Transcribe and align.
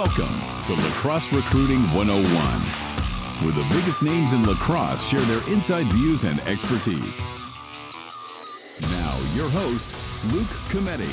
Welcome 0.00 0.40
to 0.64 0.72
Lacrosse 0.72 1.30
Recruiting 1.30 1.82
101, 1.92 2.14
where 3.44 3.52
the 3.52 3.74
biggest 3.74 4.02
names 4.02 4.32
in 4.32 4.42
lacrosse 4.44 5.06
share 5.06 5.20
their 5.20 5.46
inside 5.52 5.84
views 5.88 6.24
and 6.24 6.40
expertise. 6.48 7.22
Now, 8.80 9.20
your 9.34 9.50
host, 9.50 9.94
Luke 10.32 10.48
Cometti. 10.70 11.04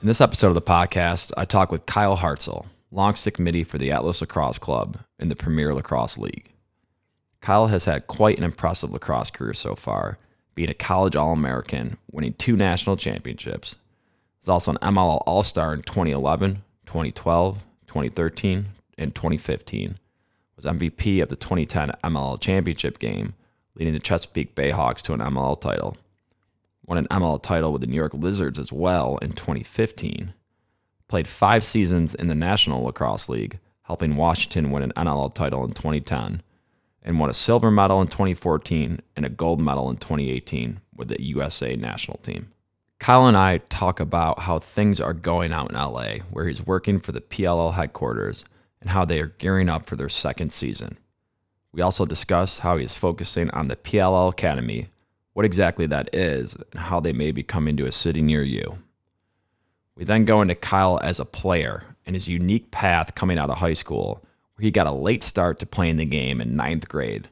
In 0.00 0.08
this 0.08 0.20
episode 0.20 0.48
of 0.48 0.54
the 0.54 0.62
podcast, 0.62 1.30
I 1.36 1.44
talk 1.44 1.70
with 1.70 1.86
Kyle 1.86 2.16
Hartzell, 2.16 2.66
long 2.90 3.14
stick 3.14 3.38
midi 3.38 3.62
for 3.62 3.78
the 3.78 3.92
Atlas 3.92 4.20
Lacrosse 4.20 4.58
Club 4.58 4.98
in 5.20 5.28
the 5.28 5.36
Premier 5.36 5.72
Lacrosse 5.72 6.18
League. 6.18 6.52
Kyle 7.40 7.68
has 7.68 7.84
had 7.84 8.08
quite 8.08 8.38
an 8.38 8.42
impressive 8.42 8.90
lacrosse 8.90 9.30
career 9.30 9.54
so 9.54 9.76
far, 9.76 10.18
being 10.56 10.70
a 10.70 10.74
college 10.74 11.14
All 11.14 11.32
American, 11.32 11.98
winning 12.10 12.34
two 12.34 12.56
national 12.56 12.96
championships. 12.96 13.76
He's 14.44 14.50
also 14.50 14.72
an 14.72 14.78
MLL 14.82 15.22
All 15.24 15.42
Star 15.42 15.72
in 15.72 15.80
2011, 15.80 16.62
2012, 16.84 17.64
2013, 17.86 18.66
and 18.98 19.14
2015. 19.14 19.98
Was 20.56 20.66
MVP 20.66 21.22
of 21.22 21.30
the 21.30 21.36
2010 21.36 21.92
MLL 22.04 22.38
Championship 22.38 22.98
game, 22.98 23.32
leading 23.74 23.94
the 23.94 24.00
Chesapeake 24.00 24.54
Bayhawks 24.54 25.00
to 25.00 25.14
an 25.14 25.20
MLL 25.20 25.58
title. 25.58 25.96
Won 26.84 26.98
an 26.98 27.06
MLL 27.06 27.42
title 27.42 27.72
with 27.72 27.80
the 27.80 27.86
New 27.86 27.96
York 27.96 28.12
Lizards 28.12 28.58
as 28.58 28.70
well 28.70 29.16
in 29.22 29.32
2015. 29.32 30.34
Played 31.08 31.26
five 31.26 31.64
seasons 31.64 32.14
in 32.14 32.26
the 32.26 32.34
National 32.34 32.84
Lacrosse 32.84 33.30
League, 33.30 33.58
helping 33.84 34.16
Washington 34.16 34.70
win 34.70 34.82
an 34.82 34.92
NLL 34.94 35.32
title 35.32 35.64
in 35.64 35.70
2010, 35.70 36.42
and 37.02 37.18
won 37.18 37.30
a 37.30 37.34
silver 37.34 37.70
medal 37.70 38.02
in 38.02 38.08
2014 38.08 39.00
and 39.16 39.24
a 39.24 39.30
gold 39.30 39.62
medal 39.62 39.88
in 39.88 39.96
2018 39.96 40.82
with 40.94 41.08
the 41.08 41.22
USA 41.22 41.76
national 41.76 42.18
team. 42.18 42.50
Kyle 42.98 43.26
and 43.26 43.36
I 43.36 43.58
talk 43.58 44.00
about 44.00 44.40
how 44.40 44.58
things 44.58 45.00
are 45.00 45.12
going 45.12 45.52
out 45.52 45.70
in 45.70 45.76
LA, 45.76 46.24
where 46.30 46.46
he's 46.46 46.66
working 46.66 47.00
for 47.00 47.12
the 47.12 47.20
PLL 47.20 47.74
headquarters, 47.74 48.44
and 48.80 48.90
how 48.90 49.04
they 49.04 49.20
are 49.20 49.34
gearing 49.38 49.68
up 49.68 49.86
for 49.86 49.96
their 49.96 50.08
second 50.08 50.52
season. 50.52 50.96
We 51.72 51.82
also 51.82 52.06
discuss 52.06 52.60
how 52.60 52.76
he 52.76 52.84
is 52.84 52.94
focusing 52.94 53.50
on 53.50 53.68
the 53.68 53.76
PLL 53.76 54.30
Academy, 54.30 54.88
what 55.32 55.44
exactly 55.44 55.86
that 55.86 56.14
is, 56.14 56.56
and 56.70 56.80
how 56.80 57.00
they 57.00 57.12
may 57.12 57.32
be 57.32 57.42
coming 57.42 57.76
to 57.76 57.86
a 57.86 57.92
city 57.92 58.22
near 58.22 58.42
you. 58.42 58.78
We 59.96 60.04
then 60.04 60.24
go 60.24 60.40
into 60.40 60.54
Kyle 60.54 61.00
as 61.02 61.20
a 61.20 61.24
player 61.24 61.84
and 62.06 62.14
his 62.14 62.28
unique 62.28 62.70
path 62.70 63.14
coming 63.14 63.38
out 63.38 63.50
of 63.50 63.58
high 63.58 63.74
school, 63.74 64.24
where 64.54 64.64
he 64.64 64.70
got 64.70 64.86
a 64.86 64.92
late 64.92 65.22
start 65.22 65.58
to 65.58 65.66
playing 65.66 65.96
the 65.96 66.04
game 66.04 66.40
in 66.40 66.56
ninth 66.56 66.88
grade, 66.88 67.28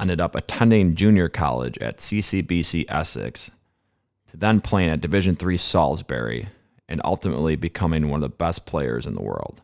ended 0.00 0.20
up 0.20 0.34
attending 0.34 0.94
junior 0.94 1.28
college 1.28 1.78
at 1.78 1.98
CCBC 1.98 2.84
Essex, 2.88 3.50
to 4.34 4.40
then 4.40 4.60
playing 4.60 4.90
at 4.90 5.00
Division 5.00 5.38
III 5.40 5.56
Salisbury, 5.56 6.48
and 6.88 7.00
ultimately 7.04 7.54
becoming 7.54 8.08
one 8.08 8.20
of 8.20 8.28
the 8.28 8.36
best 8.36 8.66
players 8.66 9.06
in 9.06 9.14
the 9.14 9.22
world. 9.22 9.62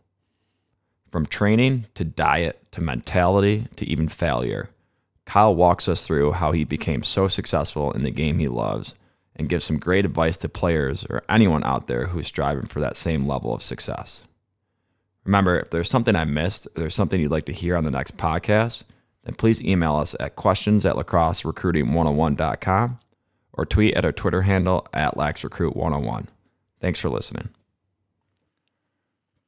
From 1.10 1.26
training 1.26 1.86
to 1.96 2.04
diet 2.04 2.64
to 2.70 2.80
mentality 2.80 3.66
to 3.74 3.84
even 3.84 4.08
failure, 4.08 4.70
Kyle 5.24 5.56
walks 5.56 5.88
us 5.88 6.06
through 6.06 6.30
how 6.32 6.52
he 6.52 6.62
became 6.62 7.02
so 7.02 7.26
successful 7.26 7.90
in 7.90 8.02
the 8.02 8.12
game 8.12 8.38
he 8.38 8.46
loves 8.46 8.94
and 9.34 9.48
gives 9.48 9.64
some 9.64 9.80
great 9.80 10.04
advice 10.04 10.38
to 10.38 10.48
players 10.48 11.04
or 11.10 11.24
anyone 11.28 11.64
out 11.64 11.88
there 11.88 12.06
who's 12.06 12.28
striving 12.28 12.66
for 12.66 12.78
that 12.78 12.96
same 12.96 13.24
level 13.24 13.52
of 13.52 13.64
success. 13.64 14.22
Remember, 15.24 15.58
if 15.58 15.70
there's 15.70 15.90
something 15.90 16.14
I 16.14 16.26
missed, 16.26 16.68
there's 16.76 16.94
something 16.94 17.20
you'd 17.20 17.32
like 17.32 17.46
to 17.46 17.52
hear 17.52 17.76
on 17.76 17.82
the 17.82 17.90
next 17.90 18.16
podcast, 18.16 18.84
then 19.24 19.34
please 19.34 19.60
email 19.60 19.96
us 19.96 20.14
at 20.20 20.36
questions 20.36 20.86
at 20.86 20.94
lacrosserecruiting101.com 20.94 23.00
or 23.52 23.64
tweet 23.66 23.94
at 23.94 24.04
our 24.04 24.12
Twitter 24.12 24.42
handle 24.42 24.86
at 24.92 25.16
laxrecruit101. 25.16 26.26
Thanks 26.80 27.00
for 27.00 27.08
listening. 27.08 27.48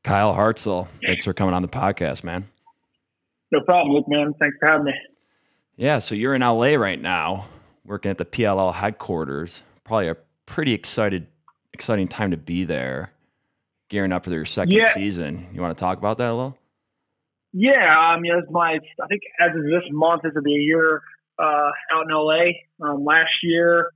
Kyle 0.05 0.35
Hartzell, 0.35 0.89
thanks 1.07 1.25
for 1.25 1.33
coming 1.33 1.55
on 1.55 1.63
the 1.63 1.69
podcast, 1.69 2.25
man. 2.25 2.45
No 3.53 3.61
problem, 3.61 3.95
Luke, 3.95 4.07
man. 4.09 4.35
Thanks 4.41 4.57
for 4.59 4.67
having 4.69 4.87
me. 4.87 4.93
Yeah, 5.77 5.99
so 6.01 6.15
you're 6.15 6.35
in 6.35 6.43
LA 6.43 6.75
right 6.75 7.01
now, 7.01 7.47
working 7.85 8.11
at 8.11 8.19
the 8.19 8.25
PLL 8.25 8.75
headquarters. 8.75 9.63
Probably 9.85 10.09
a 10.09 10.17
pretty 10.47 10.73
excited, 10.73 11.27
exciting 11.73 12.09
time 12.09 12.31
to 12.33 12.37
be 12.37 12.65
there, 12.65 13.13
gearing 13.89 14.13
up 14.13 14.25
for 14.25 14.31
your 14.31 14.45
second 14.45 14.73
Yeah. 14.75 14.93
season. 14.93 15.47
You 15.53 15.61
want 15.61 15.77
to 15.77 15.81
talk 15.81 15.99
about 15.99 16.19
that 16.19 16.31
a 16.31 16.35
little? 16.35 16.59
Yeah, 17.53 17.97
I 17.97 18.19
mean, 18.19 18.33
it's 18.37 18.51
my, 18.51 18.79
I 19.03 19.07
think 19.09 19.23
as 19.41 19.55
of 19.55 19.63
this 19.63 19.85
month, 19.91 20.23
this 20.23 20.33
will 20.35 20.43
be 20.43 20.57
a 20.57 20.61
year 20.61 21.03
uh, 21.39 21.71
out 21.95 22.05
in 22.09 22.15
LA. 22.15 22.87
Um, 22.87 23.05
last 23.05 23.33
year, 23.43 23.91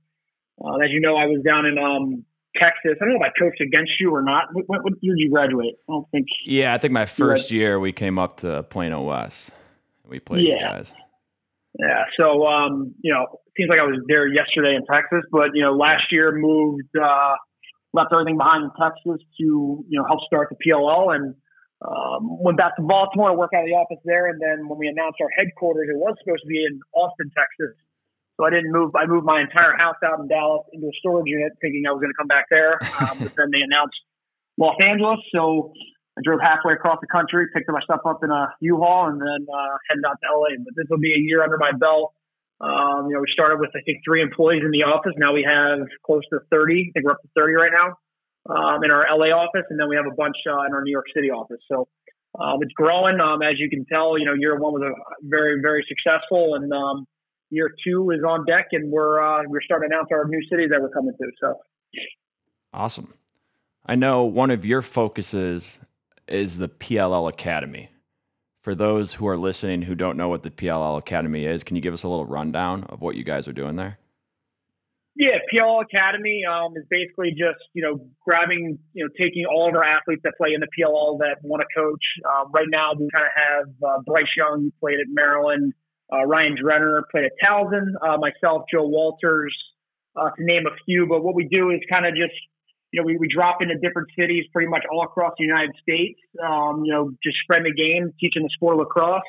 uh, 0.63 0.75
as 0.77 0.89
you 0.91 0.99
know, 1.01 1.15
I 1.15 1.25
was 1.25 1.41
down 1.45 1.65
in 1.65 1.77
um, 1.77 2.25
Texas. 2.57 2.97
I 3.01 3.05
don't 3.05 3.13
know 3.13 3.25
if 3.25 3.31
I 3.35 3.39
coached 3.39 3.61
against 3.61 3.91
you 3.99 4.13
or 4.13 4.21
not. 4.23 4.45
What, 4.53 4.65
what, 4.67 4.83
what 4.83 4.93
year 5.01 5.15
did 5.15 5.21
you 5.21 5.31
graduate? 5.31 5.75
I 5.87 5.91
don't 5.91 6.09
think. 6.11 6.27
Yeah, 6.45 6.73
I 6.73 6.77
think 6.77 6.93
my 6.93 7.05
first 7.05 7.51
year 7.51 7.79
we 7.79 7.91
came 7.91 8.17
up 8.17 8.41
to 8.41 8.63
Plano 8.63 9.03
West. 9.03 9.51
We 10.05 10.19
played 10.19 10.47
Yeah. 10.47 10.77
guys. 10.77 10.91
Yeah, 11.79 12.05
so 12.19 12.47
um, 12.47 12.95
you 13.01 13.13
know, 13.13 13.23
it 13.45 13.53
seems 13.55 13.69
like 13.69 13.79
I 13.79 13.83
was 13.83 13.99
there 14.07 14.25
yesterday 14.27 14.75
in 14.75 14.83
Texas, 14.91 15.23
but 15.31 15.49
you 15.53 15.61
know, 15.61 15.73
last 15.73 16.11
year 16.11 16.31
moved, 16.35 16.89
uh, 16.99 17.35
left 17.93 18.09
everything 18.11 18.37
behind 18.37 18.63
in 18.63 18.71
Texas 18.81 19.23
to 19.39 19.43
you 19.87 19.99
know 19.99 20.03
help 20.07 20.21
start 20.25 20.49
the 20.49 20.55
PLL 20.55 21.13
and 21.15 21.35
um, 21.81 22.41
went 22.41 22.57
back 22.57 22.75
to 22.77 22.81
Baltimore, 22.81 23.29
I 23.29 23.35
work 23.35 23.51
out 23.53 23.61
of 23.61 23.69
the 23.69 23.77
office 23.77 24.01
there, 24.03 24.27
and 24.27 24.41
then 24.41 24.67
when 24.67 24.79
we 24.79 24.87
announced 24.87 25.21
our 25.21 25.29
headquarters, 25.37 25.89
it 25.89 25.97
was 25.97 26.17
supposed 26.23 26.41
to 26.41 26.49
be 26.49 26.65
in 26.65 26.81
Austin, 26.93 27.29
Texas. 27.37 27.77
So 28.37 28.45
I 28.45 28.49
didn't 28.49 28.71
move. 28.71 28.95
I 28.95 29.05
moved 29.05 29.25
my 29.25 29.41
entire 29.41 29.77
house 29.77 29.97
out 30.05 30.19
in 30.19 30.27
Dallas 30.27 30.65
into 30.73 30.87
a 30.87 30.95
storage 30.97 31.29
unit, 31.29 31.53
thinking 31.61 31.85
I 31.87 31.91
was 31.93 32.01
going 32.01 32.13
to 32.13 32.17
come 32.17 32.29
back 32.29 32.45
there. 32.49 32.81
Um, 33.01 33.17
but 33.25 33.33
then 33.37 33.53
they 33.53 33.61
announced 33.61 33.97
Los 34.57 34.77
Angeles, 34.81 35.21
so 35.33 35.73
I 36.17 36.21
drove 36.25 36.41
halfway 36.41 36.73
across 36.73 36.97
the 37.01 37.09
country, 37.09 37.45
picked 37.53 37.69
up 37.69 37.73
my 37.73 37.85
stuff 37.85 38.01
up 38.05 38.23
in 38.23 38.29
a 38.29 38.49
U-Haul, 38.61 39.13
and 39.13 39.21
then 39.21 39.45
uh, 39.45 39.77
headed 39.89 40.05
out 40.05 40.17
to 40.21 40.27
LA. 40.33 40.57
But 40.57 40.73
this 40.73 40.85
will 40.89 41.01
be 41.01 41.13
a 41.13 41.21
year 41.21 41.43
under 41.43 41.57
my 41.57 41.73
belt. 41.77 42.13
Um, 42.57 43.05
you 43.05 43.13
know, 43.13 43.21
we 43.21 43.29
started 43.29 43.61
with 43.61 43.69
I 43.77 43.85
think 43.85 44.01
three 44.01 44.21
employees 44.21 44.65
in 44.65 44.73
the 44.73 44.81
office. 44.81 45.13
Now 45.17 45.33
we 45.33 45.45
have 45.45 45.85
close 46.01 46.25
to 46.33 46.41
30. 46.49 46.89
I 46.89 46.91
think 46.93 47.05
we're 47.05 47.13
up 47.13 47.21
to 47.21 47.29
30 47.37 47.53
right 47.53 47.73
now 47.73 47.97
um, 48.49 48.83
in 48.83 48.91
our 48.91 49.05
LA 49.09 49.27
office, 49.35 49.65
and 49.69 49.79
then 49.79 49.89
we 49.89 49.95
have 49.95 50.05
a 50.05 50.15
bunch 50.15 50.35
uh, 50.49 50.65
in 50.65 50.73
our 50.73 50.83
New 50.83 50.91
York 50.91 51.07
City 51.13 51.29
office. 51.29 51.59
So 51.69 51.87
um, 52.39 52.59
it's 52.61 52.73
growing. 52.73 53.19
Um, 53.19 53.41
as 53.41 53.59
you 53.59 53.69
can 53.69 53.85
tell, 53.85 54.17
you 54.17 54.25
know, 54.25 54.33
year 54.33 54.59
one 54.59 54.73
was 54.73 54.83
a 54.83 54.93
very, 55.23 55.61
very 55.61 55.85
successful, 55.87 56.55
and 56.55 56.71
um, 56.71 57.05
year 57.49 57.71
two 57.83 58.11
is 58.11 58.21
on 58.27 58.45
deck, 58.45 58.67
and 58.71 58.91
we're 58.91 59.21
uh, 59.21 59.43
we're 59.47 59.61
starting 59.61 59.89
to 59.89 59.95
announce 59.95 60.09
our 60.11 60.25
new 60.27 60.41
cities 60.49 60.69
that 60.71 60.81
we're 60.81 60.89
coming 60.89 61.13
to. 61.19 61.31
So 61.41 61.55
Awesome. 62.73 63.13
I 63.85 63.95
know 63.95 64.23
one 64.23 64.51
of 64.51 64.65
your 64.65 64.81
focuses 64.81 65.79
is 66.27 66.57
the 66.57 66.67
PLL 66.67 67.29
Academy. 67.29 67.89
For 68.61 68.75
those 68.75 69.13
who 69.13 69.27
are 69.27 69.37
listening 69.37 69.81
who 69.81 69.95
don't 69.95 70.17
know 70.17 70.27
what 70.27 70.43
the 70.43 70.51
PLL 70.51 70.97
Academy 70.97 71.45
is, 71.45 71.63
can 71.63 71.77
you 71.77 71.81
give 71.81 71.93
us 71.93 72.03
a 72.03 72.09
little 72.09 72.25
rundown 72.25 72.83
of 72.85 73.01
what 73.01 73.15
you 73.15 73.23
guys 73.23 73.47
are 73.47 73.53
doing 73.53 73.77
there? 73.77 73.97
Yeah, 75.17 75.41
PLL 75.51 75.81
Academy 75.81 76.43
um, 76.45 76.77
is 76.77 76.83
basically 76.91 77.31
just 77.31 77.65
you 77.73 77.81
know 77.81 78.05
grabbing 78.23 78.77
you 78.93 79.03
know 79.03 79.09
taking 79.17 79.45
all 79.45 79.67
of 79.67 79.73
our 79.73 79.83
athletes 79.83 80.21
that 80.23 80.33
play 80.37 80.53
in 80.53 80.61
the 80.61 80.67
PLL 80.77 81.17
that 81.19 81.37
want 81.41 81.61
to 81.61 81.67
coach. 81.75 82.03
Uh, 82.23 82.45
right 82.53 82.67
now 82.69 82.93
we 82.93 83.09
kind 83.11 83.25
of 83.25 83.33
have 83.33 83.67
uh, 83.81 84.01
Bryce 84.05 84.29
Young 84.37 84.69
who 84.69 84.71
played 84.79 84.99
at 84.99 85.07
Maryland, 85.09 85.73
uh, 86.13 86.23
Ryan 86.25 86.55
Drenner 86.55 87.01
played 87.09 87.25
at 87.25 87.31
Towson, 87.43 87.97
uh, 87.99 88.17
myself, 88.17 88.65
Joe 88.71 88.85
Walters, 88.85 89.55
uh, 90.15 90.29
to 90.29 90.43
name 90.43 90.67
a 90.67 90.75
few. 90.85 91.07
But 91.07 91.23
what 91.23 91.33
we 91.33 91.47
do 91.47 91.71
is 91.71 91.79
kind 91.89 92.05
of 92.05 92.13
just 92.13 92.37
you 92.91 93.01
know 93.01 93.05
we, 93.07 93.17
we 93.17 93.27
drop 93.27 93.63
into 93.63 93.73
different 93.73 94.09
cities 94.17 94.45
pretty 94.53 94.69
much 94.69 94.83
all 94.91 95.03
across 95.03 95.33
the 95.39 95.45
United 95.45 95.73
States. 95.81 96.19
Um, 96.37 96.85
you 96.85 96.93
know 96.93 97.09
just 97.23 97.37
spreading 97.41 97.73
the 97.73 97.75
game, 97.75 98.13
teaching 98.19 98.43
the 98.43 98.49
sport 98.53 98.75
of 98.75 98.85
lacrosse. 98.85 99.25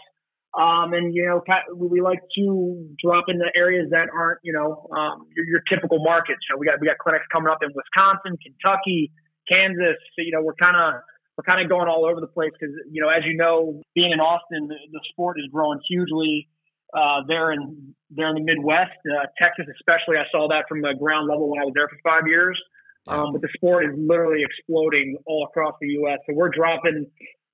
Um, 0.57 0.93
and 0.95 1.15
you 1.15 1.27
know, 1.27 1.43
we 1.77 2.01
like 2.01 2.21
to 2.37 2.89
drop 3.03 3.27
into 3.29 3.45
areas 3.55 3.89
that 3.91 4.09
aren't, 4.15 4.41
you 4.43 4.53
know, 4.53 4.89
um, 4.97 5.27
your, 5.37 5.47
your 5.47 5.61
typical 5.69 6.03
markets. 6.03 6.41
You 6.49 6.55
know, 6.55 6.59
we 6.59 6.67
got 6.67 6.81
we 6.81 6.87
got 6.87 6.99
clinics 6.99 7.27
coming 7.31 7.51
up 7.53 7.59
in 7.63 7.69
Wisconsin, 7.75 8.39
Kentucky, 8.41 9.13
Kansas. 9.49 10.01
So, 10.17 10.25
you 10.25 10.33
know, 10.33 10.43
we're 10.43 10.57
kind 10.57 10.77
of 10.77 11.03
we're 11.37 11.45
kind 11.45 11.61
of 11.61 11.69
going 11.69 11.89
all 11.89 12.07
over 12.07 12.21
the 12.21 12.33
place 12.33 12.51
because 12.59 12.75
you 12.91 13.03
know, 13.03 13.09
as 13.09 13.25
you 13.25 13.37
know, 13.37 13.83
being 13.95 14.13
in 14.13 14.21
Austin, 14.21 14.69
the, 14.69 14.77
the 14.91 15.01
sport 15.13 15.39
is 15.39 15.47
growing 15.53 15.81
hugely 15.87 16.49
uh, 16.95 17.21
there 17.29 17.53
in 17.53 17.95
there 18.11 18.29
in 18.29 18.35
the 18.35 18.41
Midwest, 18.41 18.97
uh, 19.05 19.27
Texas 19.37 19.67
especially. 19.77 20.17
I 20.17 20.25
saw 20.33 20.49
that 20.49 20.65
from 20.69 20.81
the 20.81 20.95
ground 20.99 21.29
level 21.29 21.51
when 21.51 21.61
I 21.61 21.65
was 21.65 21.75
there 21.75 21.89
for 21.89 21.99
five 22.03 22.27
years. 22.27 22.59
Um, 23.07 23.33
but 23.33 23.41
the 23.41 23.49
sport 23.57 23.87
is 23.87 23.93
literally 23.97 24.43
exploding 24.45 25.17
all 25.25 25.47
across 25.49 25.75
the 25.81 25.89
U.S. 26.05 26.19
So 26.29 26.35
we're 26.35 26.51
dropping 26.51 27.07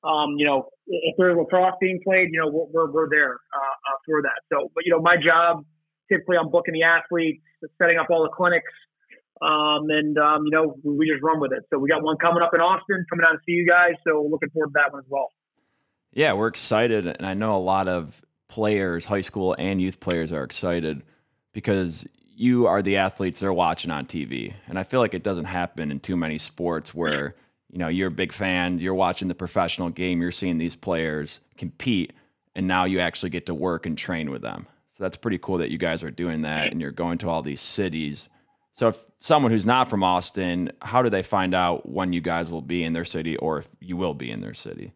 um, 0.04 0.34
you 0.36 0.46
know, 0.46 0.68
if 0.86 1.14
there's 1.16 1.36
lacrosse 1.36 1.74
being 1.80 2.00
played, 2.04 2.28
you 2.30 2.40
know, 2.40 2.68
we're, 2.72 2.90
we're, 2.90 3.08
there 3.08 3.32
uh, 3.32 3.74
uh, 3.90 3.96
for 4.04 4.22
that. 4.22 4.42
So, 4.52 4.70
but 4.74 4.84
you 4.84 4.92
know, 4.92 5.00
my 5.00 5.16
job 5.16 5.64
typically 6.10 6.36
I'm 6.36 6.50
booking 6.50 6.74
the 6.74 6.82
athletes, 6.82 7.42
setting 7.78 7.98
up 7.98 8.08
all 8.10 8.22
the 8.22 8.28
clinics, 8.28 8.70
um, 9.40 9.88
and 9.88 10.18
um, 10.18 10.44
you 10.44 10.50
know, 10.50 10.76
we, 10.84 10.96
we 10.96 11.08
just 11.10 11.22
run 11.22 11.40
with 11.40 11.52
it. 11.52 11.64
So 11.70 11.78
we 11.78 11.88
got 11.88 12.02
one 12.02 12.16
coming 12.18 12.42
up 12.42 12.52
in 12.54 12.60
Austin, 12.60 13.04
coming 13.08 13.24
out 13.26 13.32
to 13.32 13.38
see 13.46 13.52
you 13.52 13.66
guys. 13.66 13.92
So 14.06 14.28
looking 14.30 14.50
forward 14.50 14.68
to 14.68 14.72
that 14.74 14.92
one 14.92 15.00
as 15.00 15.08
well. 15.08 15.28
Yeah, 16.12 16.34
we're 16.34 16.48
excited, 16.48 17.06
and 17.06 17.26
I 17.26 17.34
know 17.34 17.56
a 17.56 17.58
lot 17.58 17.88
of 17.88 18.22
players, 18.48 19.04
high 19.04 19.22
school 19.22 19.56
and 19.58 19.80
youth 19.80 19.98
players, 19.98 20.32
are 20.32 20.44
excited 20.44 21.02
because 21.52 22.06
you 22.36 22.66
are 22.66 22.82
the 22.82 22.96
athletes 22.96 23.40
they're 23.40 23.52
watching 23.52 23.90
on 23.90 24.06
TV. 24.06 24.52
And 24.66 24.78
I 24.78 24.82
feel 24.82 25.00
like 25.00 25.14
it 25.14 25.22
doesn't 25.22 25.44
happen 25.46 25.90
in 25.90 26.00
too 26.00 26.16
many 26.16 26.38
sports 26.38 26.94
where, 26.94 27.34
you 27.74 27.80
know, 27.80 27.88
you're 27.88 28.06
a 28.06 28.12
big 28.12 28.32
fan, 28.32 28.78
you're 28.78 28.94
watching 28.94 29.26
the 29.26 29.34
professional 29.34 29.90
game, 29.90 30.22
you're 30.22 30.30
seeing 30.30 30.58
these 30.58 30.76
players 30.76 31.40
compete, 31.58 32.12
and 32.54 32.68
now 32.68 32.84
you 32.84 33.00
actually 33.00 33.30
get 33.30 33.46
to 33.46 33.54
work 33.54 33.84
and 33.84 33.98
train 33.98 34.30
with 34.30 34.42
them. 34.42 34.68
So 34.96 35.02
that's 35.02 35.16
pretty 35.16 35.38
cool 35.38 35.58
that 35.58 35.72
you 35.72 35.78
guys 35.78 36.04
are 36.04 36.10
doing 36.12 36.42
that 36.42 36.70
and 36.70 36.80
you're 36.80 36.92
going 36.92 37.18
to 37.18 37.28
all 37.28 37.42
these 37.42 37.60
cities. 37.60 38.28
So 38.74 38.88
if 38.88 38.96
someone 39.20 39.50
who's 39.50 39.66
not 39.66 39.90
from 39.90 40.04
Austin, 40.04 40.70
how 40.82 41.02
do 41.02 41.10
they 41.10 41.24
find 41.24 41.52
out 41.52 41.88
when 41.88 42.12
you 42.12 42.20
guys 42.20 42.48
will 42.48 42.62
be 42.62 42.84
in 42.84 42.92
their 42.92 43.04
city 43.04 43.36
or 43.38 43.58
if 43.58 43.68
you 43.80 43.96
will 43.96 44.14
be 44.14 44.30
in 44.30 44.40
their 44.40 44.54
city? 44.54 44.92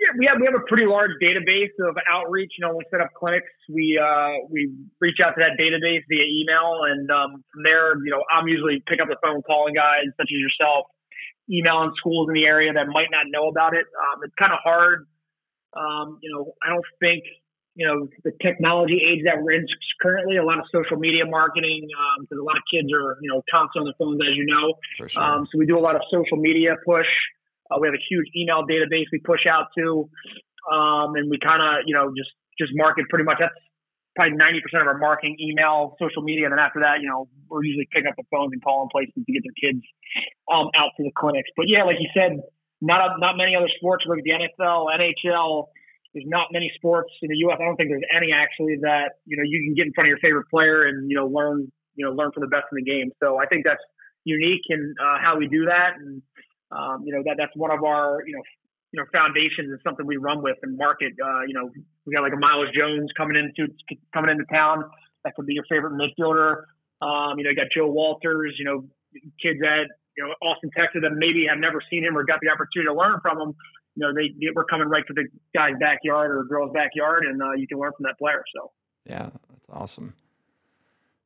Yeah, 0.00 0.18
we 0.18 0.26
have 0.26 0.38
we 0.40 0.46
have 0.46 0.60
a 0.60 0.66
pretty 0.66 0.86
large 0.86 1.12
database 1.22 1.72
of 1.88 1.96
outreach. 2.10 2.52
You 2.58 2.66
know, 2.66 2.74
we 2.76 2.84
set 2.90 3.00
up 3.00 3.10
clinics, 3.16 3.46
we 3.68 3.96
uh, 3.96 4.44
we 4.50 4.74
reach 5.00 5.18
out 5.24 5.34
to 5.34 5.40
that 5.40 5.56
database 5.56 6.02
via 6.08 6.26
email, 6.26 6.82
and 6.84 7.10
um, 7.10 7.44
from 7.52 7.62
there, 7.62 7.94
you 8.04 8.10
know, 8.10 8.22
I'm 8.30 8.46
usually 8.46 8.82
pick 8.86 9.00
up 9.00 9.08
the 9.08 9.16
phone 9.22 9.40
calling 9.42 9.74
guys 9.74 10.04
such 10.18 10.28
as 10.28 10.38
yourself, 10.38 10.86
emailing 11.50 11.92
schools 11.96 12.28
in 12.28 12.34
the 12.34 12.44
area 12.44 12.72
that 12.72 12.86
might 12.88 13.10
not 13.10 13.26
know 13.30 13.48
about 13.48 13.74
it. 13.74 13.86
Um, 13.94 14.20
it's 14.24 14.34
kind 14.38 14.52
of 14.52 14.58
hard. 14.62 15.06
Um, 15.76 16.18
you 16.22 16.32
know, 16.32 16.54
I 16.62 16.70
don't 16.70 16.84
think 17.00 17.24
you 17.76 17.86
know 17.86 18.08
the 18.24 18.32
technology 18.40 19.00
age 19.04 19.22
that 19.24 19.42
we're 19.42 19.52
in 19.52 19.66
currently. 20.00 20.36
A 20.38 20.44
lot 20.44 20.58
of 20.58 20.64
social 20.72 20.96
media 20.96 21.26
marketing 21.26 21.86
because 22.20 22.38
um, 22.38 22.40
a 22.40 22.44
lot 22.44 22.56
of 22.56 22.64
kids 22.72 22.88
are 22.92 23.18
you 23.20 23.28
know 23.28 23.42
constantly 23.50 23.92
on 23.92 23.92
their 23.92 23.98
phones, 24.00 24.20
as 24.24 24.34
you 24.36 24.46
know. 24.46 24.74
Sure. 25.06 25.22
Um, 25.22 25.46
so 25.52 25.58
we 25.58 25.66
do 25.66 25.78
a 25.78 25.84
lot 25.84 25.94
of 25.94 26.02
social 26.10 26.38
media 26.38 26.74
push. 26.84 27.06
Uh, 27.70 27.78
we 27.80 27.88
have 27.88 27.94
a 27.94 28.04
huge 28.08 28.26
email 28.34 28.64
database 28.64 29.06
we 29.12 29.18
push 29.20 29.44
out 29.46 29.68
to, 29.76 30.08
um, 30.72 31.14
and 31.16 31.30
we 31.30 31.38
kind 31.38 31.60
of 31.60 31.84
you 31.86 31.94
know 31.94 32.12
just 32.16 32.30
just 32.58 32.72
market 32.74 33.04
pretty 33.08 33.24
much. 33.24 33.36
That's 33.38 33.54
probably 34.16 34.36
ninety 34.36 34.64
percent 34.64 34.82
of 34.82 34.88
our 34.88 34.98
marketing, 34.98 35.36
email, 35.38 35.94
social 36.00 36.22
media, 36.24 36.48
and 36.48 36.52
then 36.56 36.58
after 36.58 36.80
that, 36.80 37.04
you 37.04 37.08
know, 37.08 37.28
we're 37.46 37.62
usually 37.62 37.86
picking 37.92 38.08
up 38.08 38.16
the 38.16 38.24
phones 38.32 38.50
and 38.52 38.64
calling 38.64 38.88
places 38.90 39.14
to 39.14 39.30
get 39.30 39.44
their 39.44 39.54
kids 39.54 39.84
um, 40.50 40.72
out 40.74 40.96
to 40.96 41.04
the 41.04 41.12
clinics. 41.14 41.52
But 41.54 41.68
yeah, 41.68 41.84
like 41.84 42.00
you 42.00 42.08
said, 42.16 42.40
not 42.80 43.00
a, 43.00 43.20
not 43.20 43.36
many 43.36 43.54
other 43.54 43.70
sports 43.76 44.04
like 44.08 44.24
the 44.24 44.32
NFL, 44.32 44.88
NHL. 44.90 45.68
There's 46.16 46.26
not 46.26 46.48
many 46.50 46.72
sports 46.74 47.12
in 47.20 47.28
the 47.28 47.36
U.S. 47.44 47.60
I 47.60 47.64
don't 47.68 47.76
think 47.76 47.92
there's 47.92 48.08
any 48.08 48.32
actually 48.32 48.80
that 48.82 49.20
you 49.28 49.36
know 49.36 49.44
you 49.44 49.60
can 49.62 49.76
get 49.76 49.86
in 49.86 49.92
front 49.92 50.08
of 50.08 50.16
your 50.16 50.22
favorite 50.24 50.48
player 50.48 50.88
and 50.88 51.10
you 51.10 51.16
know 51.16 51.28
learn 51.28 51.70
you 51.94 52.04
know 52.04 52.12
learn 52.12 52.32
from 52.32 52.40
the 52.42 52.52
best 52.52 52.72
in 52.72 52.80
the 52.80 52.88
game. 52.88 53.12
So 53.22 53.36
I 53.36 53.46
think 53.46 53.64
that's 53.64 53.84
unique 54.24 54.64
in 54.68 54.94
uh, 55.00 55.18
how 55.20 55.36
we 55.36 55.46
do 55.46 55.66
that, 55.66 56.00
and 56.00 56.22
um, 56.72 57.04
you 57.04 57.12
know 57.12 57.22
that 57.24 57.36
that's 57.36 57.52
one 57.54 57.70
of 57.70 57.84
our 57.84 58.24
you 58.26 58.34
know 58.34 58.42
you 58.92 59.00
know 59.00 59.06
foundations 59.12 59.68
and 59.68 59.80
something 59.84 60.06
we 60.06 60.16
run 60.16 60.42
with 60.42 60.56
and 60.62 60.76
market. 60.76 61.12
Uh, 61.20 61.42
you 61.46 61.54
know 61.54 61.70
we 62.06 62.14
got 62.14 62.22
like 62.22 62.32
a 62.32 62.36
Myles 62.36 62.68
Jones 62.74 63.10
coming 63.16 63.36
into 63.36 63.72
coming 64.14 64.30
into 64.30 64.44
town. 64.44 64.84
That 65.24 65.34
could 65.34 65.46
be 65.46 65.54
your 65.54 65.64
favorite 65.68 65.92
midfielder. 65.92 66.64
Um, 67.02 67.38
you 67.38 67.44
know 67.44 67.50
you 67.50 67.56
got 67.56 67.66
Joe 67.74 67.88
Walters. 67.88 68.54
You 68.58 68.64
know 68.64 68.84
kids 69.42 69.60
at 69.62 69.86
you 70.16 70.24
know 70.24 70.32
Austin, 70.42 70.70
Texas 70.76 71.02
that 71.02 71.12
maybe 71.14 71.46
have 71.48 71.58
never 71.58 71.80
seen 71.90 72.04
him 72.04 72.16
or 72.16 72.24
got 72.24 72.40
the 72.40 72.48
opportunity 72.48 72.88
to 72.88 72.94
learn 72.94 73.18
from 73.20 73.40
him. 73.40 73.54
You 73.96 74.06
know 74.06 74.14
they 74.14 74.32
we're 74.54 74.64
coming 74.64 74.88
right 74.88 75.04
to 75.06 75.12
the 75.12 75.26
guy's 75.54 75.74
backyard 75.80 76.30
or 76.30 76.44
girl's 76.44 76.72
backyard, 76.72 77.24
and 77.24 77.42
uh, 77.42 77.52
you 77.52 77.66
can 77.66 77.78
learn 77.78 77.92
from 77.96 78.04
that 78.04 78.18
player. 78.18 78.44
So 78.54 78.70
yeah, 79.04 79.30
that's 79.50 79.66
awesome. 79.72 80.14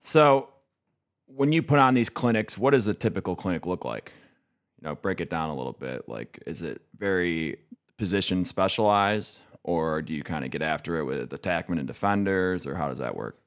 So 0.02 0.48
when 1.26 1.52
you 1.52 1.62
put 1.62 1.78
on 1.78 1.94
these 1.94 2.08
clinics, 2.08 2.56
what 2.56 2.70
does 2.70 2.86
a 2.88 2.94
typical 2.94 3.36
clinic 3.36 3.66
look 3.66 3.84
like? 3.84 4.12
you 4.80 4.88
know, 4.88 4.94
break 4.94 5.20
it 5.20 5.30
down 5.30 5.50
a 5.50 5.56
little 5.56 5.74
bit. 5.74 6.08
Like, 6.08 6.42
is 6.46 6.62
it 6.62 6.80
very 6.98 7.58
position 7.98 8.44
specialized, 8.44 9.40
or 9.62 10.02
do 10.02 10.12
you 10.12 10.22
kind 10.22 10.44
of 10.44 10.50
get 10.50 10.62
after 10.62 10.98
it 10.98 11.04
with 11.04 11.30
attackmen 11.30 11.78
and 11.78 11.86
defenders, 11.86 12.66
or 12.66 12.74
how 12.74 12.88
does 12.88 12.98
that 12.98 13.14
work? 13.14 13.38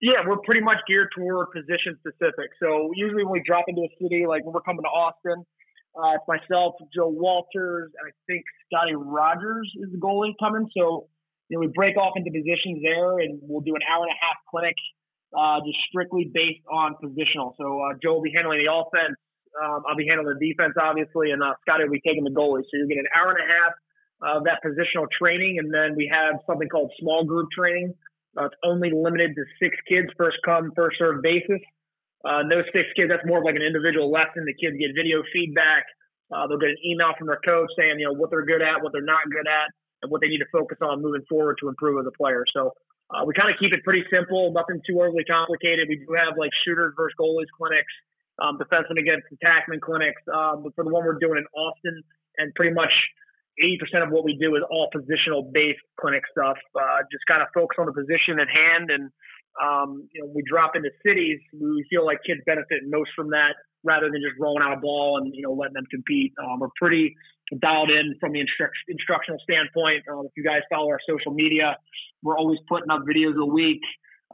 Yeah, 0.00 0.20
we're 0.26 0.38
pretty 0.44 0.60
much 0.60 0.78
geared 0.86 1.08
toward 1.16 1.48
position 1.52 1.96
specific. 2.00 2.50
So 2.60 2.90
usually 2.94 3.24
when 3.24 3.32
we 3.32 3.42
drop 3.46 3.64
into 3.68 3.82
a 3.82 3.92
city, 4.02 4.26
like 4.28 4.44
when 4.44 4.52
we're 4.52 4.60
coming 4.60 4.82
to 4.82 4.88
Austin, 4.88 5.46
uh, 5.96 6.18
it's 6.18 6.26
myself, 6.26 6.74
Joe 6.92 7.08
Walters, 7.08 7.92
and 7.96 8.04
I 8.04 8.12
think 8.26 8.44
Scotty 8.66 8.94
Rodgers 8.94 9.70
is 9.80 9.92
the 9.92 9.98
goalie 9.98 10.34
coming. 10.40 10.68
So 10.76 11.08
you 11.48 11.56
know, 11.56 11.60
we 11.60 11.68
break 11.72 11.96
off 11.96 12.14
into 12.16 12.30
positions 12.32 12.82
there, 12.82 13.20
and 13.20 13.38
we'll 13.42 13.62
do 13.62 13.74
an 13.76 13.82
hour 13.86 14.02
and 14.02 14.12
a 14.12 14.18
half 14.20 14.36
clinic, 14.50 14.74
uh, 15.32 15.60
just 15.64 15.78
strictly 15.88 16.28
based 16.32 16.66
on 16.68 16.96
positional. 16.98 17.54
So 17.56 17.80
uh, 17.80 17.94
Joe 18.02 18.18
will 18.18 18.26
be 18.26 18.32
handling 18.34 18.60
the 18.64 18.72
offense. 18.72 19.16
Um, 19.54 19.86
I'll 19.86 19.96
be 19.96 20.08
handling 20.08 20.34
the 20.34 20.40
defense, 20.42 20.74
obviously, 20.74 21.30
and 21.30 21.40
uh, 21.40 21.54
Scotty 21.62 21.84
will 21.84 21.94
be 21.94 22.02
taking 22.02 22.24
the 22.24 22.34
goalie. 22.34 22.66
So 22.66 22.74
you 22.74 22.88
get 22.90 22.98
an 22.98 23.12
hour 23.14 23.30
and 23.30 23.38
a 23.38 23.46
half 23.46 23.72
of 24.22 24.44
that 24.44 24.60
positional 24.64 25.06
training, 25.10 25.58
and 25.58 25.72
then 25.72 25.94
we 25.96 26.10
have 26.12 26.40
something 26.46 26.68
called 26.68 26.90
small 27.00 27.24
group 27.24 27.48
training. 27.56 27.94
Uh, 28.36 28.46
it's 28.46 28.54
only 28.64 28.90
limited 28.90 29.34
to 29.34 29.42
six 29.62 29.76
kids, 29.88 30.08
first 30.16 30.38
come, 30.44 30.72
first 30.74 30.98
serve 30.98 31.22
basis. 31.22 31.60
Uh, 32.24 32.42
those 32.48 32.64
six 32.72 32.88
kids, 32.96 33.10
that's 33.12 33.24
more 33.26 33.38
of 33.38 33.44
like 33.44 33.54
an 33.54 33.62
individual 33.62 34.10
lesson. 34.10 34.48
The 34.48 34.56
kids 34.56 34.76
get 34.80 34.96
video 34.96 35.22
feedback. 35.32 35.84
Uh, 36.32 36.48
they'll 36.48 36.58
get 36.58 36.72
an 36.72 36.82
email 36.82 37.12
from 37.18 37.28
their 37.28 37.40
coach 37.44 37.68
saying, 37.76 38.00
you 38.00 38.08
know, 38.08 38.16
what 38.16 38.30
they're 38.30 38.48
good 38.48 38.62
at, 38.64 38.82
what 38.82 38.92
they're 38.92 39.04
not 39.04 39.28
good 39.28 39.46
at, 39.46 39.68
and 40.02 40.10
what 40.10 40.24
they 40.24 40.28
need 40.28 40.40
to 40.40 40.50
focus 40.50 40.78
on 40.80 41.02
moving 41.02 41.22
forward 41.28 41.60
to 41.60 41.68
improve 41.68 42.00
as 42.00 42.08
a 42.08 42.16
player. 42.16 42.44
So 42.56 42.72
uh, 43.12 43.28
we 43.28 43.34
kind 43.36 43.52
of 43.52 43.60
keep 43.60 43.76
it 43.76 43.84
pretty 43.84 44.02
simple, 44.08 44.50
nothing 44.56 44.80
too 44.88 44.98
overly 45.04 45.28
complicated. 45.28 45.86
We 45.86 46.00
do 46.00 46.16
have 46.16 46.40
like 46.40 46.50
shooters 46.64 46.96
versus 46.96 47.14
goalies 47.20 47.52
clinics 47.52 47.92
um, 48.40 48.58
defenseman 48.58 48.98
against 48.98 49.28
attackman 49.30 49.80
clinics. 49.80 50.22
Um, 50.32 50.64
but 50.64 50.74
for 50.74 50.84
the 50.84 50.90
one 50.90 51.04
we're 51.04 51.20
doing 51.20 51.38
in 51.38 51.46
Austin, 51.54 52.02
and 52.38 52.54
pretty 52.54 52.74
much 52.74 52.90
80% 53.62 54.02
of 54.02 54.10
what 54.10 54.24
we 54.24 54.36
do 54.40 54.56
is 54.56 54.62
all 54.70 54.88
positional 54.94 55.50
based 55.52 55.82
clinic 56.00 56.22
stuff. 56.30 56.56
Uh, 56.74 57.02
just 57.10 57.24
kind 57.28 57.42
of 57.42 57.48
focus 57.54 57.76
on 57.78 57.86
the 57.86 57.92
position 57.92 58.40
at 58.40 58.48
hand. 58.48 58.90
And, 58.90 59.10
um, 59.62 60.08
you 60.12 60.22
know, 60.22 60.30
we 60.34 60.42
drop 60.46 60.76
into 60.76 60.90
cities, 61.06 61.38
we 61.54 61.84
feel 61.90 62.04
like 62.04 62.18
kids 62.26 62.40
benefit 62.46 62.82
most 62.86 63.10
from 63.14 63.30
that 63.30 63.54
rather 63.84 64.10
than 64.10 64.22
just 64.22 64.34
rolling 64.40 64.64
out 64.64 64.72
a 64.76 64.80
ball 64.80 65.20
and, 65.20 65.34
you 65.34 65.42
know, 65.42 65.52
letting 65.52 65.74
them 65.74 65.86
compete. 65.90 66.32
Um, 66.42 66.58
we're 66.58 66.74
pretty 66.80 67.14
dialed 67.60 67.90
in 67.90 68.16
from 68.18 68.32
the 68.32 68.40
instru- 68.40 68.72
instructional 68.88 69.38
standpoint. 69.44 70.02
Uh, 70.10 70.24
if 70.24 70.32
you 70.36 70.42
guys 70.42 70.62
follow 70.72 70.88
our 70.88 71.00
social 71.06 71.32
media, 71.32 71.76
we're 72.22 72.38
always 72.38 72.58
putting 72.68 72.90
up 72.90 73.02
videos 73.06 73.36
a 73.36 73.46
week 73.46 73.82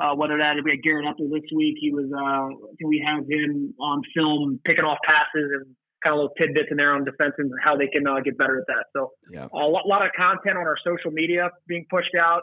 uh, 0.01 0.15
whether 0.15 0.39
that 0.39 0.57
we 0.65 0.71
had 0.71 0.83
Garrett 0.83 1.05
Epple 1.05 1.29
this 1.31 1.45
week, 1.55 1.77
he 1.79 1.93
was 1.93 2.09
uh, 2.09 2.49
we 2.87 3.05
have 3.05 3.25
him 3.29 3.75
on 3.81 4.03
film 4.17 4.61
picking 4.65 4.85
off 4.85 4.99
passes 5.05 5.51
and 5.61 5.77
kind 6.03 6.15
of 6.15 6.19
little 6.19 6.35
tidbits 6.39 6.69
in 6.71 6.77
there 6.77 6.93
on 6.93 7.05
defense 7.05 7.35
and 7.39 7.51
how 7.63 7.77
they 7.77 7.89
can 7.89 8.07
uh, 8.07 8.21
get 8.21 8.39
better 8.39 8.59
at 8.61 8.67
that. 8.67 8.85
So 8.93 9.13
yeah. 9.31 9.49
a 9.53 9.57
lot, 9.57 9.87
lot, 9.87 10.05
of 10.05 10.13
content 10.17 10.57
on 10.57 10.67
our 10.67 10.77
social 10.85 11.11
media 11.11 11.51
being 11.67 11.87
pushed 11.91 12.15
out, 12.21 12.43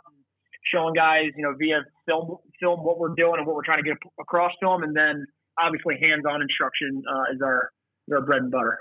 showing 0.74 0.94
guys 0.94 1.32
you 1.36 1.44
know 1.44 1.54
via 1.58 1.82
film 2.06 2.38
film 2.60 2.84
what 2.84 3.00
we're 3.00 3.16
doing 3.16 3.36
and 3.38 3.48
what 3.48 3.56
we're 3.56 3.66
trying 3.66 3.84
to 3.84 3.90
get 3.90 3.98
across 4.20 4.52
to 4.62 4.68
them, 4.68 4.84
and 4.84 4.96
then 4.96 5.26
obviously 5.62 5.96
hands-on 6.02 6.42
instruction 6.42 7.02
uh, 7.10 7.34
is 7.34 7.42
our 7.42 7.72
is 8.08 8.14
our 8.14 8.22
bread 8.22 8.42
and 8.42 8.52
butter. 8.52 8.80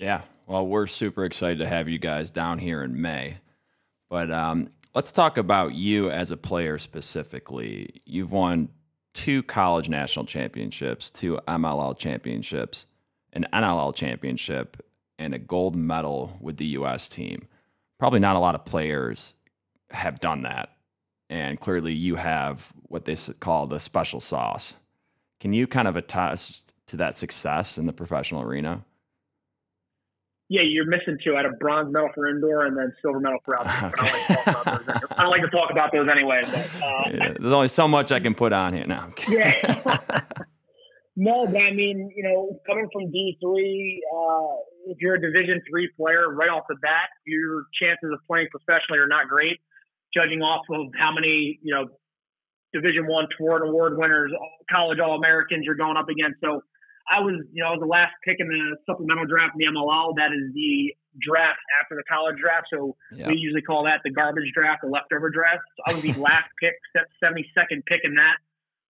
Yeah, 0.00 0.22
well, 0.46 0.66
we're 0.66 0.86
super 0.86 1.24
excited 1.24 1.58
to 1.58 1.68
have 1.68 1.88
you 1.88 1.98
guys 1.98 2.30
down 2.30 2.58
here 2.58 2.82
in 2.82 3.00
May. 3.00 3.38
But 4.10 4.30
um, 4.30 4.70
Let's 4.98 5.12
talk 5.12 5.38
about 5.38 5.74
you 5.74 6.10
as 6.10 6.32
a 6.32 6.36
player 6.36 6.76
specifically. 6.76 8.02
You've 8.04 8.32
won 8.32 8.68
two 9.14 9.44
college 9.44 9.88
national 9.88 10.24
championships, 10.24 11.10
two 11.12 11.38
MLL 11.46 11.96
championships, 11.96 12.86
an 13.44 13.46
NLL 13.52 13.94
championship, 13.94 14.84
and 15.18 15.34
a 15.34 15.38
gold 15.38 15.74
medal 15.74 16.36
with 16.40 16.56
the 16.56 16.66
U.S. 16.66 17.08
team. 17.08 17.46
Probably 17.98 18.20
not 18.20 18.36
a 18.36 18.38
lot 18.38 18.54
of 18.54 18.64
players 18.64 19.34
have 19.90 20.20
done 20.20 20.42
that. 20.42 20.70
And 21.30 21.60
clearly, 21.60 21.92
you 21.92 22.14
have 22.16 22.72
what 22.88 23.04
they 23.04 23.16
call 23.40 23.66
the 23.66 23.80
special 23.80 24.20
sauce. 24.20 24.74
Can 25.40 25.52
you 25.52 25.66
kind 25.66 25.88
of 25.88 25.96
attest 25.96 26.72
to 26.88 26.96
that 26.96 27.16
success 27.16 27.78
in 27.78 27.84
the 27.84 27.92
professional 27.92 28.42
arena? 28.42 28.84
yeah, 30.50 30.62
you're 30.64 30.86
missing 30.86 31.18
two. 31.22 31.34
I 31.34 31.42
had 31.42 31.46
a 31.46 31.50
bronze 31.50 31.92
medal 31.92 32.08
for 32.14 32.26
indoor 32.26 32.64
and 32.64 32.76
then 32.76 32.92
silver 33.02 33.20
medal 33.20 33.38
for 33.44 33.58
outdoor. 33.60 33.90
Okay. 33.90 34.10
I, 34.46 35.14
don't 35.18 35.30
like 35.30 35.42
to 35.42 35.50
talk 35.50 35.70
about 35.70 35.92
those 35.92 36.08
anyway. 36.10 36.42
But, 36.46 36.82
uh, 36.82 37.02
yeah, 37.12 37.32
there's 37.38 37.52
only 37.52 37.68
so 37.68 37.86
much 37.86 38.10
I 38.12 38.20
can 38.20 38.34
put 38.34 38.52
on 38.54 38.72
here 38.72 38.86
now. 38.86 39.12
yeah. 39.28 39.98
no, 41.18 41.46
but 41.46 41.58
I 41.58 41.74
mean, 41.74 42.14
you 42.14 42.22
know, 42.22 42.54
coming 42.64 42.86
from 42.92 43.10
D 43.10 43.36
three, 43.42 44.00
uh, 44.06 44.54
if 44.86 44.98
you're 45.00 45.16
a 45.16 45.20
Division 45.20 45.60
three 45.68 45.90
player 45.98 46.30
right 46.30 46.48
off 46.48 46.62
the 46.68 46.76
bat, 46.80 47.10
your 47.26 47.66
chances 47.74 48.14
of 48.14 48.20
playing 48.30 48.46
professionally 48.54 49.02
are 49.02 49.10
not 49.10 49.26
great. 49.26 49.58
Judging 50.14 50.40
off 50.42 50.62
of 50.70 50.94
how 50.94 51.10
many, 51.12 51.58
you 51.60 51.74
know, 51.74 51.90
Division 52.72 53.08
one 53.10 53.26
Tewaaraton 53.34 53.68
Award 53.68 53.98
winners, 53.98 54.30
college 54.70 55.00
All 55.02 55.18
Americans 55.18 55.66
you're 55.66 55.74
going 55.74 55.96
up 55.96 56.08
against. 56.08 56.38
So 56.38 56.62
I 57.10 57.18
was, 57.18 57.34
you 57.50 57.66
know, 57.66 57.70
I 57.70 57.72
was 57.74 57.82
the 57.82 57.90
last 57.90 58.14
pick 58.22 58.36
in 58.38 58.46
the 58.46 58.78
supplemental 58.86 59.26
draft 59.26 59.58
in 59.58 59.66
the 59.66 59.74
MLL. 59.74 60.14
That 60.22 60.30
is 60.30 60.54
the 60.54 60.94
draft 61.18 61.58
after 61.82 61.98
the 61.98 62.06
college 62.06 62.38
draft. 62.38 62.70
So 62.70 62.94
yeah. 63.10 63.26
we 63.26 63.34
usually 63.42 63.66
call 63.66 63.90
that 63.90 64.06
the 64.06 64.14
garbage 64.14 64.54
draft, 64.54 64.86
the 64.86 64.88
leftover 64.88 65.34
draft. 65.34 65.66
So 65.82 65.90
I 65.90 65.98
was 65.98 66.02
the 66.06 66.14
last 66.30 66.46
pick, 66.62 66.78
72nd 66.94 67.82
pick 67.90 68.06
in 68.06 68.14
that. 68.14 68.38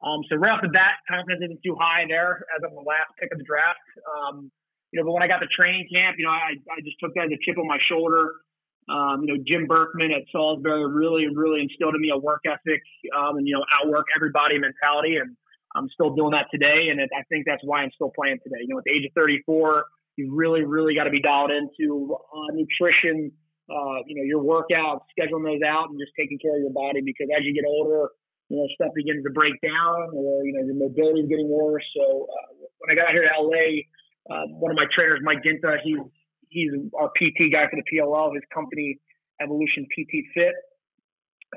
Um, 0.03 0.23
so 0.31 0.37
right 0.37 0.55
off 0.55 0.63
the 0.63 0.71
bat, 0.71 1.03
confidence 1.11 1.43
isn't 1.43 1.63
too 1.65 1.75
high 1.75 2.07
there 2.07 2.47
as 2.55 2.63
I'm 2.63 2.75
the 2.75 2.87
last 2.87 3.11
pick 3.19 3.33
of 3.33 3.39
the 3.39 3.45
draft. 3.45 3.83
Um, 4.07 4.51
you 4.93 5.01
know, 5.01 5.05
but 5.05 5.13
when 5.13 5.23
I 5.23 5.29
got 5.29 5.43
to 5.43 5.51
training 5.51 5.89
camp, 5.93 6.17
you 6.19 6.25
know, 6.25 6.33
I, 6.33 6.55
I 6.71 6.81
just 6.87 6.97
took 7.03 7.13
that 7.15 7.29
as 7.29 7.35
a 7.35 7.41
chip 7.43 7.59
on 7.59 7.67
my 7.67 7.79
shoulder. 7.91 8.41
Um, 8.89 9.21
you 9.21 9.29
know, 9.35 9.39
Jim 9.45 9.67
Berkman 9.67 10.13
at 10.13 10.25
Salisbury 10.33 10.87
really, 10.89 11.29
really 11.29 11.61
instilled 11.61 11.95
in 11.95 12.01
me 12.01 12.09
a 12.09 12.17
work 12.17 12.41
ethic 12.49 12.81
um, 13.13 13.37
and, 13.37 13.47
you 13.47 13.53
know, 13.53 13.65
outwork 13.69 14.07
everybody 14.17 14.57
mentality. 14.57 15.17
And 15.21 15.37
I'm 15.77 15.89
still 15.93 16.15
doing 16.15 16.33
that 16.33 16.49
today, 16.51 16.89
and 16.91 17.01
it, 17.01 17.11
I 17.13 17.23
think 17.29 17.45
that's 17.45 17.61
why 17.63 17.83
I'm 17.83 17.93
still 17.93 18.11
playing 18.15 18.39
today. 18.43 18.65
You 18.65 18.75
know, 18.75 18.79
at 18.79 18.85
the 18.85 18.97
age 18.97 19.05
of 19.05 19.13
34, 19.13 19.85
you 20.17 20.35
really, 20.35 20.65
really 20.65 20.95
got 20.95 21.05
to 21.05 21.11
be 21.11 21.21
dialed 21.21 21.51
into 21.51 22.17
uh, 22.17 22.49
nutrition, 22.57 23.31
uh, 23.69 24.01
you 24.07 24.17
know, 24.17 24.25
your 24.25 24.41
workouts, 24.41 25.05
scheduling 25.13 25.45
those 25.45 25.63
out, 25.67 25.91
and 25.91 26.01
just 26.01 26.13
taking 26.19 26.39
care 26.39 26.57
of 26.57 26.63
your 26.63 26.73
body 26.73 27.01
because 27.05 27.29
as 27.37 27.45
you 27.45 27.53
get 27.53 27.69
older, 27.69 28.09
you 28.49 28.57
know, 28.57 28.67
stuff 28.75 28.93
begins 28.95 29.25
to 29.25 29.31
break 29.31 29.55
down, 29.61 30.11
or 30.13 30.45
you 30.45 30.53
know, 30.57 30.65
your 30.65 30.77
mobility 30.77 31.21
is 31.21 31.29
getting 31.29 31.49
worse. 31.49 31.85
So 31.97 32.27
uh, 32.29 32.69
when 32.81 32.93
I 32.93 32.95
got 32.97 33.13
here 33.13 33.29
to 33.29 33.33
LA, 33.37 33.85
uh, 34.33 34.47
one 34.57 34.71
of 34.71 34.77
my 34.77 34.87
trainers, 34.95 35.21
Mike 35.23 35.45
Ginta, 35.45 35.77
he's 35.85 36.01
he's 36.49 36.73
our 36.99 37.09
PT 37.17 37.53
guy 37.53 37.69
for 37.69 37.77
the 37.77 37.87
PLL. 37.89 38.35
His 38.35 38.45
company, 38.53 38.99
Evolution 39.41 39.85
PT 39.93 40.25
Fit, 40.33 40.57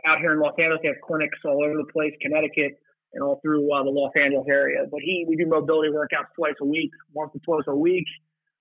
out 0.05 0.19
here 0.19 0.33
in 0.33 0.39
Los 0.39 0.53
Angeles, 0.60 0.79
they 0.83 0.89
have 0.89 1.01
clinics 1.03 1.39
all 1.45 1.63
over 1.63 1.75
the 1.75 1.88
place, 1.91 2.13
Connecticut 2.21 2.79
and 3.13 3.24
all 3.24 3.39
through 3.41 3.67
uh, 3.74 3.83
the 3.83 3.89
Los 3.89 4.12
Angeles 4.15 4.45
area. 4.50 4.86
But 4.89 5.01
he, 5.01 5.25
we 5.27 5.36
do 5.36 5.45
mobility 5.48 5.91
workouts 5.91 6.31
twice 6.36 6.55
a 6.62 6.65
week, 6.65 6.91
once 7.13 7.31
or 7.36 7.39
twice 7.43 7.67
a 7.67 7.75
week. 7.75 8.07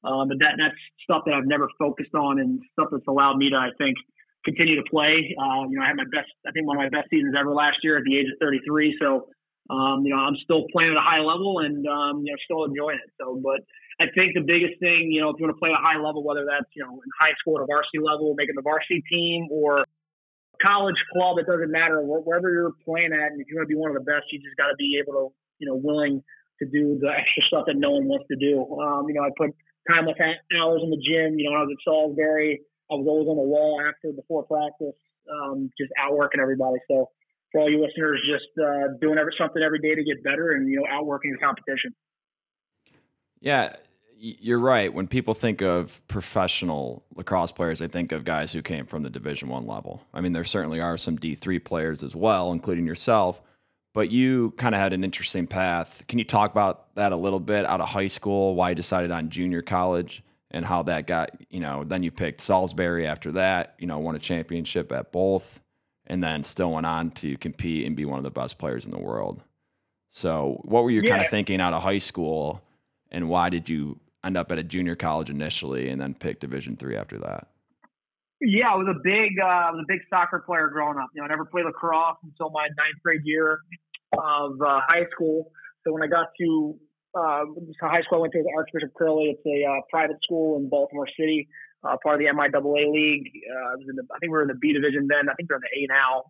Um, 0.02 0.28
but 0.28 0.38
that 0.40 0.56
that's 0.58 0.80
stuff 1.04 1.22
that 1.26 1.34
I've 1.34 1.46
never 1.46 1.68
focused 1.78 2.14
on 2.14 2.40
and 2.40 2.60
stuff 2.72 2.88
that's 2.90 3.06
allowed 3.06 3.36
me 3.36 3.50
to, 3.50 3.56
I 3.56 3.70
think, 3.78 3.96
continue 4.44 4.76
to 4.76 4.86
play. 4.90 5.34
Uh, 5.36 5.68
you 5.68 5.76
know, 5.78 5.84
I 5.84 5.88
had 5.88 5.96
my 5.96 6.08
best, 6.10 6.30
I 6.46 6.50
think 6.52 6.66
one 6.66 6.76
of 6.76 6.82
my 6.82 6.92
best 6.92 7.10
seasons 7.10 7.34
ever 7.38 7.52
last 7.52 7.78
year 7.82 7.98
at 7.98 8.04
the 8.04 8.16
age 8.16 8.26
of 8.32 8.38
33. 8.40 8.96
So, 9.00 9.28
um, 9.68 10.02
you 10.04 10.10
know, 10.14 10.20
I'm 10.20 10.36
still 10.42 10.66
playing 10.72 10.90
at 10.90 10.96
a 10.96 11.04
high 11.04 11.20
level 11.20 11.60
and, 11.60 11.86
um, 11.86 12.24
you 12.24 12.32
know, 12.32 12.38
still 12.44 12.64
enjoying 12.64 12.98
it. 12.98 13.10
So, 13.20 13.38
but 13.38 13.60
I 14.00 14.08
think 14.16 14.34
the 14.34 14.42
biggest 14.42 14.80
thing, 14.80 15.12
you 15.12 15.20
know, 15.20 15.30
if 15.30 15.38
you 15.38 15.44
want 15.44 15.54
to 15.54 15.60
play 15.60 15.70
at 15.70 15.78
a 15.78 15.84
high 15.84 16.00
level, 16.00 16.24
whether 16.24 16.48
that's, 16.48 16.66
you 16.74 16.82
know, 16.82 16.90
in 16.90 17.10
high 17.20 17.36
school 17.38 17.60
at 17.60 17.62
a 17.62 17.68
varsity 17.68 18.00
level, 18.00 18.34
making 18.34 18.56
the 18.56 18.64
varsity 18.64 19.04
team 19.06 19.46
or 19.52 19.84
college 20.62 20.98
club, 21.12 21.38
it 21.38 21.46
doesn't 21.46 21.70
matter 21.70 22.00
wherever 22.00 22.50
you're 22.50 22.72
playing 22.84 23.12
at. 23.12 23.32
And 23.32 23.40
if 23.40 23.46
you 23.48 23.56
want 23.60 23.68
to 23.68 23.72
be 23.72 23.78
one 23.78 23.92
of 23.92 24.00
the 24.00 24.08
best, 24.08 24.32
you 24.32 24.40
just 24.40 24.56
got 24.56 24.72
to 24.72 24.76
be 24.80 24.98
able 24.98 25.12
to, 25.12 25.24
you 25.60 25.68
know, 25.68 25.76
willing 25.76 26.24
to 26.60 26.64
do 26.68 26.98
the 27.00 27.12
extra 27.12 27.44
stuff 27.48 27.64
that 27.68 27.76
no 27.76 27.92
one 27.92 28.08
wants 28.08 28.26
to 28.28 28.36
do. 28.36 28.64
Um, 28.80 29.08
you 29.08 29.14
know, 29.14 29.24
I 29.24 29.30
put 29.36 29.52
timeless 29.88 30.16
hours 30.56 30.80
in 30.82 30.90
the 30.90 31.00
gym. 31.00 31.38
You 31.38 31.48
know, 31.48 31.56
when 31.56 31.60
I 31.60 31.64
was 31.64 31.76
at 31.76 31.84
Salisbury, 31.84 32.60
I 32.90 32.94
was 32.94 33.06
always 33.06 33.28
on 33.28 33.36
the 33.36 33.42
wall 33.42 33.80
after, 33.86 34.12
before 34.12 34.42
practice, 34.44 34.96
um, 35.30 35.70
just 35.78 35.92
outworking 35.98 36.40
everybody. 36.40 36.78
So 36.88 37.08
for 37.52 37.60
all 37.60 37.70
you 37.70 37.80
listeners, 37.80 38.20
just 38.28 38.48
uh, 38.58 38.94
doing 39.00 39.18
every, 39.18 39.34
something 39.38 39.62
every 39.62 39.78
day 39.78 39.94
to 39.94 40.04
get 40.04 40.22
better 40.24 40.52
and, 40.52 40.68
you 40.68 40.80
know, 40.80 40.86
outworking 40.90 41.32
the 41.32 41.38
competition. 41.38 41.94
Yeah, 43.40 43.76
you're 44.18 44.60
right. 44.60 44.92
When 44.92 45.06
people 45.06 45.34
think 45.34 45.62
of 45.62 46.00
professional 46.08 47.04
lacrosse 47.14 47.52
players, 47.52 47.78
they 47.78 47.88
think 47.88 48.12
of 48.12 48.24
guys 48.24 48.52
who 48.52 48.60
came 48.60 48.86
from 48.86 49.02
the 49.02 49.10
Division 49.10 49.48
One 49.48 49.66
level. 49.66 50.02
I 50.12 50.20
mean, 50.20 50.32
there 50.32 50.44
certainly 50.44 50.80
are 50.80 50.98
some 50.98 51.16
D 51.16 51.34
three 51.34 51.58
players 51.58 52.02
as 52.02 52.14
well, 52.14 52.52
including 52.52 52.86
yourself. 52.86 53.40
But 53.92 54.10
you 54.10 54.52
kind 54.58 54.74
of 54.74 54.80
had 54.80 54.92
an 54.92 55.02
interesting 55.02 55.46
path. 55.46 56.02
Can 56.06 56.18
you 56.18 56.24
talk 56.24 56.52
about 56.52 56.94
that 56.94 57.12
a 57.12 57.16
little 57.16 57.40
bit 57.40 57.64
out 57.64 57.80
of 57.80 57.88
high 57.88 58.08
school? 58.08 58.54
Why 58.54 58.68
you 58.68 58.74
decided 58.74 59.10
on 59.10 59.30
junior 59.30 59.62
college 59.62 60.22
and 60.50 60.64
how 60.64 60.82
that 60.84 61.06
got? 61.06 61.30
You 61.50 61.60
know, 61.60 61.84
then 61.84 62.02
you 62.02 62.10
picked 62.10 62.40
Salisbury 62.40 63.06
after 63.06 63.32
that. 63.32 63.74
You 63.78 63.86
know, 63.86 63.98
won 63.98 64.16
a 64.16 64.18
championship 64.18 64.92
at 64.92 65.12
both, 65.12 65.60
and 66.06 66.22
then 66.22 66.42
still 66.42 66.72
went 66.72 66.86
on 66.86 67.10
to 67.12 67.36
compete 67.38 67.86
and 67.86 67.96
be 67.96 68.04
one 68.04 68.18
of 68.18 68.24
the 68.24 68.30
best 68.30 68.58
players 68.58 68.84
in 68.84 68.90
the 68.90 68.98
world. 68.98 69.42
So, 70.10 70.60
what 70.64 70.82
were 70.82 70.90
you 70.90 71.02
yeah. 71.02 71.10
kind 71.10 71.22
of 71.22 71.30
thinking 71.30 71.60
out 71.60 71.72
of 71.72 71.82
high 71.82 71.98
school, 71.98 72.60
and 73.10 73.28
why 73.28 73.48
did 73.48 73.68
you 73.68 73.98
end 74.24 74.36
up 74.36 74.50
at 74.52 74.58
a 74.58 74.62
junior 74.62 74.96
college 74.96 75.30
initially 75.30 75.88
and 75.88 76.00
then 76.00 76.14
pick 76.14 76.40
Division 76.40 76.76
three 76.76 76.96
after 76.96 77.18
that? 77.18 77.48
Yeah, 78.40 78.72
I 78.72 78.76
was 78.76 78.88
a 78.88 78.98
big 79.04 79.32
uh, 79.40 79.46
I 79.46 79.70
was 79.70 79.84
a 79.84 79.86
big 79.86 80.00
soccer 80.08 80.40
player 80.40 80.68
growing 80.68 80.98
up. 80.98 81.10
You 81.14 81.20
know, 81.20 81.26
I 81.26 81.28
never 81.28 81.44
played 81.44 81.66
lacrosse 81.66 82.16
until 82.24 82.50
my 82.50 82.66
ninth 82.78 83.02
grade 83.04 83.20
year 83.24 83.60
of 84.14 84.60
uh, 84.60 84.80
high 84.88 85.06
school. 85.12 85.52
So 85.84 85.92
when 85.92 86.02
I 86.02 86.06
got 86.06 86.28
to 86.40 86.78
uh, 87.14 87.44
high 87.80 88.02
school, 88.02 88.18
I 88.18 88.20
went 88.22 88.32
to 88.34 88.44
Archbishop 88.56 88.90
Curley. 88.96 89.36
It's 89.36 89.46
a 89.46 89.70
uh, 89.70 89.80
private 89.90 90.16
school 90.24 90.58
in 90.58 90.68
Baltimore 90.68 91.08
City, 91.18 91.48
uh, 91.84 91.96
part 92.02 92.16
of 92.16 92.20
the 92.20 92.26
MIAA 92.26 92.92
league. 92.92 93.26
Uh, 93.26 93.76
the, 93.86 94.02
I 94.14 94.18
think 94.18 94.30
we 94.30 94.36
were 94.36 94.42
in 94.42 94.48
the 94.48 94.54
B 94.54 94.72
division 94.72 95.08
then. 95.08 95.28
I 95.28 95.34
think 95.34 95.48
they're 95.48 95.58
in 95.58 95.62
the 95.62 95.84
A 95.84 95.86
now. 95.88 96.24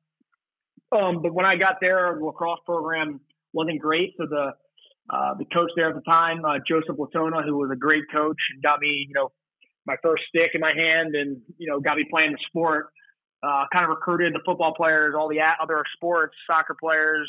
Um, 0.92 1.22
but 1.22 1.32
when 1.34 1.46
I 1.46 1.56
got 1.56 1.76
there, 1.80 2.16
the 2.18 2.24
lacrosse 2.24 2.60
program 2.66 3.20
wasn't 3.52 3.80
great. 3.80 4.14
So 4.18 4.26
the 4.26 4.52
uh, 5.10 5.34
the 5.38 5.44
coach 5.46 5.70
there 5.74 5.88
at 5.88 5.94
the 5.94 6.02
time, 6.02 6.44
uh, 6.44 6.58
Joseph 6.66 6.96
Latona, 6.96 7.42
who 7.42 7.56
was 7.58 7.70
a 7.72 7.76
great 7.76 8.04
coach 8.12 8.38
got 8.62 8.78
me, 8.78 9.06
you 9.08 9.14
know, 9.14 9.32
my 9.86 9.96
first 10.02 10.22
stick 10.28 10.50
in 10.54 10.60
my 10.60 10.72
hand 10.72 11.16
and, 11.16 11.38
you 11.58 11.68
know, 11.68 11.80
got 11.80 11.96
me 11.96 12.06
playing 12.08 12.30
the 12.30 12.38
sport, 12.46 12.90
uh, 13.42 13.64
kind 13.72 13.84
of 13.84 13.90
recruited 13.90 14.34
the 14.34 14.40
football 14.46 14.72
players, 14.74 15.14
all 15.18 15.28
the 15.28 15.40
other 15.60 15.82
sports, 15.96 16.36
soccer 16.46 16.76
players. 16.80 17.28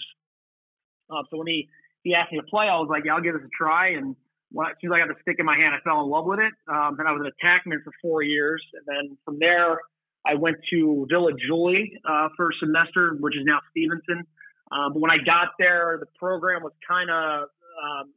Uh, 1.09 1.23
so 1.31 1.37
when 1.37 1.47
he, 1.47 1.69
he 2.03 2.15
asked 2.15 2.31
me 2.31 2.39
to 2.39 2.45
play, 2.45 2.65
I 2.67 2.77
was 2.77 2.87
like, 2.89 3.03
yeah, 3.05 3.15
I'll 3.15 3.21
give 3.21 3.33
this 3.33 3.43
a 3.43 3.55
try. 3.57 3.89
And 3.89 4.15
when, 4.51 4.67
as 4.67 4.73
soon 4.81 4.91
as 4.91 4.95
I 4.95 4.99
got 5.05 5.13
the 5.13 5.21
stick 5.21 5.37
in 5.39 5.45
my 5.45 5.55
hand, 5.55 5.75
I 5.75 5.79
fell 5.83 6.01
in 6.03 6.09
love 6.09 6.25
with 6.25 6.39
it. 6.39 6.53
Um, 6.67 6.99
and 6.99 7.07
I 7.07 7.11
was 7.11 7.21
an 7.25 7.31
attackman 7.31 7.83
for 7.83 7.91
four 8.01 8.21
years. 8.21 8.63
And 8.73 8.83
then 8.85 9.17
from 9.25 9.39
there, 9.39 9.79
I 10.25 10.35
went 10.35 10.57
to 10.71 11.07
Villa 11.09 11.31
Julie 11.33 11.93
uh, 12.07 12.29
for 12.35 12.49
a 12.49 12.53
semester, 12.59 13.15
which 13.19 13.35
is 13.35 13.43
now 13.45 13.59
Stevenson. 13.71 14.25
Um, 14.71 14.93
but 14.93 14.99
when 14.99 15.11
I 15.11 15.17
got 15.17 15.49
there, 15.59 15.97
the 15.99 16.07
program 16.17 16.63
was 16.63 16.73
kind 16.87 17.09
of 17.09 17.49
um, 17.81 18.13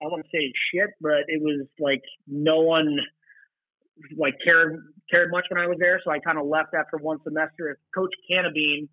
I 0.00 0.04
don't 0.04 0.12
want 0.12 0.24
to 0.24 0.30
say 0.30 0.52
shit, 0.72 0.90
but 1.00 1.26
it 1.26 1.42
was 1.42 1.66
like 1.80 2.02
no 2.26 2.60
one 2.60 2.98
like 4.16 4.34
cared 4.44 4.80
cared 5.10 5.30
much 5.30 5.46
when 5.48 5.60
I 5.60 5.66
was 5.66 5.76
there. 5.80 6.00
So 6.04 6.10
I 6.10 6.18
kind 6.20 6.38
of 6.38 6.46
left 6.46 6.74
after 6.74 6.98
one 6.98 7.18
semester. 7.24 7.78
Coach 7.94 8.12
Cantabene, 8.30 8.88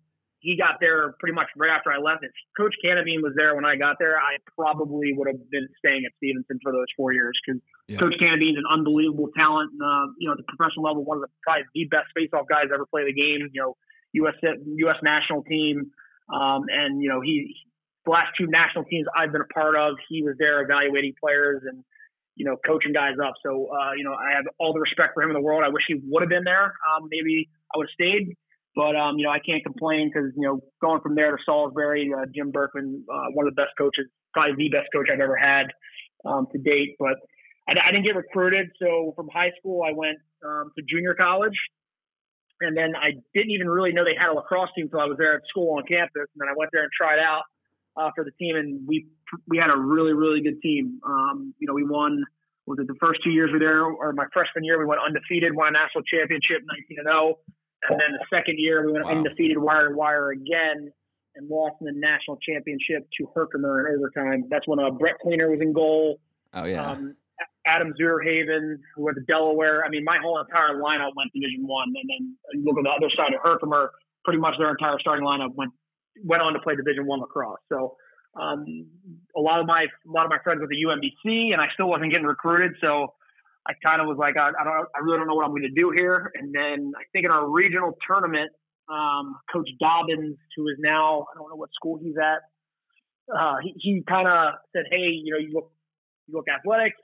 he 0.46 0.56
got 0.56 0.78
there 0.78 1.10
pretty 1.18 1.34
much 1.34 1.50
right 1.58 1.74
after 1.74 1.90
I 1.90 1.98
left. 1.98 2.22
If 2.22 2.30
Coach 2.56 2.78
Cantabene 2.78 3.18
was 3.18 3.34
there 3.34 3.58
when 3.58 3.64
I 3.66 3.74
got 3.74 3.98
there, 3.98 4.14
I 4.14 4.38
probably 4.54 5.10
would 5.10 5.26
have 5.26 5.42
been 5.50 5.66
staying 5.82 6.06
at 6.06 6.14
Stevenson 6.22 6.62
for 6.62 6.70
those 6.70 6.86
four 6.96 7.12
years 7.12 7.34
because 7.42 7.60
yeah. 7.90 7.98
Coach 7.98 8.14
is 8.14 8.54
an 8.54 8.62
unbelievable 8.70 9.34
talent. 9.34 9.74
Uh, 9.74 10.06
you 10.22 10.30
know, 10.30 10.38
at 10.38 10.38
the 10.38 10.46
professional 10.46 10.86
level, 10.86 11.02
one 11.02 11.18
of 11.18 11.26
the 11.26 11.30
probably 11.42 11.66
the 11.74 11.90
best 11.90 12.14
faceoff 12.14 12.46
guys 12.46 12.70
ever 12.72 12.86
play 12.86 13.02
the 13.02 13.12
game. 13.12 13.50
You 13.50 13.60
know, 13.60 13.76
U.S. 14.22 14.38
U.S. 14.86 14.96
national 15.02 15.42
team. 15.42 15.90
Um, 16.30 16.70
and 16.70 17.02
you 17.02 17.10
know 17.10 17.20
he 17.20 17.54
the 18.06 18.10
last 18.14 18.30
two 18.38 18.46
national 18.46 18.84
teams 18.86 19.06
I've 19.10 19.32
been 19.32 19.42
a 19.42 19.50
part 19.50 19.74
of, 19.74 19.98
he 20.08 20.22
was 20.22 20.38
there 20.38 20.62
evaluating 20.62 21.14
players 21.18 21.62
and 21.66 21.82
you 22.38 22.46
know 22.46 22.54
coaching 22.62 22.94
guys 22.94 23.18
up. 23.18 23.34
So 23.42 23.66
uh, 23.74 23.98
you 23.98 24.04
know 24.06 24.14
I 24.14 24.38
have 24.38 24.46
all 24.58 24.72
the 24.72 24.80
respect 24.80 25.14
for 25.14 25.26
him 25.26 25.30
in 25.30 25.34
the 25.34 25.42
world. 25.42 25.66
I 25.66 25.74
wish 25.74 25.82
he 25.90 25.98
would 26.06 26.22
have 26.22 26.30
been 26.30 26.46
there. 26.46 26.70
Um, 26.86 27.10
maybe 27.10 27.50
I 27.74 27.78
would 27.78 27.90
have 27.90 27.94
stayed, 27.98 28.38
but 28.76 28.94
um, 28.94 29.18
you 29.18 29.24
know 29.24 29.32
I 29.32 29.40
can't 29.40 29.64
complain 29.64 30.12
because 30.12 30.30
you 30.36 30.46
know 30.46 30.60
going 30.80 31.00
from 31.00 31.16
there 31.16 31.34
to 31.34 31.42
Salisbury, 31.44 32.12
uh, 32.16 32.26
Jim 32.32 32.52
Berkman, 32.52 33.04
uh, 33.10 33.32
one 33.32 33.48
of 33.48 33.54
the 33.54 33.60
best 33.60 33.72
coaches, 33.76 34.06
probably 34.34 34.54
the 34.56 34.68
best 34.68 34.88
coach 34.94 35.08
I've 35.10 35.18
ever 35.18 35.36
had 35.36 35.72
um, 36.24 36.46
to 36.52 36.58
date. 36.58 36.94
But 37.00 37.16
I, 37.66 37.72
I, 37.72 37.90
didn't 37.90 38.04
get 38.04 38.14
recruited, 38.14 38.68
so 38.80 39.14
from 39.16 39.28
high 39.32 39.50
school 39.58 39.82
I 39.82 39.92
went 39.92 40.18
um, 40.44 40.70
to 40.76 40.84
junior 40.86 41.14
college. 41.14 41.56
And 42.60 42.76
then 42.76 42.92
I 42.96 43.12
didn't 43.34 43.50
even 43.50 43.68
really 43.68 43.92
know 43.92 44.04
they 44.04 44.16
had 44.16 44.30
a 44.30 44.34
lacrosse 44.34 44.70
team 44.74 44.86
until 44.86 45.00
I 45.00 45.04
was 45.04 45.18
there 45.18 45.34
at 45.36 45.42
school 45.48 45.76
on 45.76 45.84
campus. 45.84 46.24
And 46.32 46.40
then 46.40 46.48
I 46.48 46.54
went 46.56 46.70
there 46.72 46.84
and 46.84 46.92
tried 46.92 47.18
out 47.18 47.42
uh, 47.96 48.10
for 48.14 48.24
the 48.24 48.30
team, 48.38 48.56
and 48.56 48.86
we 48.86 49.06
we 49.48 49.56
had 49.56 49.70
a 49.72 49.76
really 49.76 50.12
really 50.12 50.42
good 50.42 50.60
team. 50.60 51.00
Um, 51.04 51.54
you 51.58 51.66
know, 51.66 51.74
we 51.74 51.84
won. 51.84 52.24
Was 52.66 52.78
it 52.80 52.88
the 52.88 52.98
first 52.98 53.20
two 53.22 53.30
years 53.30 53.48
we 53.52 53.54
were 53.54 53.64
there, 53.64 53.84
or 53.84 54.12
my 54.12 54.26
freshman 54.32 54.64
year 54.64 54.76
we 54.76 54.84
went 54.84 55.00
undefeated, 55.00 55.54
won 55.54 55.68
a 55.68 55.78
national 55.78 56.02
championship, 56.02 56.66
19 56.66 56.98
and 56.98 57.06
0, 57.06 57.38
and 57.88 58.00
then 58.00 58.12
the 58.12 58.26
second 58.30 58.56
year 58.58 58.84
we 58.84 58.92
went 58.92 59.04
wow. 59.04 59.12
undefeated 59.12 59.58
wire 59.58 59.88
to 59.88 59.94
wire 59.94 60.30
again 60.30 60.92
and 61.36 61.48
lost 61.48 61.76
in 61.80 61.86
the 61.86 61.92
national 61.94 62.38
championship 62.38 63.06
to 63.18 63.28
Herkimer 63.34 63.86
in 63.86 63.98
overtime. 63.98 64.44
That's 64.50 64.66
when 64.66 64.78
uh, 64.78 64.90
Brett 64.90 65.16
Queener 65.24 65.50
was 65.50 65.60
in 65.60 65.72
goal. 65.72 66.18
Oh 66.54 66.64
yeah. 66.64 66.90
Um, 66.90 67.14
Adam 67.66 67.92
Zuerhaven, 68.00 68.78
who 68.94 69.04
went 69.04 69.16
to 69.16 69.24
Delaware. 69.24 69.84
I 69.84 69.90
mean, 69.90 70.04
my 70.04 70.18
whole 70.22 70.40
entire 70.40 70.80
lineup 70.80 71.12
went 71.16 71.32
Division 71.34 71.66
One, 71.66 71.88
and 71.88 72.08
then 72.08 72.36
you 72.54 72.64
look 72.64 72.76
on 72.78 72.84
the 72.84 72.90
other 72.90 73.10
side 73.16 73.34
of 73.34 73.40
Herkimer, 73.42 73.90
pretty 74.24 74.38
much 74.38 74.54
their 74.58 74.70
entire 74.70 74.98
starting 75.00 75.24
lineup 75.24 75.54
went 75.54 75.72
went 76.24 76.42
on 76.42 76.54
to 76.54 76.60
play 76.60 76.76
Division 76.76 77.06
One 77.06 77.20
lacrosse. 77.20 77.58
So 77.68 77.96
um, 78.40 78.86
a 79.36 79.40
lot 79.40 79.60
of 79.60 79.66
my 79.66 79.82
a 79.84 80.10
lot 80.10 80.24
of 80.24 80.30
my 80.30 80.38
friends 80.42 80.60
went 80.60 80.70
to 80.70 80.78
UMBC, 80.78 81.52
and 81.52 81.60
I 81.60 81.66
still 81.74 81.88
wasn't 81.88 82.12
getting 82.12 82.26
recruited. 82.26 82.72
So 82.80 83.14
I 83.68 83.72
kind 83.82 84.00
of 84.00 84.06
was 84.06 84.16
like, 84.18 84.36
I, 84.36 84.50
I 84.50 84.64
don't, 84.64 84.88
I 84.94 84.98
really 85.02 85.18
don't 85.18 85.26
know 85.26 85.34
what 85.34 85.44
I'm 85.44 85.50
going 85.50 85.62
to 85.62 85.74
do 85.74 85.90
here. 85.90 86.30
And 86.34 86.54
then 86.54 86.92
I 86.96 87.02
think 87.12 87.24
in 87.24 87.30
our 87.30 87.48
regional 87.48 87.92
tournament, 88.06 88.50
um, 88.88 89.36
Coach 89.52 89.68
Dobbins, 89.80 90.36
who 90.56 90.68
is 90.68 90.76
now 90.78 91.26
I 91.34 91.38
don't 91.38 91.50
know 91.50 91.56
what 91.56 91.70
school 91.74 91.98
he's 92.00 92.14
at, 92.16 92.42
uh, 93.34 93.56
he, 93.62 93.74
he 93.76 94.02
kind 94.08 94.28
of 94.28 94.54
said, 94.74 94.84
Hey, 94.90 95.10
you 95.10 95.32
know, 95.32 95.38
you 95.38 95.52
look 95.52 95.72
you 96.28 96.34
look 96.34 96.46
athletic 96.48 96.94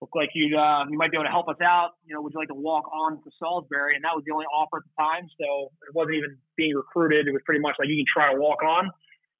look 0.00 0.10
like 0.14 0.30
you 0.34 0.56
uh, 0.56 0.84
you 0.88 0.96
might 0.96 1.10
be 1.10 1.16
able 1.16 1.24
to 1.24 1.30
help 1.30 1.48
us 1.48 1.60
out. 1.62 1.98
You 2.06 2.14
know, 2.14 2.22
would 2.22 2.32
you 2.32 2.38
like 2.38 2.48
to 2.48 2.54
walk 2.54 2.84
on 2.92 3.18
to 3.22 3.30
Salisbury? 3.38 3.94
And 3.94 4.04
that 4.04 4.14
was 4.14 4.22
the 4.26 4.32
only 4.32 4.46
offer 4.46 4.78
at 4.78 4.84
the 4.84 4.94
time, 4.98 5.28
so 5.40 5.72
it 5.88 5.94
wasn't 5.94 6.16
even 6.16 6.38
being 6.56 6.74
recruited. 6.74 7.26
It 7.26 7.32
was 7.32 7.42
pretty 7.44 7.60
much 7.60 7.76
like 7.78 7.88
you 7.88 7.96
can 7.98 8.06
try 8.06 8.32
to 8.32 8.38
walk 8.38 8.62
on. 8.62 8.90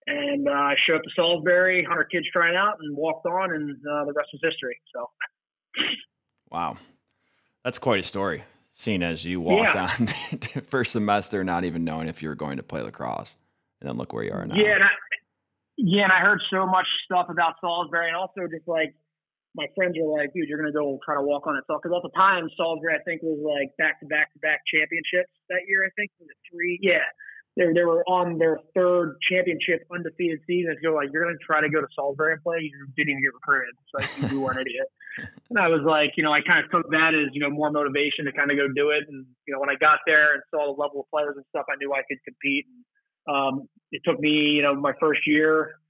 And 0.06 0.48
uh, 0.48 0.52
I 0.52 0.74
showed 0.86 0.96
up 0.96 1.02
to 1.02 1.10
Salisbury, 1.14 1.84
hundred 1.84 2.10
kids 2.10 2.26
trying 2.32 2.56
out, 2.56 2.78
and 2.80 2.96
walked 2.96 3.26
on, 3.26 3.52
and 3.52 3.76
uh, 3.76 4.04
the 4.06 4.12
rest 4.16 4.30
was 4.32 4.40
history. 4.42 4.80
So, 4.94 5.10
wow, 6.50 6.76
that's 7.64 7.78
quite 7.78 8.00
a 8.00 8.02
story. 8.02 8.44
Seeing 8.74 9.02
as 9.02 9.24
you 9.24 9.40
walked 9.40 9.74
yeah. 9.74 9.90
on 9.98 10.62
first 10.70 10.92
semester, 10.92 11.42
not 11.42 11.64
even 11.64 11.84
knowing 11.84 12.06
if 12.06 12.22
you 12.22 12.28
were 12.28 12.36
going 12.36 12.58
to 12.58 12.62
play 12.62 12.80
lacrosse, 12.80 13.32
and 13.80 13.88
then 13.88 13.96
look 13.96 14.12
where 14.12 14.22
you 14.22 14.32
are 14.32 14.46
now. 14.46 14.54
Yeah, 14.54 14.78
Yeah, 15.76 16.04
and 16.04 16.12
I 16.12 16.20
heard 16.20 16.40
so 16.50 16.64
much 16.64 16.86
stuff 17.04 17.26
about 17.28 17.54
Salisbury, 17.60 18.06
and 18.06 18.16
also 18.16 18.46
just 18.48 18.68
like 18.68 18.94
my 19.54 19.66
friends 19.74 19.98
are 19.98 20.06
like, 20.06 20.32
dude, 20.32 20.48
you're 20.48 20.58
gonna 20.58 20.72
go 20.72 21.00
try 21.04 21.16
to 21.16 21.22
walk 21.22 21.46
on 21.46 21.56
it. 21.56 21.64
So, 21.66 21.78
because 21.82 21.96
at 21.96 22.02
the 22.02 22.14
time, 22.14 22.48
Salisbury, 22.56 22.94
I 22.94 23.02
think, 23.02 23.22
was 23.22 23.42
like 23.42 23.76
back 23.76 23.98
to 24.00 24.06
back 24.06 24.32
to 24.32 24.38
back 24.38 24.62
championships 24.72 25.32
that 25.48 25.66
year. 25.66 25.84
I 25.84 25.90
think 25.96 26.10
was 26.20 26.28
three? 26.50 26.78
Yeah, 26.80 27.02
they 27.56 27.72
they 27.72 27.84
were 27.84 28.04
on 28.06 28.38
their 28.38 28.58
third 28.74 29.18
championship 29.28 29.82
undefeated 29.92 30.40
season. 30.46 30.76
So 30.82 30.94
like, 30.94 31.10
you're 31.12 31.24
gonna 31.24 31.42
try 31.42 31.60
to 31.60 31.68
go 31.68 31.80
to 31.80 31.88
Salisbury 31.96 32.34
and 32.34 32.42
play. 32.42 32.62
You 32.62 32.86
didn't 32.96 33.10
even 33.10 33.22
get 33.22 33.34
recruited. 33.34 33.74
So 33.90 33.98
like, 33.98 34.30
you 34.30 34.40
were 34.40 34.52
an 34.52 34.62
idiot. 34.62 34.86
And 35.50 35.58
I 35.58 35.68
was 35.68 35.80
like, 35.80 36.12
you 36.16 36.22
know, 36.22 36.32
I 36.32 36.40
kind 36.44 36.64
of 36.64 36.70
took 36.70 36.90
that 36.90 37.16
as 37.16 37.32
you 37.32 37.40
know 37.40 37.48
more 37.50 37.70
motivation 37.70 38.26
to 38.26 38.32
kind 38.32 38.50
of 38.50 38.56
go 38.56 38.68
do 38.68 38.90
it. 38.90 39.04
And 39.08 39.24
you 39.46 39.54
know, 39.54 39.60
when 39.60 39.70
I 39.70 39.76
got 39.80 40.00
there 40.06 40.34
and 40.34 40.42
saw 40.50 40.68
the 40.68 40.76
level 40.80 41.00
of 41.00 41.06
players 41.10 41.34
and 41.36 41.44
stuff, 41.48 41.64
I 41.72 41.76
knew 41.80 41.92
I 41.92 42.04
could 42.08 42.18
compete. 42.24 42.66
And, 42.68 42.84
um, 43.28 43.68
it 43.92 44.02
took 44.04 44.20
me, 44.20 44.56
you 44.56 44.62
know, 44.62 44.74
my 44.74 44.92
first 45.00 45.20
year. 45.26 45.80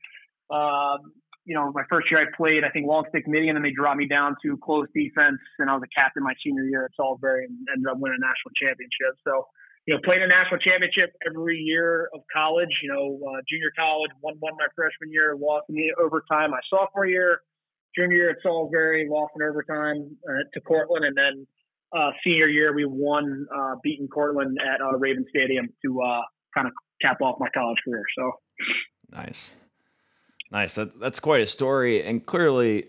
Um, 0.51 1.13
you 1.49 1.57
know, 1.57 1.73
my 1.73 1.83
first 1.89 2.11
year 2.11 2.21
I 2.21 2.29
played, 2.37 2.63
I 2.63 2.69
think 2.69 2.87
long 2.87 3.09
stick 3.09 3.27
midi, 3.27 3.49
and 3.49 3.57
then 3.57 3.65
they 3.65 3.73
dropped 3.73 3.97
me 3.97 4.07
down 4.07 4.37
to 4.45 4.61
close 4.61 4.87
defense, 4.93 5.41
and 5.59 5.71
I 5.71 5.73
was 5.73 5.83
a 5.83 5.93
captain 5.97 6.23
my 6.23 6.37
senior 6.45 6.65
year 6.65 6.85
at 6.85 6.93
Salisbury 6.93 7.49
and 7.49 7.57
ended 7.73 7.89
up 7.89 7.97
winning 7.97 8.21
a 8.21 8.25
national 8.25 8.53
championship. 8.53 9.17
So, 9.25 9.49
you 9.89 9.97
know, 9.97 10.01
playing 10.05 10.21
a 10.21 10.29
national 10.29 10.61
championship 10.61 11.17
every 11.25 11.57
year 11.57 12.13
of 12.13 12.21
college. 12.29 12.69
You 12.85 12.93
know, 12.93 13.17
uh, 13.25 13.41
junior 13.49 13.73
college 13.73 14.13
won 14.21 14.37
one 14.45 14.61
my 14.61 14.69
freshman 14.77 15.09
year, 15.09 15.41
lost 15.41 15.65
the 15.73 15.97
overtime 15.97 16.53
my 16.53 16.61
sophomore 16.69 17.09
year. 17.09 17.41
Junior 17.97 18.17
year 18.17 18.31
at 18.31 18.37
Salisbury, 18.43 19.09
lost 19.09 19.33
in 19.37 19.43
overtime 19.43 20.17
uh, 20.29 20.45
to 20.55 20.61
Cortland, 20.61 21.05
and 21.05 21.17
then 21.17 21.47
uh, 21.97 22.11
senior 22.23 22.49
year 22.49 22.75
we 22.75 22.85
won, 22.85 23.47
uh, 23.57 23.75
beating 23.83 24.09
Cortland 24.09 24.59
at 24.61 24.81
uh, 24.81 24.97
Raven 24.99 25.25
Stadium 25.31 25.69
to 25.85 26.01
uh, 26.03 26.21
kind 26.55 26.67
of 26.67 26.73
cap 27.01 27.21
off 27.21 27.37
my 27.39 27.49
college 27.55 27.79
career. 27.85 28.05
So 28.17 28.33
nice. 29.11 29.53
Nice. 30.51 30.75
That, 30.75 30.99
that's 30.99 31.21
quite 31.21 31.43
a 31.43 31.47
story. 31.47 32.05
And 32.07 32.25
clearly, 32.25 32.87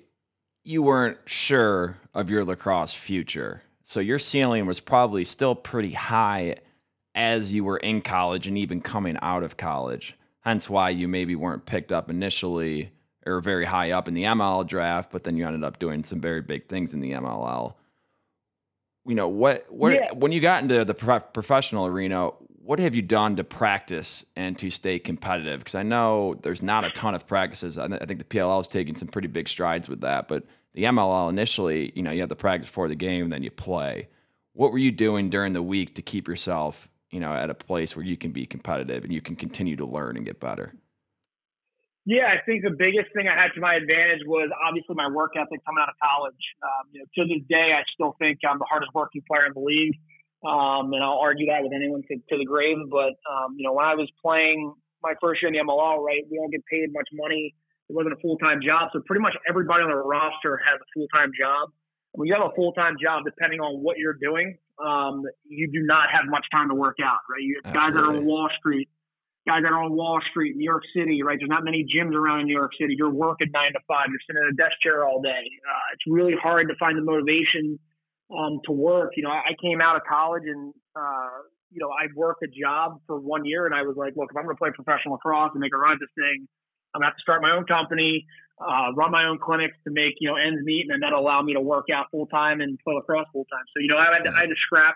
you 0.64 0.82
weren't 0.82 1.18
sure 1.26 1.98
of 2.14 2.30
your 2.30 2.46
lacrosse 2.46 2.94
future. 2.94 3.62
So 3.84 4.00
your 4.00 4.20
ceiling 4.20 4.66
was 4.66 4.80
probably 4.80 5.26
still 5.26 5.56
pretty 5.56 5.92
high 5.92 6.58
as 7.16 7.52
you 7.52 7.64
were 7.64 7.78
in 7.78 8.02
college 8.02 8.48
and 8.48 8.58
even 8.58 8.82
coming 8.82 9.18
out 9.22 9.44
of 9.44 9.58
college. 9.58 10.16
Hence 10.42 10.70
why 10.70 10.90
you 10.92 11.08
maybe 11.08 11.36
weren't 11.36 11.66
picked 11.66 11.92
up 11.92 12.10
initially 12.10 12.92
or 13.26 13.42
very 13.42 13.66
high 13.66 13.92
up 13.92 14.08
in 14.08 14.14
the 14.14 14.24
MLL 14.24 14.66
draft, 14.66 15.12
but 15.12 15.24
then 15.24 15.36
you 15.38 15.46
ended 15.46 15.64
up 15.64 15.80
doing 15.80 16.04
some 16.04 16.22
very 16.22 16.42
big 16.42 16.68
things 16.68 16.94
in 16.94 17.00
the 17.02 17.12
MLL. 17.12 17.74
You 19.06 19.16
know 19.16 19.28
what? 19.28 19.66
What 19.70 19.94
Yeah. 19.94 20.12
when 20.14 20.32
you 20.32 20.40
got 20.40 20.62
into 20.64 20.86
the 20.86 20.94
prof- 20.94 21.34
professional 21.34 21.86
arena, 21.86 22.30
what 22.62 22.80
have 22.80 22.94
you 22.94 23.02
done 23.02 23.36
to 23.38 23.44
practice 23.44 24.26
and 24.36 24.58
to 24.60 24.70
stay 24.70 25.00
competitive? 25.00 25.60
Because 25.60 25.76
I 25.76 25.84
know 25.84 26.36
there's 26.44 26.62
not 26.62 26.86
a 26.86 26.92
ton 26.92 27.16
of 27.16 27.26
practices. 27.26 27.78
I, 27.78 27.88
th- 27.88 28.02
I 28.02 28.06
think 28.06 28.20
the 28.20 28.26
PLL 28.26 28.62
is 28.62 28.68
taking 28.68 28.96
some 28.96 29.08
pretty 29.08 29.28
big 29.28 29.48
strides 29.50 29.90
with 29.90 30.02
that, 30.02 30.28
but 30.28 30.44
the 30.74 30.84
MLL 30.84 31.30
initially, 31.30 31.92
you 31.96 32.04
know, 32.04 32.12
you 32.12 32.20
have 32.20 32.30
the 32.30 32.36
practice 32.36 32.70
before 32.70 32.88
the 32.88 32.96
game, 32.96 33.30
then 33.30 33.42
you 33.42 33.50
play. 33.52 34.08
What 34.54 34.72
were 34.72 34.78
you 34.78 34.92
doing 34.92 35.30
during 35.30 35.54
the 35.54 35.64
week 35.64 35.96
to 35.96 36.02
keep 36.02 36.28
yourself, 36.28 36.88
you 37.10 37.20
know, 37.20 37.34
at 37.34 37.50
a 37.50 37.56
place 37.56 37.96
where 37.96 38.06
you 38.06 38.18
can 38.18 38.32
be 38.32 38.46
competitive 38.46 39.04
and 39.04 39.12
you 39.12 39.22
can 39.22 39.36
continue 39.36 39.76
to 39.78 39.86
learn 39.86 40.16
and 40.18 40.26
get 40.26 40.40
better? 40.40 40.74
Yeah, 42.06 42.32
I 42.32 42.42
think 42.46 42.64
the 42.64 42.74
biggest 42.74 43.12
thing 43.14 43.28
I 43.28 43.36
had 43.36 43.52
to 43.54 43.62
my 43.62 43.76
advantage 43.76 44.24
was 44.26 44.50
obviously 44.56 44.96
my 44.96 45.10
work 45.12 45.36
ethic 45.36 45.62
coming 45.66 45.84
out 45.84 45.90
of 45.92 46.00
college. 46.00 46.44
Um, 46.64 46.84
you 46.92 47.00
know, 47.04 47.08
to 47.16 47.22
this 47.28 47.44
day, 47.50 47.76
I 47.76 47.84
still 47.94 48.16
think 48.18 48.40
I'm 48.48 48.58
the 48.58 48.70
hardest 48.70 48.92
working 48.96 49.22
player 49.28 49.46
in 49.46 49.54
the 49.54 49.62
league, 49.62 50.00
um, 50.42 50.94
and 50.96 51.04
I'll 51.04 51.20
argue 51.20 51.48
that 51.52 51.62
with 51.62 51.76
anyone 51.76 52.02
to, 52.08 52.16
to 52.16 52.36
the 52.40 52.46
grave. 52.46 52.78
But 52.90 53.20
um, 53.28 53.60
you 53.60 53.68
know, 53.68 53.74
when 53.74 53.86
I 53.86 53.96
was 53.96 54.08
playing 54.24 54.74
my 55.04 55.14
first 55.22 55.44
year 55.44 55.52
in 55.52 55.56
the 55.60 55.64
MLL, 55.64 56.00
right, 56.00 56.24
we 56.32 56.40
don't 56.40 56.52
get 56.52 56.64
paid 56.66 56.90
much 56.92 57.08
money. 57.14 57.54
It 57.90 57.94
wasn't 57.94 58.16
a 58.16 58.22
full 58.22 58.38
time 58.38 58.62
job, 58.64 58.90
so 58.94 59.02
pretty 59.06 59.22
much 59.22 59.36
everybody 59.50 59.84
on 59.84 59.90
the 59.90 59.98
roster 59.98 60.58
has 60.64 60.80
a 60.80 60.88
full 60.96 61.08
time 61.14 61.32
job. 61.36 61.70
When 62.14 62.28
you 62.28 62.34
have 62.34 62.48
a 62.48 62.56
full 62.56 62.72
time 62.74 62.96
job, 63.02 63.26
depending 63.26 63.60
on 63.60 63.84
what 63.84 63.98
you're 63.98 64.18
doing, 64.18 64.58
um, 64.80 65.24
you 65.46 65.70
do 65.70 65.82
not 65.84 66.10
have 66.10 66.26
much 66.26 66.46
time 66.52 66.70
to 66.70 66.76
work 66.76 66.98
out, 67.04 67.20
right? 67.30 67.42
You 67.42 67.60
have 67.64 67.74
guys 67.74 67.94
that 67.94 68.00
are 68.00 68.16
on 68.16 68.26
Wall 68.26 68.50
Street, 68.58 68.90
guys 69.50 69.66
that 69.66 69.74
are 69.74 69.82
on 69.82 69.94
Wall 69.98 70.22
Street, 70.30 70.56
New 70.56 70.64
York 70.64 70.84
City, 70.96 71.24
right? 71.24 71.38
There's 71.40 71.50
not 71.50 71.66
many 71.66 71.82
gyms 71.82 72.14
around 72.14 72.42
in 72.42 72.46
New 72.46 72.54
York 72.54 72.72
City. 72.80 72.94
You're 72.96 73.10
working 73.10 73.50
nine 73.52 73.74
to 73.74 73.82
five. 73.88 74.14
You're 74.14 74.22
sitting 74.30 74.46
in 74.46 74.54
a 74.54 74.58
desk 74.58 74.78
chair 74.84 75.06
all 75.06 75.22
day. 75.22 75.42
Uh, 75.66 75.86
it's 75.94 76.06
really 76.06 76.38
hard 76.38 76.70
to 76.70 76.76
find 76.78 76.96
the 76.96 77.02
motivation 77.02 77.80
um, 78.30 78.62
to 78.66 78.72
work. 78.72 79.18
You 79.18 79.24
know, 79.24 79.34
I 79.34 79.42
I 79.50 79.54
came 79.58 79.82
out 79.82 79.96
of 79.96 80.04
college 80.06 80.44
and 80.46 80.74
uh, 80.96 81.42
you 81.74 81.82
know 81.82 81.90
I 81.90 82.14
worked 82.16 82.44
a 82.46 82.52
job 82.54 83.02
for 83.08 83.20
one 83.20 83.44
year, 83.44 83.66
and 83.66 83.74
I 83.74 83.82
was 83.82 83.98
like, 83.98 84.14
look, 84.16 84.30
if 84.30 84.38
I'm 84.38 84.46
going 84.46 84.56
to 84.56 84.62
play 84.62 84.70
professional 84.70 85.18
lacrosse 85.18 85.52
and 85.54 85.62
make 85.62 85.74
a 85.74 85.82
run 85.82 85.94
at 85.94 86.00
this 86.00 86.14
thing, 86.14 86.46
I'm 86.94 87.02
going 87.02 87.10
to 87.10 87.14
have 87.14 87.18
to 87.18 87.26
start 87.26 87.42
my 87.42 87.58
own 87.58 87.66
company, 87.66 88.30
uh, 88.62 88.94
run 88.94 89.10
my 89.10 89.26
own 89.26 89.40
clinics 89.42 89.78
to 89.86 89.90
make 89.90 90.22
you 90.22 90.30
know 90.30 90.38
ends 90.38 90.62
meet, 90.62 90.86
and 90.86 90.94
then 90.94 91.02
that'll 91.02 91.26
allow 91.26 91.42
me 91.42 91.58
to 91.58 91.62
work 91.62 91.90
out 91.90 92.06
full 92.14 92.28
time 92.28 92.62
and 92.62 92.78
play 92.86 92.94
lacrosse 92.94 93.26
full 93.34 93.50
time. 93.50 93.66
So 93.74 93.82
you 93.82 93.90
know, 93.90 93.98
I 93.98 94.14
had 94.14 94.30
to, 94.30 94.32
I 94.32 94.46
had 94.46 94.54
to 94.54 94.62
scrap. 94.62 94.96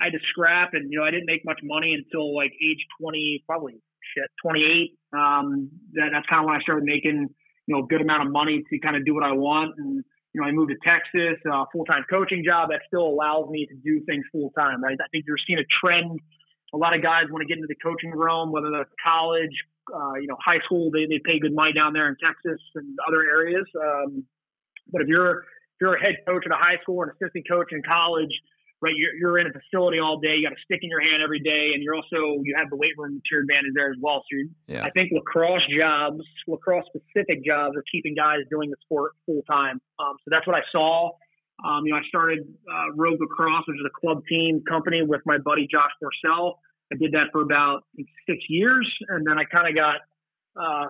I 0.00 0.04
had 0.04 0.12
to 0.14 0.18
scrap, 0.30 0.70
and 0.72 0.90
you 0.90 0.98
know, 0.98 1.04
I 1.04 1.10
didn't 1.10 1.26
make 1.26 1.44
much 1.44 1.60
money 1.62 1.94
until 1.94 2.34
like 2.34 2.52
age 2.62 2.80
20, 3.00 3.44
probably 3.46 3.74
shit, 4.16 4.30
28. 4.42 4.96
Um, 5.12 5.70
that, 5.92 6.10
that's 6.12 6.26
kind 6.26 6.40
of 6.40 6.46
when 6.46 6.56
I 6.56 6.60
started 6.60 6.84
making 6.84 7.28
you 7.66 7.76
know 7.76 7.84
a 7.84 7.86
good 7.86 8.00
amount 8.00 8.26
of 8.26 8.32
money 8.32 8.62
to 8.68 8.78
kind 8.78 8.96
of 8.96 9.04
do 9.04 9.14
what 9.14 9.24
I 9.24 9.32
want. 9.32 9.74
And 9.78 10.02
you 10.32 10.40
know, 10.40 10.46
I 10.46 10.52
moved 10.52 10.70
to 10.70 10.78
Texas, 10.82 11.38
uh, 11.50 11.64
full 11.72 11.84
time 11.84 12.04
coaching 12.08 12.42
job 12.44 12.70
that 12.70 12.80
still 12.86 13.06
allows 13.06 13.48
me 13.50 13.66
to 13.66 13.74
do 13.84 14.04
things 14.06 14.24
full 14.32 14.50
time. 14.56 14.82
Right? 14.82 14.96
I 15.00 15.08
think 15.12 15.24
you're 15.26 15.40
seeing 15.46 15.58
a 15.58 15.68
trend. 15.80 16.18
A 16.72 16.76
lot 16.76 16.94
of 16.94 17.02
guys 17.02 17.24
want 17.30 17.42
to 17.42 17.48
get 17.48 17.58
into 17.58 17.66
the 17.66 17.78
coaching 17.82 18.14
realm, 18.14 18.52
whether 18.52 18.70
that's 18.70 18.90
college, 19.02 19.50
uh, 19.92 20.14
you 20.20 20.28
know, 20.28 20.36
high 20.38 20.60
school. 20.64 20.90
They 20.90 21.06
they 21.06 21.20
pay 21.24 21.38
good 21.38 21.54
money 21.54 21.72
down 21.72 21.92
there 21.92 22.08
in 22.08 22.16
Texas 22.22 22.60
and 22.74 22.96
other 23.06 23.22
areas. 23.22 23.66
Um, 23.76 24.24
but 24.92 25.02
if 25.02 25.08
you're 25.08 25.40
if 25.40 25.78
you're 25.80 25.94
a 25.94 26.00
head 26.00 26.16
coach 26.26 26.44
at 26.46 26.52
a 26.52 26.58
high 26.58 26.78
school 26.82 26.96
or 26.96 27.04
an 27.04 27.12
assistant 27.20 27.46
coach 27.48 27.72
in 27.72 27.82
college, 27.82 28.32
right? 28.82 28.94
You're, 28.96 29.14
you're 29.14 29.38
in 29.38 29.46
a 29.46 29.52
facility 29.52 29.98
all 29.98 30.18
day. 30.18 30.36
You 30.36 30.48
got 30.48 30.56
a 30.56 30.62
stick 30.64 30.80
in 30.82 30.88
your 30.88 31.00
hand 31.00 31.22
every 31.22 31.40
day, 31.40 31.72
and 31.74 31.82
you're 31.82 31.94
also 31.94 32.40
you 32.42 32.54
have 32.56 32.70
the 32.70 32.76
weight 32.76 32.96
room 32.96 33.14
to 33.16 33.28
your 33.30 33.42
advantage 33.42 33.72
there 33.74 33.90
as 33.90 33.96
well. 34.00 34.22
So 34.30 34.48
Yeah. 34.66 34.84
I 34.84 34.90
think 34.90 35.12
lacrosse 35.12 35.62
jobs, 35.68 36.20
lacrosse 36.46 36.86
specific 36.86 37.44
jobs, 37.44 37.76
are 37.76 37.84
keeping 37.90 38.14
guys 38.14 38.40
doing 38.50 38.70
the 38.70 38.76
sport 38.82 39.12
full 39.26 39.42
time. 39.48 39.80
Um, 39.98 40.16
so 40.24 40.28
that's 40.28 40.46
what 40.46 40.56
I 40.56 40.62
saw. 40.72 41.10
Um, 41.64 41.84
you 41.84 41.92
know, 41.92 41.98
I 41.98 42.02
started 42.08 42.40
uh, 42.40 42.92
Rogue 42.96 43.20
Lacrosse, 43.20 43.64
which 43.68 43.76
is 43.76 43.86
a 43.86 44.00
club 44.00 44.22
team 44.28 44.62
company 44.66 45.02
with 45.02 45.20
my 45.26 45.36
buddy 45.38 45.68
Josh 45.70 45.90
Porcel. 46.02 46.54
I 46.92 46.96
did 46.96 47.12
that 47.12 47.28
for 47.32 47.42
about 47.42 47.84
six 48.26 48.38
years, 48.48 48.90
and 49.08 49.26
then 49.26 49.38
I 49.38 49.44
kind 49.44 49.68
of 49.68 49.74
got 49.74 49.96
uh, 50.60 50.86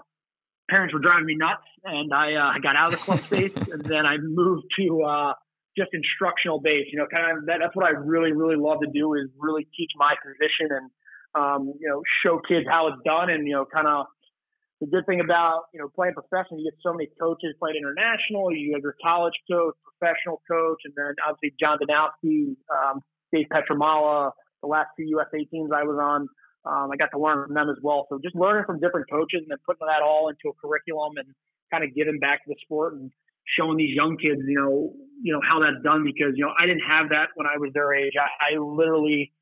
parents 0.71 0.95
were 0.95 1.01
driving 1.01 1.27
me 1.27 1.35
nuts, 1.35 1.65
and 1.85 2.15
I 2.15 2.35
uh, 2.35 2.53
I 2.55 2.59
got 2.61 2.77
out 2.77 2.93
of 2.93 2.99
the 3.01 3.05
club 3.05 3.21
space, 3.25 3.53
and 3.55 3.85
then 3.85 4.07
I 4.07 4.17
moved 4.19 4.65
to 4.79 5.03
uh, 5.03 5.33
just 5.77 5.91
instructional 5.93 6.61
base. 6.61 6.87
You 6.93 6.99
know, 6.99 7.07
kind 7.07 7.39
of 7.39 7.47
that, 7.47 7.59
that's 7.61 7.75
what 7.75 7.87
I 7.87 7.91
really 7.91 8.33
really 8.33 8.57
love 8.57 8.81
to 8.81 8.91
do 8.93 9.15
is 9.15 9.29
really 9.39 9.67
teach 9.77 9.91
my 9.97 10.15
position 10.23 10.71
and 10.71 10.91
um, 11.35 11.75
you 11.79 11.89
know 11.89 12.03
show 12.25 12.41
kids 12.47 12.67
how 12.69 12.89
it's 12.89 13.03
done, 13.05 13.31
and 13.31 13.47
you 13.47 13.55
know 13.55 13.65
kind 13.65 13.87
of 13.87 14.07
the 14.81 14.87
good 14.87 15.07
thing 15.07 15.21
about 15.21 15.71
you 15.73 15.81
know 15.81 15.89
playing 15.95 16.15
professional, 16.15 16.59
you 16.59 16.71
get 16.71 16.79
so 16.83 16.93
many 16.93 17.09
coaches 17.21 17.55
playing 17.59 17.77
international. 17.77 18.53
You 18.53 18.75
have 18.75 18.83
your 18.83 18.97
college 19.03 19.35
coach, 19.51 19.75
professional 19.85 20.43
coach, 20.51 20.81
and 20.85 20.95
then 20.97 21.15
obviously 21.27 21.55
John 21.61 21.79
Danowski, 21.79 22.57
um, 22.73 23.01
Dave 23.33 23.47
Pietramala, 23.53 24.33
the 24.63 24.69
last 24.69 24.89
two 24.97 25.05
USA 25.05 25.45
teams 25.45 25.71
I 25.75 25.85
was 25.85 25.99
on. 26.01 26.29
Um, 26.65 26.91
I 26.93 26.97
got 26.97 27.09
to 27.17 27.19
learn 27.19 27.47
from 27.47 27.55
them 27.55 27.71
as 27.71 27.81
well. 27.83 28.07
So 28.11 28.21
just 28.23 28.37
learning 28.37 28.65
from 28.67 28.81
different 28.81 29.09
coaches 29.09 29.41
and 29.41 29.49
then 29.49 29.59
putting 29.65 29.87
that 29.87 30.03
all 30.05 30.29
into 30.29 30.53
a 30.53 30.55
curriculum 30.61 31.17
and 31.17 31.29
kind 31.73 31.85
of 31.85 31.95
giving 31.95 32.19
back 32.19 32.45
to 32.45 32.49
the 32.53 32.57
sport 32.61 32.95
and 32.95 33.11
showing 33.57 33.79
these 33.79 33.95
young 33.97 34.17
kids, 34.17 34.41
you 34.45 34.61
know, 34.61 34.93
you 35.23 35.33
know 35.33 35.41
how 35.47 35.61
that's 35.61 35.83
done 35.85 36.05
because 36.05 36.33
you 36.35 36.45
know 36.45 36.53
I 36.59 36.67
didn't 36.67 36.87
have 36.89 37.11
that 37.11 37.29
when 37.35 37.47
I 37.47 37.59
was 37.59 37.71
their 37.75 37.93
age. 37.95 38.13
I, 38.19 38.55
I 38.55 38.59
literally, 38.59 39.33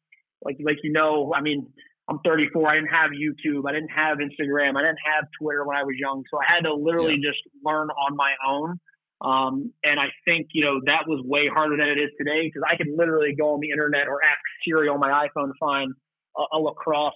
like 0.43 0.57
like 0.61 0.79
you 0.83 0.93
know, 0.93 1.33
I 1.35 1.41
mean, 1.41 1.67
I'm 2.09 2.19
34. 2.25 2.69
I 2.69 2.75
didn't 2.77 2.89
have 2.89 3.11
YouTube. 3.11 3.69
I 3.69 3.73
didn't 3.73 3.91
have 3.91 4.19
Instagram. 4.19 4.77
I 4.77 4.83
didn't 4.83 5.05
have 5.05 5.25
Twitter 5.41 5.65
when 5.65 5.77
I 5.77 5.85
was 5.85 5.95
young. 5.99 6.25
So 6.31 6.39
I 6.39 6.45
had 6.49 6.65
to 6.65 6.75
literally 6.75 7.17
just 7.17 7.39
learn 7.65 7.89
on 7.91 8.17
my 8.17 8.33
own. 8.47 8.81
Um, 9.21 9.73
and 9.83 9.99
I 9.99 10.07
think, 10.25 10.49
you 10.53 10.65
know, 10.65 10.81
that 10.87 11.09
was 11.09 11.21
way 11.25 11.49
harder 11.53 11.77
than 11.77 11.89
it 11.89 11.99
is 11.99 12.11
today 12.17 12.47
because 12.47 12.63
I 12.65 12.77
can 12.77 12.97
literally 12.97 13.35
go 13.35 13.55
on 13.55 13.61
the 13.61 13.71
internet 13.71 14.07
or 14.07 14.23
ask 14.23 14.39
Siri 14.65 14.89
on 14.89 15.01
my 15.01 15.27
iPhone 15.27 15.49
to 15.49 15.59
find 15.59 15.93
a, 16.37 16.57
a 16.57 16.59
lacrosse, 16.59 17.13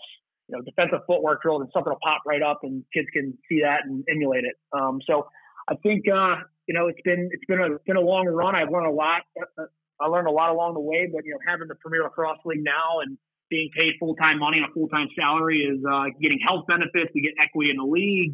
you 0.49 0.57
know, 0.57 0.63
defensive 0.63 1.07
footwork 1.07 1.43
drill 1.43 1.61
and 1.61 1.71
something 1.73 1.93
will 1.93 2.03
pop 2.03 2.23
right 2.27 2.43
up 2.43 2.61
and 2.65 2.85
kids 2.93 3.07
can 3.13 3.39
see 3.49 3.61
that 3.63 3.87
and 3.87 4.05
emulate 4.11 4.45
it. 4.45 4.57
Um, 4.73 4.99
so 5.07 5.29
I 5.71 5.77
think, 5.77 6.05
uh, 6.13 6.43
you 6.73 6.79
know, 6.79 6.89
it's 6.89 7.01
been, 7.05 7.29
it's 7.33 7.45
been 7.45 7.61
a, 7.61 7.75
it's 7.75 7.85
been 7.85 7.97
a 7.97 8.01
long 8.01 8.25
run. 8.27 8.57
I've 8.57 8.71
learned 8.71 8.87
a 8.87 8.91
lot. 8.97 9.21
Uh, 9.59 9.65
I 10.01 10.07
learned 10.07 10.27
a 10.27 10.31
lot 10.31 10.51
along 10.51 10.73
the 10.73 10.81
way, 10.81 11.07
but, 11.13 11.23
you 11.27 11.33
know, 11.33 11.39
having 11.47 11.69
the 11.69 11.75
Premier 11.75 12.03
Lacrosse 12.03 12.39
League 12.47 12.65
now 12.65 13.01
and 13.05 13.19
being 13.51 13.69
paid 13.77 13.93
full 14.01 14.15
time 14.17 14.39
money 14.39 14.57
on 14.59 14.71
a 14.71 14.73
full 14.73 14.89
time 14.89 15.09
salary 15.15 15.61
is 15.69 15.85
uh, 15.85 16.05
getting 16.21 16.41
health 16.41 16.65
benefits. 16.67 17.13
We 17.15 17.21
get 17.21 17.35
equity 17.43 17.71
in 17.71 17.77
the 17.77 17.85
league. 17.85 18.33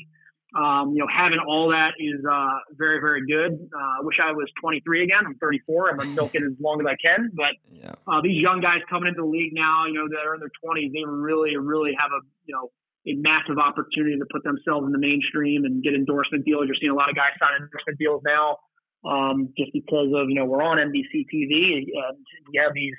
Um, 0.57 0.93
you 0.95 1.01
know, 1.01 1.09
having 1.13 1.41
all 1.47 1.69
that 1.71 1.93
is 1.99 2.25
uh, 2.25 2.59
very, 2.79 3.01
very 3.01 3.27
good. 3.27 3.53
Uh, 3.75 4.01
I 4.01 4.01
wish 4.03 4.17
I 4.23 4.31
was 4.33 4.47
23 4.63 5.03
again. 5.03 5.19
I'm 5.27 5.35
34. 5.43 5.91
I'm 6.01 6.15
milking 6.15 6.43
it 6.43 6.47
as 6.47 6.57
long 6.63 6.81
as 6.81 6.87
I 6.87 6.95
can. 6.97 7.31
But 7.35 7.59
Yeah. 7.69 7.93
uh, 8.07 8.23
these 8.23 8.41
young 8.41 8.61
guys 8.61 8.81
coming 8.89 9.09
into 9.09 9.21
the 9.23 9.27
league 9.29 9.53
now, 9.53 9.85
you 9.87 9.95
know, 9.95 10.07
that 10.09 10.25
are 10.25 10.35
in 10.35 10.41
their 10.41 10.55
20s, 10.65 10.93
they 10.95 11.05
really, 11.05 11.57
really 11.59 11.93
have 11.99 12.13
a, 12.13 12.21
you 12.47 12.55
know, 12.55 12.71
a 13.09 13.17
massive 13.17 13.59
opportunity 13.59 14.19
to 14.19 14.27
put 14.31 14.45
themselves 14.45 14.87
in 14.87 14.93
the 14.93 14.99
mainstream 14.99 15.65
and 15.65 15.83
get 15.83 15.95
endorsement 15.95 16.45
deals. 16.45 16.65
You're 16.67 16.77
seeing 16.81 16.93
a 16.93 16.99
lot 16.99 17.09
of 17.09 17.17
guys 17.17 17.33
sign 17.41 17.57
endorsement 17.57 17.99
deals 17.99 18.23
now, 18.25 18.59
um, 19.09 19.53
just 19.57 19.73
because 19.73 20.13
of 20.15 20.29
you 20.29 20.37
know 20.37 20.45
we're 20.45 20.63
on 20.63 20.77
NBC 20.77 21.25
TV 21.33 21.89
and 21.89 22.17
we 22.53 22.61
have 22.61 22.73
these 22.75 22.97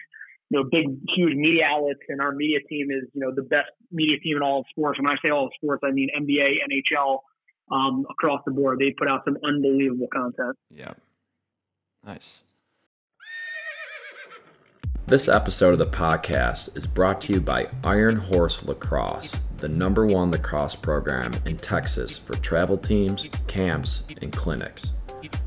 you 0.49 0.59
know 0.59 0.65
big 0.69 0.87
huge 1.15 1.35
media 1.35 1.65
outlets, 1.69 2.01
and 2.09 2.21
our 2.21 2.33
media 2.33 2.59
team 2.67 2.89
is 2.89 3.07
you 3.13 3.21
know 3.21 3.31
the 3.35 3.43
best 3.43 3.69
media 3.91 4.19
team 4.19 4.37
in 4.37 4.43
all 4.43 4.61
of 4.61 4.65
sports. 4.69 4.99
When 4.99 5.07
I 5.07 5.15
say 5.23 5.29
all 5.29 5.45
of 5.45 5.51
sports, 5.55 5.83
I 5.85 5.91
mean 5.91 6.09
NBA, 6.09 6.65
NHL, 6.65 7.19
um, 7.71 8.05
across 8.09 8.41
the 8.45 8.51
board. 8.51 8.79
They 8.79 8.91
put 8.97 9.07
out 9.07 9.21
some 9.25 9.37
unbelievable 9.45 10.07
content. 10.11 10.57
Yeah, 10.69 10.93
nice. 12.05 12.43
This 15.09 15.27
episode 15.27 15.73
of 15.73 15.79
the 15.79 15.87
podcast 15.87 16.77
is 16.77 16.85
brought 16.85 17.19
to 17.21 17.33
you 17.33 17.41
by 17.41 17.67
Iron 17.83 18.15
Horse 18.15 18.63
Lacrosse, 18.63 19.33
the 19.57 19.67
number 19.67 20.05
one 20.05 20.29
lacrosse 20.29 20.75
program 20.75 21.33
in 21.45 21.57
Texas 21.57 22.19
for 22.19 22.35
travel 22.35 22.77
teams, 22.77 23.25
camps, 23.47 24.03
and 24.21 24.31
clinics. 24.31 24.83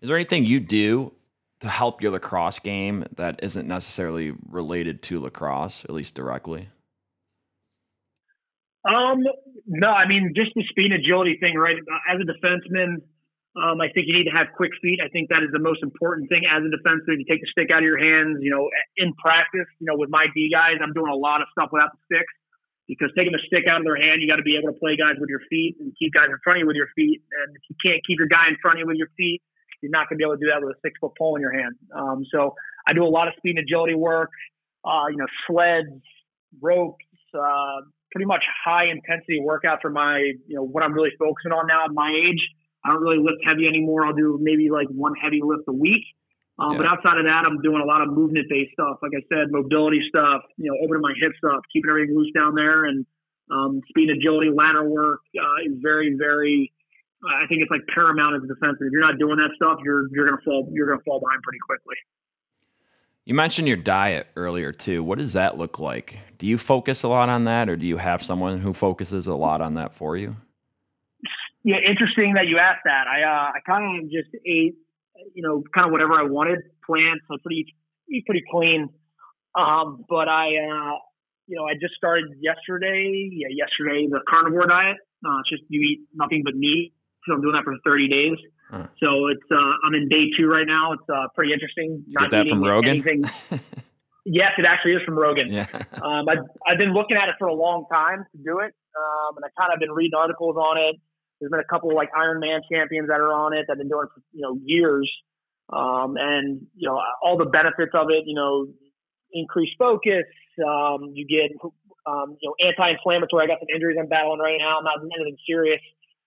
Is 0.00 0.08
there 0.08 0.16
anything 0.16 0.46
you 0.46 0.60
do 0.60 1.12
to 1.60 1.68
help 1.68 2.00
your 2.00 2.12
lacrosse 2.12 2.58
game 2.58 3.04
that 3.16 3.38
isn't 3.42 3.68
necessarily 3.68 4.32
related 4.48 5.02
to 5.02 5.20
lacrosse, 5.20 5.84
at 5.84 5.90
least 5.90 6.14
directly? 6.14 6.70
Um, 8.88 9.24
no, 9.66 9.88
I 9.90 10.06
mean 10.06 10.32
just 10.34 10.54
the 10.54 10.64
speed 10.70 10.92
and 10.92 11.02
agility 11.02 11.36
thing, 11.40 11.58
right? 11.58 11.76
As 12.08 12.18
a 12.22 12.26
defenseman, 12.26 13.02
um, 13.56 13.80
I 13.80 13.88
think 13.88 14.06
you 14.06 14.14
need 14.14 14.28
to 14.28 14.36
have 14.36 14.52
quick 14.54 14.70
feet. 14.82 15.00
I 15.00 15.08
think 15.08 15.28
that 15.30 15.42
is 15.42 15.48
the 15.50 15.62
most 15.62 15.82
important 15.82 16.28
thing 16.28 16.44
as 16.44 16.60
a 16.60 16.70
defenseman. 16.70 17.18
You 17.18 17.26
take 17.28 17.40
the 17.40 17.50
stick 17.50 17.72
out 17.72 17.80
of 17.80 17.88
your 17.88 17.98
hands. 17.98 18.38
You 18.44 18.52
know, 18.52 18.68
in 18.96 19.14
practice, 19.14 19.66
you 19.80 19.88
know, 19.88 19.96
with 19.96 20.10
my 20.10 20.26
D 20.34 20.52
guys, 20.52 20.76
I'm 20.82 20.92
doing 20.92 21.10
a 21.10 21.16
lot 21.16 21.40
of 21.40 21.48
stuff 21.56 21.70
without 21.72 21.90
the 21.96 22.00
sticks 22.04 22.32
because 22.86 23.10
taking 23.16 23.32
the 23.32 23.42
stick 23.48 23.64
out 23.66 23.80
of 23.80 23.86
their 23.88 23.96
hand, 23.96 24.22
you 24.22 24.28
got 24.28 24.36
to 24.36 24.46
be 24.46 24.60
able 24.60 24.72
to 24.72 24.78
play 24.78 24.94
guys 24.94 25.18
with 25.18 25.32
your 25.32 25.42
feet 25.50 25.76
and 25.80 25.90
keep 25.98 26.14
guys 26.14 26.28
in 26.30 26.38
front 26.44 26.58
of 26.58 26.60
you 26.62 26.68
with 26.68 26.76
your 26.76 26.92
feet. 26.94 27.24
And 27.32 27.56
if 27.56 27.64
you 27.66 27.76
can't 27.82 28.00
keep 28.06 28.20
your 28.20 28.28
guy 28.28 28.46
in 28.52 28.56
front 28.62 28.78
of 28.78 28.84
you 28.84 28.86
with 28.86 29.00
your 29.00 29.10
feet, 29.16 29.42
you're 29.82 29.90
not 29.90 30.08
going 30.08 30.16
to 30.16 30.22
be 30.22 30.24
able 30.24 30.38
to 30.38 30.42
do 30.44 30.52
that 30.52 30.60
with 30.62 30.76
a 30.76 30.78
six 30.84 30.94
foot 31.00 31.12
pole 31.18 31.34
in 31.36 31.42
your 31.42 31.52
hand. 31.52 31.74
Um, 31.96 32.28
so 32.28 32.54
I 32.86 32.92
do 32.92 33.04
a 33.04 33.10
lot 33.10 33.26
of 33.28 33.34
speed 33.40 33.58
and 33.58 33.64
agility 33.64 33.94
work. 33.94 34.30
Uh, 34.84 35.08
you 35.10 35.16
know, 35.16 35.26
sleds, 35.48 35.98
ropes, 36.60 37.04
uh, 37.34 37.82
pretty 38.16 38.24
much 38.24 38.44
high 38.64 38.88
intensity 38.88 39.44
workout 39.44 39.84
for 39.84 39.92
my, 39.92 40.16
you 40.48 40.56
know, 40.56 40.64
what 40.64 40.80
I'm 40.80 40.96
really 40.96 41.12
focusing 41.20 41.52
on 41.52 41.68
now 41.68 41.84
at 41.84 41.92
my 41.92 42.08
age. 42.08 42.40
I 42.80 42.88
don't 42.88 43.04
really 43.04 43.20
lift 43.20 43.44
heavy 43.44 43.68
anymore. 43.68 44.08
I'll 44.08 44.16
do 44.16 44.40
maybe 44.40 44.72
like 44.72 44.88
one 44.88 45.12
heavy 45.20 45.44
lift 45.44 45.68
a 45.68 45.76
week. 45.76 46.00
Um, 46.56 46.72
yeah. 46.72 46.78
But 46.80 46.86
outside 46.88 47.20
of 47.20 47.28
that, 47.28 47.44
I'm 47.44 47.60
doing 47.60 47.84
a 47.84 47.84
lot 47.84 48.00
of 48.00 48.08
movement 48.08 48.48
based 48.48 48.72
stuff. 48.72 49.04
Like 49.04 49.12
I 49.12 49.20
said, 49.28 49.52
mobility 49.52 50.00
stuff, 50.08 50.48
you 50.56 50.72
know, 50.72 50.80
opening 50.80 51.04
my 51.04 51.12
hips 51.20 51.36
up, 51.44 51.60
keeping 51.68 51.92
everything 51.92 52.16
loose 52.16 52.32
down 52.32 52.56
there. 52.56 52.88
And 52.88 53.04
um, 53.52 53.84
speed, 53.92 54.08
agility, 54.08 54.48
ladder 54.48 54.88
work 54.88 55.20
uh, 55.36 55.68
is 55.68 55.76
very, 55.84 56.16
very, 56.16 56.72
I 57.20 57.44
think 57.52 57.60
it's 57.60 57.70
like 57.70 57.84
paramount 57.92 58.40
as 58.40 58.42
a 58.44 58.48
defensive. 58.48 58.88
If 58.88 58.96
you're 58.96 59.04
not 59.04 59.20
doing 59.20 59.36
that 59.44 59.52
stuff, 59.60 59.84
you're, 59.84 60.08
you're 60.08 60.24
going 60.24 60.40
to 60.40 60.44
fall, 60.48 60.72
you're 60.72 60.88
going 60.88 60.96
to 60.96 61.04
fall 61.04 61.20
behind 61.20 61.44
pretty 61.44 61.60
quickly. 61.60 62.00
You 63.26 63.34
mentioned 63.34 63.66
your 63.66 63.76
diet 63.76 64.28
earlier 64.36 64.70
too. 64.70 65.02
What 65.02 65.18
does 65.18 65.32
that 65.32 65.58
look 65.58 65.80
like? 65.80 66.16
Do 66.38 66.46
you 66.46 66.56
focus 66.56 67.02
a 67.02 67.08
lot 67.08 67.28
on 67.28 67.44
that, 67.44 67.68
or 67.68 67.76
do 67.76 67.84
you 67.84 67.96
have 67.96 68.22
someone 68.22 68.60
who 68.60 68.72
focuses 68.72 69.26
a 69.26 69.34
lot 69.34 69.60
on 69.60 69.74
that 69.74 69.92
for 69.92 70.16
you? 70.16 70.36
Yeah, 71.64 71.78
interesting 71.82 72.34
that 72.34 72.46
you 72.46 72.58
asked 72.58 72.82
that. 72.84 73.08
I 73.08 73.22
uh, 73.24 73.50
I 73.50 73.58
kind 73.66 74.04
of 74.04 74.10
just 74.12 74.30
ate, 74.46 74.76
you 75.34 75.42
know, 75.42 75.64
kind 75.74 75.84
of 75.86 75.90
whatever 75.90 76.14
I 76.14 76.22
wanted. 76.22 76.60
Plants, 76.86 77.24
I 77.28 77.34
pretty 77.42 77.66
pretty 78.26 78.44
clean. 78.48 78.90
Um, 79.58 80.04
but 80.08 80.28
I, 80.28 80.46
uh, 80.62 80.94
you 81.48 81.56
know, 81.56 81.64
I 81.64 81.74
just 81.74 81.94
started 81.96 82.30
yesterday. 82.40 83.28
Yeah, 83.32 83.48
yesterday 83.50 84.06
the 84.08 84.20
carnivore 84.28 84.68
diet. 84.68 84.98
Uh, 85.26 85.40
it's 85.40 85.50
just 85.50 85.62
you 85.68 85.80
eat 85.80 86.06
nothing 86.14 86.42
but 86.44 86.54
meat. 86.54 86.94
So 87.26 87.34
I'm 87.34 87.42
doing 87.42 87.54
that 87.54 87.64
for 87.64 87.74
30 87.84 88.06
days. 88.06 88.38
Huh. 88.70 88.86
So 88.98 89.28
it's 89.28 89.46
uh, 89.50 89.86
I'm 89.86 89.94
in 89.94 90.08
day 90.08 90.30
two 90.36 90.46
right 90.46 90.66
now. 90.66 90.92
It's 90.92 91.08
uh, 91.08 91.28
pretty 91.34 91.52
interesting. 91.52 92.04
Not 92.08 92.30
Get 92.30 92.44
that 92.44 92.48
from 92.48 92.62
Rogan. 92.62 93.02
yes, 94.26 94.52
it 94.58 94.64
actually 94.66 94.92
is 94.92 95.02
from 95.04 95.14
Rogan. 95.14 95.52
Yeah. 95.52 95.66
um, 96.02 96.28
I've, 96.28 96.42
I've 96.66 96.78
been 96.78 96.92
looking 96.92 97.16
at 97.16 97.28
it 97.28 97.36
for 97.38 97.46
a 97.46 97.54
long 97.54 97.86
time 97.90 98.26
to 98.32 98.38
do 98.42 98.58
it, 98.58 98.74
um, 98.98 99.36
and 99.36 99.44
I 99.44 99.48
kind 99.58 99.72
of 99.72 99.78
been 99.78 99.92
reading 99.92 100.18
articles 100.18 100.56
on 100.56 100.78
it. 100.78 100.96
There's 101.40 101.50
been 101.50 101.60
a 101.60 101.70
couple 101.70 101.90
of 101.90 101.96
like 101.96 102.10
Ironman 102.12 102.60
champions 102.70 103.08
that 103.08 103.20
are 103.20 103.32
on 103.32 103.52
it 103.52 103.66
that 103.68 103.76
have 103.76 103.78
been 103.78 103.88
doing 103.88 104.06
it 104.06 104.12
for 104.14 104.22
you 104.32 104.42
know 104.42 104.58
years, 104.64 105.10
um, 105.72 106.16
and 106.18 106.66
you 106.74 106.88
know 106.88 107.00
all 107.22 107.38
the 107.38 107.46
benefits 107.46 107.92
of 107.94 108.08
it. 108.10 108.24
You 108.26 108.34
know, 108.34 108.66
increased 109.32 109.74
focus. 109.78 110.26
Um, 110.58 111.12
you 111.14 111.26
get 111.28 111.54
um, 112.06 112.36
you 112.40 112.50
know 112.50 112.54
anti-inflammatory. 112.66 113.44
I 113.44 113.46
got 113.46 113.60
some 113.60 113.70
injuries 113.72 113.96
I'm 114.00 114.08
battling 114.08 114.40
right 114.40 114.58
now. 114.58 114.78
I'm 114.78 114.84
not 114.84 114.98
doing 114.98 115.12
anything 115.14 115.38
serious. 115.46 115.80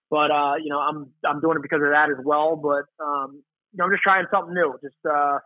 But 0.09 0.31
uh, 0.31 0.55
you 0.61 0.69
know, 0.69 0.79
I'm 0.79 1.11
I'm 1.25 1.39
doing 1.41 1.57
it 1.57 1.61
because 1.61 1.81
of 1.83 1.91
that 1.91 2.09
as 2.09 2.23
well. 2.23 2.55
But 2.55 2.89
um, 3.03 3.43
you 3.71 3.77
know, 3.77 3.85
I'm 3.85 3.91
just 3.91 4.03
trying 4.03 4.25
something 4.31 4.53
new, 4.53 4.73
just 4.81 4.97
uh, 5.05 5.39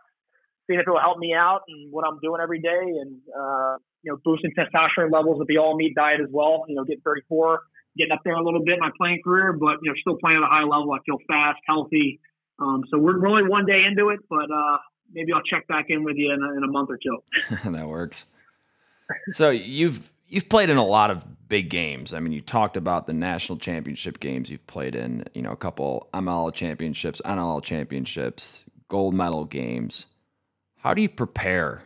seeing 0.66 0.80
if 0.80 0.86
it 0.86 0.90
will 0.90 1.00
help 1.00 1.18
me 1.18 1.34
out 1.34 1.62
and 1.68 1.92
what 1.92 2.06
I'm 2.06 2.18
doing 2.20 2.40
every 2.42 2.60
day, 2.60 2.82
and 3.00 3.20
uh, 3.28 3.76
you 4.02 4.12
know, 4.12 4.18
boosting 4.24 4.52
testosterone 4.56 5.12
levels 5.12 5.38
with 5.38 5.48
the 5.48 5.58
all 5.58 5.76
meat 5.76 5.94
diet 5.94 6.20
as 6.20 6.28
well. 6.30 6.64
You 6.68 6.76
know, 6.76 6.84
getting 6.84 7.02
34, 7.02 7.60
getting 7.96 8.12
up 8.12 8.20
there 8.24 8.34
a 8.34 8.42
little 8.42 8.64
bit 8.64 8.74
in 8.74 8.80
my 8.80 8.90
playing 8.96 9.20
career, 9.24 9.52
but 9.52 9.78
you 9.82 9.90
know, 9.90 9.94
still 10.00 10.16
playing 10.16 10.38
at 10.38 10.44
a 10.44 10.46
high 10.46 10.64
level. 10.64 10.92
I 10.92 10.98
feel 11.04 11.18
fast, 11.28 11.60
healthy. 11.66 12.20
Um, 12.58 12.84
so 12.90 12.98
we're 12.98 13.26
only 13.26 13.48
one 13.48 13.66
day 13.66 13.82
into 13.84 14.10
it, 14.10 14.20
but 14.30 14.50
uh, 14.50 14.78
maybe 15.12 15.32
I'll 15.32 15.42
check 15.42 15.66
back 15.66 15.86
in 15.88 16.04
with 16.04 16.16
you 16.16 16.32
in 16.32 16.42
a, 16.42 16.56
in 16.56 16.62
a 16.62 16.70
month 16.70 16.90
or 16.90 16.98
two. 17.02 17.18
that 17.70 17.88
works. 17.88 18.24
So 19.32 19.50
you've 19.50 20.00
you've 20.26 20.48
played 20.48 20.70
in 20.70 20.76
a 20.76 20.84
lot 20.84 21.10
of 21.10 21.24
big 21.48 21.70
games. 21.70 22.12
I 22.12 22.20
mean, 22.20 22.32
you 22.32 22.40
talked 22.40 22.76
about 22.76 23.06
the 23.06 23.12
national 23.12 23.58
championship 23.58 24.20
games 24.20 24.50
you've 24.50 24.66
played 24.66 24.94
in, 24.94 25.24
you 25.34 25.42
know, 25.42 25.52
a 25.52 25.56
couple 25.56 26.08
ML 26.14 26.52
championships, 26.52 27.20
NL 27.24 27.62
championships, 27.62 28.64
gold 28.88 29.14
medal 29.14 29.44
games. 29.44 30.06
How 30.78 30.94
do 30.94 31.02
you 31.02 31.08
prepare 31.08 31.82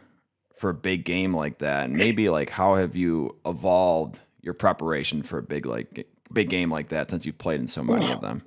for 0.56 0.70
a 0.70 0.74
big 0.74 1.04
game 1.04 1.34
like 1.34 1.58
that? 1.58 1.84
And 1.84 1.94
maybe 1.94 2.28
like 2.28 2.50
how 2.50 2.74
have 2.76 2.96
you 2.96 3.36
evolved 3.46 4.18
your 4.40 4.54
preparation 4.54 5.22
for 5.22 5.38
a 5.38 5.42
big 5.42 5.66
like 5.66 6.06
big 6.32 6.50
game 6.50 6.70
like 6.70 6.88
that 6.88 7.10
since 7.10 7.26
you've 7.26 7.38
played 7.38 7.60
in 7.60 7.66
so 7.66 7.82
many 7.82 8.10
of 8.12 8.20
them? 8.20 8.42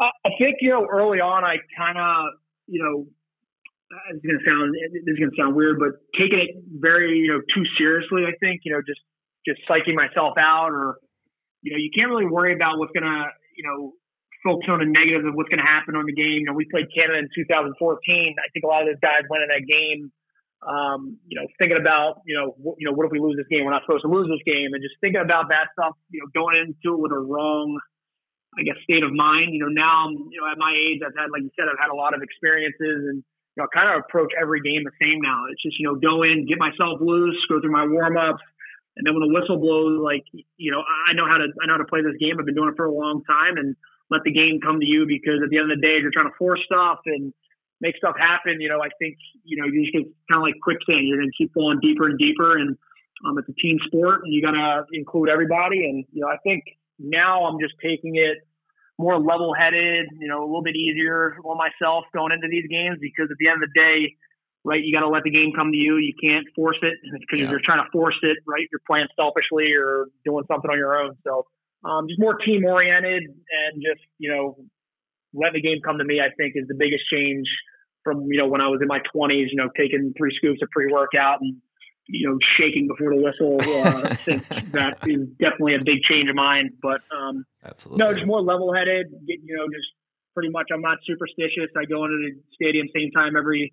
I 0.00 0.30
think 0.38 0.56
you 0.60 0.70
know 0.70 0.86
early 0.86 1.20
on 1.20 1.44
I 1.44 1.56
kind 1.76 1.98
of 1.98 2.38
you 2.66 2.82
know 2.82 3.06
it's 3.88 4.20
going 4.20 4.36
to 4.36 4.44
sound 4.44 4.76
this 4.76 5.00
is 5.00 5.18
going 5.18 5.32
to 5.32 5.38
sound 5.38 5.56
weird, 5.56 5.80
but 5.80 5.96
taking 6.12 6.40
it 6.40 6.60
very 6.68 7.24
you 7.24 7.32
know 7.32 7.40
too 7.40 7.64
seriously. 7.80 8.28
I 8.28 8.36
think 8.36 8.62
you 8.64 8.72
know 8.72 8.84
just 8.84 9.00
just 9.48 9.64
psyching 9.64 9.96
myself 9.96 10.36
out, 10.36 10.76
or 10.76 11.00
you 11.64 11.72
know 11.72 11.80
you 11.80 11.90
can't 11.96 12.12
really 12.12 12.28
worry 12.28 12.52
about 12.52 12.76
what's 12.76 12.92
going 12.92 13.08
to 13.08 13.32
you 13.56 13.64
know 13.64 13.96
focus 14.44 14.68
on 14.68 14.84
the 14.84 14.88
negatives 14.88 15.24
of 15.24 15.32
what's 15.34 15.48
going 15.48 15.62
to 15.62 15.66
happen 15.66 15.96
on 15.96 16.04
the 16.04 16.12
game. 16.12 16.44
You 16.44 16.48
know 16.52 16.56
we 16.56 16.68
played 16.68 16.92
Canada 16.92 17.24
in 17.24 17.28
2014. 17.32 17.72
I 17.80 18.48
think 18.52 18.64
a 18.64 18.68
lot 18.68 18.84
of 18.84 18.92
those 18.92 19.00
guys 19.00 19.24
went 19.28 19.48
in 19.48 19.50
that 19.56 19.64
game. 19.64 20.12
Um, 20.58 21.22
you 21.30 21.38
know, 21.38 21.46
thinking 21.54 21.78
about, 21.78 22.18
you 22.26 22.34
know, 22.34 22.50
you 22.82 22.82
know, 22.82 22.90
what 22.90 23.06
if 23.06 23.14
we 23.14 23.22
lose 23.22 23.38
this 23.38 23.46
game? 23.46 23.62
We're 23.62 23.70
not 23.70 23.86
supposed 23.86 24.02
to 24.02 24.10
lose 24.10 24.26
this 24.26 24.42
game, 24.42 24.74
and 24.74 24.82
just 24.82 24.98
thinking 25.00 25.22
about 25.22 25.48
that 25.54 25.70
stuff. 25.72 25.94
You 26.10 26.20
know, 26.20 26.28
going 26.34 26.58
into 26.58 26.98
it 26.98 27.00
with 27.00 27.14
a 27.14 27.22
wrong, 27.22 27.78
I 28.58 28.66
guess, 28.66 28.76
state 28.82 29.06
of 29.06 29.14
mind. 29.14 29.54
You 29.54 29.62
know, 29.64 29.70
now, 29.70 30.10
you 30.10 30.36
know, 30.42 30.50
at 30.50 30.58
my 30.58 30.74
age, 30.74 30.98
I've 30.98 31.14
had, 31.14 31.30
like 31.30 31.46
you 31.46 31.54
said, 31.54 31.70
I've 31.70 31.78
had 31.78 31.94
a 31.94 31.96
lot 31.96 32.10
of 32.10 32.26
experiences 32.26 33.06
and 33.06 33.22
you 33.58 33.64
know, 33.64 33.68
kind 33.74 33.90
of 33.90 34.06
approach 34.06 34.30
every 34.40 34.62
game 34.62 34.86
the 34.86 34.94
same 35.02 35.18
now. 35.18 35.50
It's 35.50 35.58
just, 35.58 35.74
you 35.82 35.86
know, 35.90 35.98
go 35.98 36.22
in, 36.22 36.46
get 36.46 36.62
myself 36.62 37.02
loose, 37.02 37.34
go 37.50 37.60
through 37.60 37.74
my 37.74 37.82
warm 37.90 38.14
ups. 38.16 38.42
And 38.94 39.02
then 39.02 39.18
when 39.18 39.26
the 39.26 39.34
whistle 39.34 39.58
blows, 39.58 39.98
like, 39.98 40.22
you 40.30 40.70
know, 40.70 40.78
I 40.78 41.14
know 41.18 41.26
how 41.26 41.42
to, 41.42 41.50
I 41.58 41.66
know 41.66 41.74
how 41.74 41.82
to 41.82 41.90
play 41.90 42.02
this 42.06 42.14
game. 42.22 42.38
I've 42.38 42.46
been 42.46 42.54
doing 42.54 42.70
it 42.70 42.78
for 42.78 42.86
a 42.86 42.94
long 42.94 43.26
time 43.26 43.58
and 43.58 43.74
let 44.10 44.22
the 44.22 44.30
game 44.30 44.62
come 44.62 44.78
to 44.78 44.86
you 44.86 45.10
because 45.10 45.42
at 45.42 45.50
the 45.50 45.58
end 45.58 45.70
of 45.70 45.74
the 45.74 45.82
day, 45.82 45.98
if 45.98 46.06
you're 46.06 46.14
trying 46.14 46.30
to 46.30 46.38
force 46.38 46.62
stuff 46.70 47.02
and 47.06 47.34
make 47.82 47.98
stuff 47.98 48.14
happen, 48.14 48.62
you 48.62 48.70
know, 48.70 48.78
I 48.78 48.94
think, 49.02 49.18
you 49.42 49.58
know, 49.58 49.66
you 49.66 49.82
just 49.82 49.94
get 49.94 50.06
kind 50.30 50.38
of 50.38 50.46
like 50.46 50.58
quicksand. 50.62 51.06
You're 51.06 51.18
going 51.18 51.30
to 51.30 51.38
keep 51.38 51.50
falling 51.50 51.82
deeper 51.82 52.06
and 52.06 52.18
deeper. 52.18 52.58
And 52.58 52.78
um, 53.26 53.38
it's 53.38 53.50
a 53.50 53.58
team 53.58 53.78
sport 53.90 54.22
and 54.22 54.30
you 54.30 54.38
got 54.38 54.54
to 54.54 54.86
include 54.94 55.30
everybody. 55.30 55.82
And, 55.82 56.06
you 56.14 56.22
know, 56.22 56.30
I 56.30 56.38
think 56.46 56.62
now 56.98 57.46
I'm 57.46 57.58
just 57.58 57.74
taking 57.82 58.14
it 58.14 58.46
more 58.98 59.18
level 59.18 59.54
headed, 59.54 60.06
you 60.18 60.28
know, 60.28 60.42
a 60.42 60.46
little 60.46 60.62
bit 60.62 60.74
easier 60.74 61.36
on 61.44 61.56
myself 61.56 62.04
going 62.12 62.32
into 62.32 62.48
these 62.50 62.66
games 62.68 62.98
because 63.00 63.30
at 63.30 63.36
the 63.38 63.48
end 63.48 63.62
of 63.62 63.70
the 63.70 63.80
day, 63.80 64.14
right, 64.64 64.82
you 64.82 64.92
got 64.92 65.06
to 65.06 65.08
let 65.08 65.22
the 65.22 65.30
game 65.30 65.52
come 65.54 65.70
to 65.70 65.78
you. 65.78 65.96
You 65.96 66.12
can't 66.20 66.46
force 66.54 66.78
it 66.82 66.98
because 67.02 67.38
yeah. 67.38 67.50
you're 67.50 67.62
trying 67.64 67.84
to 67.84 67.90
force 67.90 68.18
it, 68.22 68.38
right? 68.46 68.66
You're 68.70 68.82
playing 68.86 69.06
selfishly 69.14 69.72
or 69.72 70.06
doing 70.24 70.44
something 70.50 70.70
on 70.70 70.76
your 70.76 70.98
own. 70.98 71.14
So, 71.24 71.46
um, 71.84 72.08
just 72.08 72.20
more 72.20 72.34
team 72.34 72.64
oriented 72.64 73.22
and 73.22 73.72
just, 73.80 74.02
you 74.18 74.34
know, 74.34 74.58
let 75.32 75.52
the 75.52 75.62
game 75.62 75.78
come 75.84 75.98
to 75.98 76.04
me, 76.04 76.20
I 76.20 76.34
think 76.34 76.54
is 76.56 76.66
the 76.66 76.74
biggest 76.74 77.04
change 77.12 77.46
from, 78.02 78.26
you 78.26 78.38
know, 78.38 78.48
when 78.48 78.60
I 78.60 78.66
was 78.66 78.80
in 78.82 78.88
my 78.88 78.98
20s, 79.14 79.46
you 79.50 79.56
know, 79.56 79.70
taking 79.76 80.12
three 80.18 80.34
scoops 80.36 80.60
of 80.60 80.70
pre 80.70 80.90
workout 80.90 81.40
and 81.40 81.62
you 82.08 82.28
know, 82.28 82.38
shaking 82.56 82.88
before 82.88 83.14
the 83.14 83.20
whistle. 83.20 83.58
Uh, 83.60 84.16
that 84.72 84.98
is 85.06 85.28
definitely 85.38 85.74
a 85.74 85.84
big 85.84 86.02
change 86.08 86.28
of 86.28 86.36
mind. 86.36 86.70
But 86.80 87.00
um, 87.14 87.44
Absolutely. 87.64 88.04
no, 88.04 88.14
just 88.14 88.26
more 88.26 88.40
level 88.40 88.72
headed. 88.72 89.06
You 89.26 89.56
know, 89.56 89.66
just 89.68 89.88
pretty 90.34 90.50
much. 90.50 90.68
I'm 90.72 90.80
not 90.80 90.98
superstitious. 91.06 91.70
I 91.76 91.84
go 91.84 92.04
into 92.04 92.16
the 92.16 92.40
stadium 92.54 92.88
same 92.94 93.10
time 93.10 93.36
every 93.36 93.72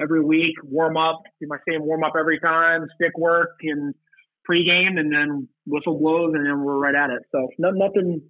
every 0.00 0.24
week, 0.24 0.56
warm 0.64 0.96
up, 0.96 1.22
do 1.40 1.46
my 1.46 1.58
same 1.68 1.82
warm 1.84 2.02
up 2.02 2.14
every 2.18 2.40
time, 2.40 2.86
stick 2.96 3.16
work 3.16 3.50
and 3.62 3.94
pregame, 4.48 4.98
and 4.98 5.12
then 5.12 5.48
whistle 5.66 5.98
blows, 5.98 6.32
and 6.34 6.44
then 6.44 6.62
we're 6.64 6.78
right 6.78 6.94
at 6.94 7.10
it. 7.10 7.22
So 7.32 7.48
no, 7.58 7.70
nothing 7.70 8.22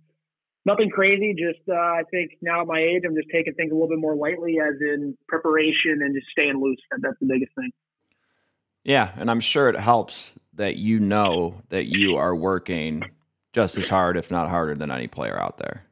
nothing 0.66 0.90
crazy. 0.90 1.34
Just 1.34 1.66
uh, 1.68 1.74
I 1.74 2.02
think 2.10 2.32
now 2.42 2.62
at 2.62 2.66
my 2.66 2.80
age, 2.80 3.02
I'm 3.06 3.14
just 3.14 3.28
taking 3.32 3.54
things 3.54 3.70
a 3.70 3.74
little 3.74 3.88
bit 3.88 3.98
more 3.98 4.16
lightly, 4.16 4.58
as 4.60 4.74
in 4.80 5.16
preparation 5.28 6.00
and 6.02 6.14
just 6.14 6.26
staying 6.32 6.60
loose. 6.60 6.80
That's 6.90 7.18
the 7.20 7.26
biggest 7.26 7.52
thing. 7.54 7.70
Yeah, 8.84 9.12
and 9.16 9.30
I'm 9.30 9.40
sure 9.40 9.68
it 9.68 9.78
helps 9.78 10.32
that 10.54 10.76
you 10.76 11.00
know 11.00 11.54
that 11.70 11.86
you 11.86 12.16
are 12.16 12.36
working 12.36 13.02
just 13.52 13.78
as 13.78 13.88
hard, 13.88 14.16
if 14.16 14.30
not 14.30 14.48
harder, 14.48 14.74
than 14.74 14.90
any 14.90 15.08
player 15.08 15.40
out 15.40 15.58
there. 15.58 15.84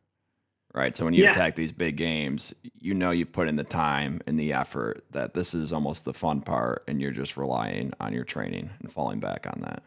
Right. 0.74 0.96
So 0.96 1.04
when 1.04 1.12
you 1.12 1.24
yeah. 1.24 1.32
attack 1.32 1.54
these 1.54 1.72
big 1.72 1.96
games, 1.96 2.54
you 2.62 2.94
know 2.94 3.10
you've 3.10 3.32
put 3.32 3.46
in 3.46 3.56
the 3.56 3.64
time 3.64 4.22
and 4.26 4.40
the 4.40 4.54
effort 4.54 5.04
that 5.10 5.34
this 5.34 5.52
is 5.52 5.70
almost 5.70 6.06
the 6.06 6.14
fun 6.14 6.40
part 6.40 6.84
and 6.88 6.98
you're 6.98 7.10
just 7.10 7.36
relying 7.36 7.92
on 8.00 8.14
your 8.14 8.24
training 8.24 8.70
and 8.80 8.90
falling 8.90 9.20
back 9.20 9.46
on 9.46 9.60
that. 9.60 9.82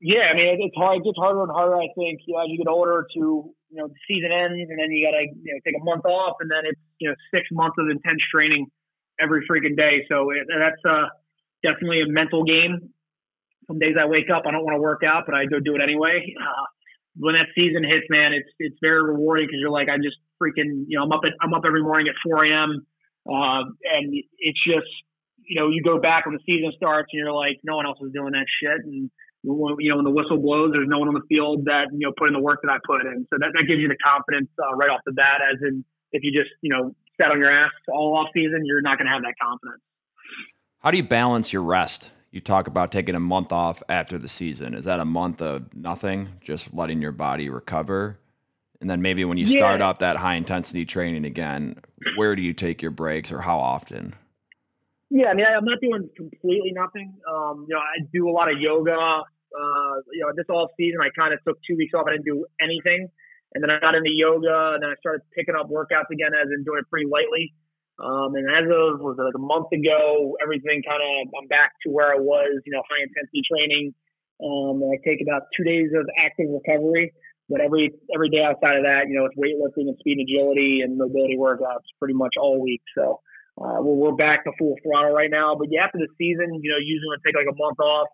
Yeah, 0.00 0.28
I 0.32 0.34
mean 0.34 0.58
it's 0.60 0.76
hard. 0.76 0.98
It 0.98 1.04
gets 1.04 1.16
harder 1.16 1.42
and 1.42 1.52
harder. 1.52 1.76
I 1.76 1.88
think 1.96 2.20
you 2.26 2.34
know, 2.34 2.42
as 2.42 2.48
you 2.50 2.58
get 2.58 2.68
older, 2.68 3.06
to 3.14 3.18
you 3.18 3.54
know 3.70 3.86
the 3.86 3.94
season 4.08 4.32
ends, 4.32 4.58
and 4.68 4.78
then 4.78 4.90
you 4.90 5.06
got 5.06 5.16
to 5.16 5.22
you 5.22 5.54
know 5.54 5.60
take 5.64 5.80
a 5.80 5.84
month 5.84 6.04
off, 6.04 6.36
and 6.40 6.50
then 6.50 6.62
it's 6.64 6.80
you 6.98 7.08
know 7.08 7.14
six 7.32 7.46
months 7.52 7.76
of 7.78 7.88
intense 7.88 8.20
training 8.30 8.66
every 9.20 9.46
freaking 9.48 9.76
day. 9.76 10.04
So 10.10 10.30
it, 10.32 10.46
that's 10.50 10.84
uh, 10.84 11.08
definitely 11.62 12.02
a 12.02 12.08
mental 12.08 12.44
game. 12.44 12.90
Some 13.66 13.78
days 13.78 13.96
I 14.00 14.06
wake 14.06 14.30
up, 14.30 14.44
I 14.46 14.52
don't 14.52 14.64
want 14.64 14.76
to 14.76 14.80
work 14.80 15.02
out, 15.02 15.24
but 15.26 15.34
I 15.34 15.46
go 15.46 15.58
do 15.58 15.74
it 15.74 15.82
anyway. 15.82 16.34
Uh, 16.38 16.66
when 17.18 17.34
that 17.34 17.48
season 17.54 17.82
hits, 17.82 18.06
man, 18.10 18.32
it's 18.32 18.48
it's 18.58 18.76
very 18.80 19.02
rewarding 19.02 19.46
because 19.46 19.58
you're 19.60 19.72
like, 19.72 19.88
I'm 19.88 20.02
just 20.02 20.16
freaking, 20.36 20.84
you 20.86 20.98
know, 20.98 21.04
I'm 21.04 21.12
up 21.12 21.24
at 21.24 21.32
I'm 21.40 21.54
up 21.54 21.64
every 21.66 21.82
morning 21.82 22.08
at 22.08 22.14
4 22.22 22.44
a.m. 22.44 22.86
Uh, 23.26 23.66
and 23.82 24.14
it's 24.38 24.62
just, 24.62 24.86
you 25.48 25.58
know, 25.58 25.68
you 25.68 25.82
go 25.82 25.98
back 25.98 26.26
when 26.26 26.36
the 26.36 26.44
season 26.46 26.70
starts 26.76 27.08
and 27.12 27.18
you're 27.18 27.32
like, 27.32 27.58
no 27.64 27.76
one 27.76 27.86
else 27.86 27.98
is 28.04 28.12
doing 28.12 28.32
that 28.32 28.46
shit, 28.60 28.84
and 28.84 29.10
you 29.46 29.90
know, 29.90 29.96
when 29.96 30.04
the 30.04 30.10
whistle 30.10 30.38
blows, 30.38 30.72
there's 30.72 30.88
no 30.90 30.98
one 30.98 31.08
on 31.08 31.14
the 31.14 31.26
field 31.28 31.66
that 31.66 31.94
you 31.94 32.02
know 32.02 32.12
put 32.18 32.26
in 32.26 32.34
the 32.34 32.42
work 32.42 32.60
that 32.62 32.70
I 32.70 32.78
put 32.82 33.06
in. 33.06 33.26
So 33.30 33.38
that 33.38 33.54
that 33.54 33.64
gives 33.70 33.78
you 33.78 33.86
the 33.86 33.98
confidence 34.02 34.50
uh, 34.58 34.74
right 34.74 34.90
off 34.90 35.00
the 35.06 35.12
bat. 35.12 35.38
As 35.38 35.62
in, 35.62 35.84
if 36.10 36.26
you 36.26 36.34
just 36.34 36.50
you 36.62 36.74
know 36.74 36.94
sat 37.14 37.30
on 37.30 37.38
your 37.38 37.50
ass 37.50 37.70
all 37.88 38.18
off 38.18 38.28
season, 38.34 38.66
you're 38.66 38.82
not 38.82 38.98
going 38.98 39.06
to 39.06 39.14
have 39.14 39.22
that 39.22 39.38
confidence. 39.38 39.82
How 40.86 40.92
do 40.92 40.98
you 40.98 41.02
balance 41.02 41.52
your 41.52 41.62
rest? 41.62 42.12
You 42.30 42.40
talk 42.40 42.68
about 42.68 42.92
taking 42.92 43.16
a 43.16 43.18
month 43.18 43.50
off 43.50 43.82
after 43.88 44.18
the 44.18 44.28
season. 44.28 44.72
Is 44.72 44.84
that 44.84 45.00
a 45.00 45.04
month 45.04 45.42
of 45.42 45.74
nothing, 45.74 46.28
just 46.40 46.72
letting 46.72 47.02
your 47.02 47.10
body 47.10 47.48
recover? 47.48 48.20
And 48.80 48.88
then 48.88 49.02
maybe 49.02 49.24
when 49.24 49.36
you 49.36 49.46
yeah. 49.46 49.58
start 49.58 49.80
up 49.80 49.98
that 49.98 50.16
high 50.16 50.36
intensity 50.36 50.84
training 50.84 51.24
again, 51.24 51.80
where 52.14 52.36
do 52.36 52.42
you 52.42 52.52
take 52.52 52.82
your 52.82 52.92
breaks 52.92 53.32
or 53.32 53.40
how 53.40 53.58
often? 53.58 54.14
Yeah, 55.10 55.26
I 55.26 55.34
mean, 55.34 55.44
I'm 55.44 55.64
not 55.64 55.80
doing 55.80 56.08
completely 56.16 56.70
nothing. 56.70 57.14
Um, 57.28 57.66
you 57.68 57.74
know, 57.74 57.80
I 57.80 58.06
do 58.12 58.28
a 58.28 58.30
lot 58.30 58.48
of 58.48 58.60
yoga. 58.60 58.94
Uh, 58.94 59.96
you 60.12 60.22
know, 60.22 60.30
this 60.36 60.46
off 60.50 60.70
season, 60.76 61.00
I 61.02 61.08
kind 61.18 61.34
of 61.34 61.42
took 61.42 61.58
two 61.68 61.74
weeks 61.76 61.94
off. 61.94 62.04
I 62.06 62.12
didn't 62.12 62.26
do 62.26 62.46
anything, 62.62 63.08
and 63.54 63.64
then 63.64 63.70
I 63.70 63.80
got 63.80 63.96
into 63.96 64.12
yoga, 64.12 64.74
and 64.74 64.84
then 64.84 64.90
I 64.90 64.94
started 65.00 65.22
picking 65.34 65.56
up 65.56 65.68
workouts 65.68 66.10
again, 66.12 66.30
as 66.30 66.46
in 66.56 66.62
doing 66.62 66.78
it 66.78 66.88
pretty 66.88 67.10
lightly. 67.10 67.54
Um, 67.96 68.36
and 68.36 68.44
as 68.44 68.68
of 68.68 69.00
was 69.00 69.16
it 69.16 69.24
like 69.24 69.40
a 69.40 69.40
month 69.40 69.72
ago, 69.72 70.36
everything 70.42 70.84
kind 70.84 71.00
of 71.00 71.32
I'm 71.32 71.48
back 71.48 71.72
to 71.84 71.88
where 71.88 72.12
I 72.12 72.20
was, 72.20 72.60
you 72.64 72.72
know, 72.72 72.84
high 72.84 73.00
intensity 73.00 73.40
training. 73.48 73.94
Um, 74.36 74.84
I 74.84 75.00
take 75.00 75.24
about 75.24 75.48
two 75.56 75.64
days 75.64 75.88
of 75.96 76.04
active 76.20 76.52
recovery, 76.52 77.16
but 77.48 77.64
every 77.64 77.96
every 78.12 78.28
day 78.28 78.44
outside 78.44 78.76
of 78.76 78.84
that, 78.84 79.08
you 79.08 79.16
know, 79.16 79.24
it's 79.24 79.38
weightlifting 79.40 79.88
and 79.88 79.96
speed 79.96 80.20
and 80.20 80.28
agility 80.28 80.84
and 80.84 81.00
mobility 81.00 81.40
workouts 81.40 81.88
pretty 81.96 82.12
much 82.12 82.36
all 82.36 82.60
week. 82.60 82.84
So 82.92 83.24
uh, 83.56 83.80
we're, 83.80 84.12
we're 84.12 84.18
back 84.20 84.44
to 84.44 84.52
full 84.58 84.76
throttle 84.84 85.16
right 85.16 85.32
now. 85.32 85.56
But 85.56 85.68
yeah, 85.72 85.88
after 85.88 85.96
the 85.96 86.12
season, 86.20 86.60
you 86.60 86.68
know, 86.68 86.76
usually 86.76 87.16
I 87.16 87.20
take 87.24 87.36
like 87.36 87.48
a 87.48 87.56
month 87.56 87.80
off. 87.80 88.08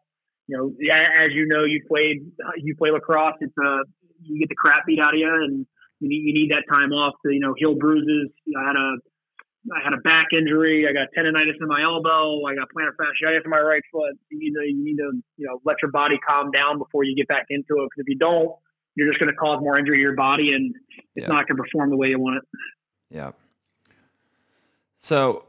You 0.46 0.58
know, 0.58 0.66
as 0.70 1.34
you 1.34 1.46
know, 1.50 1.64
you 1.64 1.82
played 1.90 2.22
you 2.62 2.76
play 2.78 2.90
lacrosse. 2.94 3.42
It's 3.42 3.54
a 3.58 3.82
you 4.22 4.38
get 4.38 4.48
the 4.48 4.54
crap 4.54 4.86
beat 4.86 5.00
out 5.02 5.14
of 5.14 5.18
you, 5.18 5.26
and 5.26 5.66
you 5.98 6.08
need, 6.08 6.22
you 6.22 6.34
need 6.34 6.50
that 6.54 6.70
time 6.70 6.94
off 6.94 7.14
to 7.26 7.32
you 7.34 7.40
know 7.40 7.54
heal 7.58 7.74
bruises. 7.74 8.30
You 8.46 8.54
know, 8.54 8.60
I 8.62 8.66
had 8.66 8.76
a 8.78 8.90
I 9.70 9.82
had 9.82 9.92
a 9.92 9.98
back 9.98 10.28
injury. 10.32 10.86
I 10.88 10.92
got 10.92 11.08
tendonitis 11.16 11.60
in 11.60 11.68
my 11.68 11.82
elbow. 11.82 12.44
I 12.46 12.54
got 12.56 12.68
plantar 12.76 12.96
fasciitis 12.98 13.44
in 13.44 13.50
my 13.50 13.60
right 13.60 13.82
foot. 13.92 14.18
You 14.30 14.38
need 14.38 14.52
to, 14.54 14.66
you 14.66 14.84
need 14.84 14.96
to, 14.96 15.22
you 15.36 15.46
know, 15.46 15.60
let 15.64 15.76
your 15.80 15.90
body 15.92 16.18
calm 16.26 16.50
down 16.50 16.78
before 16.78 17.04
you 17.04 17.14
get 17.14 17.28
back 17.28 17.46
into 17.48 17.74
it. 17.74 17.86
Because 17.86 17.98
if 17.98 18.08
you 18.08 18.18
don't, 18.18 18.50
you're 18.96 19.08
just 19.08 19.20
going 19.20 19.30
to 19.30 19.36
cause 19.36 19.60
more 19.60 19.78
injury 19.78 19.98
to 19.98 20.00
your 20.02 20.16
body, 20.16 20.52
and 20.52 20.74
it's 21.14 21.24
yeah. 21.24 21.28
not 21.28 21.46
going 21.46 21.56
to 21.56 21.62
perform 21.62 21.90
the 21.90 21.96
way 21.96 22.08
you 22.08 22.18
want 22.18 22.38
it. 22.38 22.58
Yeah. 23.10 23.30
So 24.98 25.46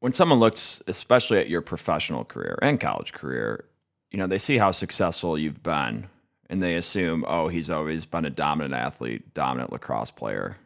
when 0.00 0.12
someone 0.12 0.38
looks, 0.38 0.82
especially 0.86 1.38
at 1.38 1.48
your 1.48 1.60
professional 1.60 2.24
career 2.24 2.58
and 2.62 2.80
college 2.80 3.12
career, 3.12 3.64
you 4.12 4.18
know, 4.18 4.26
they 4.26 4.38
see 4.38 4.56
how 4.56 4.70
successful 4.70 5.36
you've 5.36 5.62
been, 5.62 6.06
and 6.48 6.62
they 6.62 6.76
assume, 6.76 7.24
oh, 7.26 7.48
he's 7.48 7.68
always 7.68 8.06
been 8.06 8.24
a 8.24 8.30
dominant 8.30 8.74
athlete, 8.74 9.34
dominant 9.34 9.72
lacrosse 9.72 10.10
player 10.10 10.56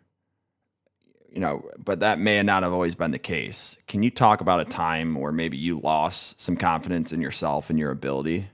you 1.32 1.40
know, 1.40 1.68
but 1.78 2.00
that 2.00 2.18
may 2.18 2.42
not 2.42 2.62
have 2.62 2.72
always 2.72 2.94
been 2.94 3.10
the 3.10 3.18
case. 3.18 3.76
Can 3.86 4.02
you 4.02 4.10
talk 4.10 4.40
about 4.40 4.60
a 4.60 4.64
time 4.64 5.14
where 5.14 5.32
maybe 5.32 5.56
you 5.56 5.80
lost 5.80 6.40
some 6.40 6.56
confidence 6.56 7.12
in 7.12 7.20
yourself 7.20 7.70
and 7.70 7.78
your 7.78 7.90
ability, 7.90 8.48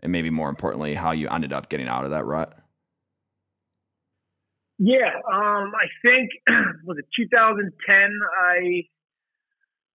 and 0.00 0.12
maybe 0.12 0.30
more 0.30 0.48
importantly, 0.48 0.94
how 0.94 1.12
you 1.12 1.28
ended 1.28 1.52
up 1.52 1.68
getting 1.68 1.88
out 1.88 2.04
of 2.04 2.10
that 2.10 2.24
rut? 2.24 2.56
Yeah, 4.78 5.10
um, 5.30 5.72
I 5.74 5.88
think 6.02 6.30
was 6.84 6.98
it 6.98 7.06
2010. 7.16 7.96
I 7.96 8.82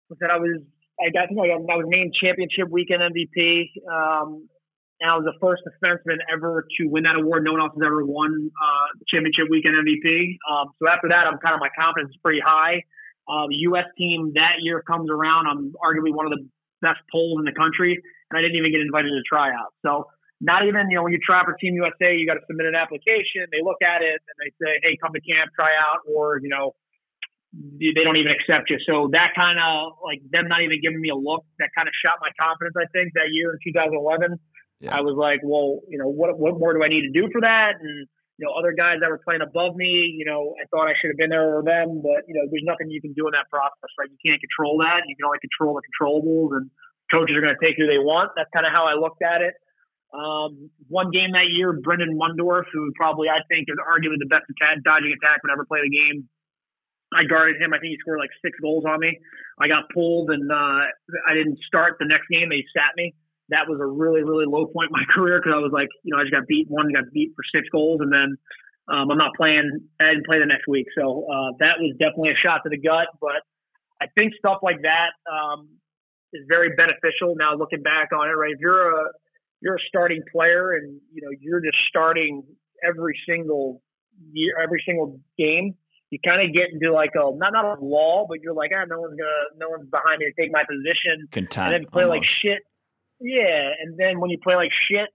was 0.08 0.18
that 0.20 0.30
I 0.30 0.36
was 0.36 0.60
I 1.00 1.10
got 1.10 1.28
I, 1.30 1.50
I 1.52 1.76
was 1.76 1.86
named 1.88 2.14
championship 2.20 2.68
weekend 2.70 3.02
MVP. 3.02 3.70
Um, 3.90 4.48
and 5.00 5.10
I 5.10 5.16
was 5.16 5.24
the 5.24 5.36
first 5.40 5.64
defenseman 5.64 6.20
ever 6.32 6.66
to 6.76 6.82
win 6.86 7.04
that 7.04 7.16
award. 7.16 7.44
No 7.44 7.52
one 7.52 7.60
else 7.60 7.72
has 7.72 7.84
ever 7.84 8.04
won 8.04 8.50
uh, 8.52 8.88
championship 9.08 9.48
weekend 9.48 9.74
MVP. 9.80 10.36
Um, 10.44 10.76
so 10.76 10.88
after 10.88 11.08
that, 11.08 11.24
I'm 11.24 11.40
kind 11.40 11.56
of 11.56 11.60
my 11.60 11.72
confidence 11.72 12.12
is 12.12 12.20
pretty 12.20 12.40
high. 12.44 12.84
Uh, 13.24 13.48
the 13.48 13.64
U.S. 13.72 13.88
team 13.96 14.32
that 14.34 14.60
year 14.60 14.82
comes 14.84 15.08
around. 15.08 15.46
I'm 15.48 15.72
arguably 15.80 16.12
one 16.12 16.26
of 16.26 16.32
the 16.36 16.44
best 16.84 17.00
poles 17.08 17.40
in 17.40 17.48
the 17.48 17.56
country, 17.56 17.96
and 17.96 18.34
I 18.36 18.40
didn't 18.44 18.56
even 18.56 18.72
get 18.72 18.80
invited 18.84 19.08
to 19.08 19.22
tryout. 19.24 19.72
So 19.80 20.08
not 20.40 20.64
even 20.68 20.88
you 20.88 20.96
know 20.96 21.04
when 21.04 21.12
you 21.12 21.20
try 21.24 21.44
for 21.44 21.56
Team 21.56 21.76
USA, 21.76 22.16
you 22.16 22.28
got 22.28 22.40
to 22.40 22.44
submit 22.48 22.68
an 22.68 22.76
application. 22.76 23.48
They 23.52 23.64
look 23.64 23.80
at 23.80 24.04
it 24.04 24.20
and 24.20 24.36
they 24.40 24.50
say, 24.60 24.80
"Hey, 24.84 24.96
come 25.00 25.12
to 25.16 25.20
camp, 25.20 25.52
try 25.56 25.72
out," 25.76 26.04
or 26.08 26.40
you 26.44 26.48
know 26.48 26.76
they 27.52 28.04
don't 28.04 28.16
even 28.16 28.32
accept 28.32 28.70
you. 28.70 28.78
So 28.84 29.08
that 29.12 29.32
kind 29.36 29.58
of 29.60 30.00
like 30.04 30.20
them 30.28 30.48
not 30.48 30.60
even 30.60 30.80
giving 30.80 31.00
me 31.00 31.08
a 31.08 31.18
look 31.18 31.44
that 31.58 31.70
kind 31.76 31.88
of 31.88 31.94
shot 31.96 32.20
my 32.20 32.32
confidence. 32.40 32.76
I 32.76 32.88
think 32.92 33.12
that 33.14 33.32
year 33.32 33.52
in 33.52 33.58
2011. 33.64 34.40
Yeah. 34.80 34.96
I 34.96 35.04
was 35.04 35.12
like, 35.12 35.44
well, 35.44 35.84
you 35.88 36.00
know, 36.00 36.08
what 36.08 36.32
what 36.40 36.56
more 36.56 36.72
do 36.72 36.82
I 36.82 36.88
need 36.88 37.04
to 37.04 37.12
do 37.12 37.28
for 37.28 37.40
that? 37.44 37.76
And 37.80 38.08
you 38.40 38.48
know, 38.48 38.56
other 38.56 38.72
guys 38.72 39.04
that 39.04 39.12
were 39.12 39.20
playing 39.20 39.44
above 39.44 39.76
me, 39.76 40.08
you 40.16 40.24
know, 40.24 40.56
I 40.56 40.64
thought 40.72 40.88
I 40.88 40.96
should 40.96 41.12
have 41.12 41.20
been 41.20 41.28
there 41.28 41.60
or 41.60 41.60
them, 41.60 42.00
but 42.00 42.24
you 42.24 42.32
know, 42.32 42.48
there's 42.48 42.64
nothing 42.64 42.88
you 42.88 43.04
can 43.04 43.12
do 43.12 43.28
in 43.28 43.36
that 43.36 43.52
process, 43.52 43.92
right? 44.00 44.08
You 44.08 44.16
can't 44.24 44.40
control 44.40 44.80
that. 44.80 45.04
You 45.04 45.12
can 45.12 45.28
only 45.28 45.44
control 45.44 45.76
the 45.76 45.84
controllables, 45.84 46.56
and 46.56 46.72
coaches 47.12 47.36
are 47.36 47.44
going 47.44 47.52
to 47.52 47.60
take 47.60 47.76
who 47.76 47.84
they 47.84 48.00
want. 48.00 48.32
That's 48.40 48.48
kind 48.56 48.64
of 48.64 48.72
how 48.72 48.88
I 48.88 48.96
looked 48.96 49.20
at 49.20 49.44
it. 49.44 49.52
Um, 50.16 50.72
one 50.88 51.12
game 51.12 51.36
that 51.36 51.52
year, 51.52 51.76
Brendan 51.76 52.16
Mundorf, 52.16 52.64
who 52.72 52.90
probably 52.96 53.28
I 53.28 53.44
think 53.52 53.68
is 53.68 53.76
arguably 53.76 54.16
the 54.16 54.32
best 54.32 54.48
attack, 54.48 54.80
dodging 54.82 55.12
attack 55.12 55.44
would 55.44 55.52
ever 55.52 55.68
played 55.68 55.84
a 55.84 55.92
game. 55.92 56.24
I 57.12 57.28
guarded 57.28 57.60
him. 57.60 57.76
I 57.76 57.78
think 57.78 57.92
he 57.92 57.98
scored 58.00 58.18
like 58.18 58.32
six 58.40 58.56
goals 58.64 58.88
on 58.88 58.98
me. 59.04 59.20
I 59.60 59.68
got 59.68 59.92
pulled 59.92 60.32
and 60.32 60.48
uh, 60.48 60.88
I 61.28 61.36
didn't 61.36 61.60
start 61.68 62.00
the 62.00 62.08
next 62.08 62.32
game. 62.32 62.48
They 62.48 62.64
sat 62.72 62.96
me 62.96 63.12
that 63.50 63.68
was 63.68 63.78
a 63.80 63.86
really, 63.86 64.22
really 64.22 64.46
low 64.46 64.66
point 64.66 64.90
in 64.90 64.96
my 64.96 65.04
career 65.14 65.38
because 65.38 65.52
I 65.54 65.60
was 65.60 65.72
like, 65.72 65.88
you 66.02 66.14
know, 66.14 66.18
I 66.18 66.22
just 66.24 66.32
got 66.32 66.46
beat 66.46 66.66
one, 66.70 66.90
got 66.92 67.10
beat 67.12 67.32
for 67.36 67.42
six 67.54 67.68
goals, 67.70 68.00
and 68.00 68.10
then 68.10 68.38
um, 68.88 69.10
I'm 69.10 69.18
not 69.18 69.34
playing. 69.36 69.68
I 70.00 70.14
didn't 70.14 70.26
play 70.26 70.38
the 70.38 70.46
next 70.46 70.66
week, 70.66 70.86
so 70.96 71.26
uh, 71.26 71.52
that 71.58 71.78
was 71.78 71.94
definitely 71.98 72.30
a 72.30 72.40
shot 72.40 72.62
to 72.64 72.70
the 72.70 72.78
gut. 72.78 73.08
But 73.20 73.42
I 74.00 74.06
think 74.14 74.34
stuff 74.38 74.58
like 74.62 74.82
that 74.82 75.14
um, 75.30 75.68
is 76.32 76.42
very 76.48 76.74
beneficial 76.74 77.34
now 77.36 77.54
looking 77.54 77.82
back 77.82 78.10
on 78.14 78.28
it. 78.28 78.32
Right, 78.32 78.52
if 78.52 78.60
you're 78.60 78.90
a 78.90 79.10
you're 79.60 79.76
a 79.76 79.84
starting 79.88 80.22
player 80.32 80.72
and 80.72 81.00
you 81.12 81.22
know 81.22 81.30
you're 81.38 81.60
just 81.60 81.78
starting 81.88 82.42
every 82.86 83.18
single 83.28 83.82
year, 84.32 84.54
every 84.62 84.82
single 84.86 85.20
game. 85.38 85.74
You 86.10 86.18
kind 86.26 86.42
of 86.42 86.52
get 86.52 86.74
into 86.74 86.92
like 86.92 87.12
a 87.14 87.30
not 87.36 87.52
not 87.52 87.78
a 87.78 87.80
wall, 87.80 88.26
but 88.28 88.42
you're 88.42 88.54
like, 88.54 88.72
ah, 88.74 88.82
no 88.88 88.98
one's 88.98 89.14
gonna, 89.14 89.58
no 89.58 89.68
one's 89.70 89.88
behind 89.88 90.18
me 90.18 90.26
to 90.26 90.42
take 90.42 90.50
my 90.50 90.64
position, 90.66 91.28
Content, 91.30 91.72
and 91.72 91.72
then 91.72 91.90
play 91.92 92.02
almost. 92.02 92.18
like 92.18 92.26
shit 92.26 92.62
yeah, 93.20 93.76
and 93.78 93.96
then 93.96 94.20
when 94.20 94.30
you 94.30 94.38
play 94.42 94.56
like 94.56 94.72
shit, 94.88 95.08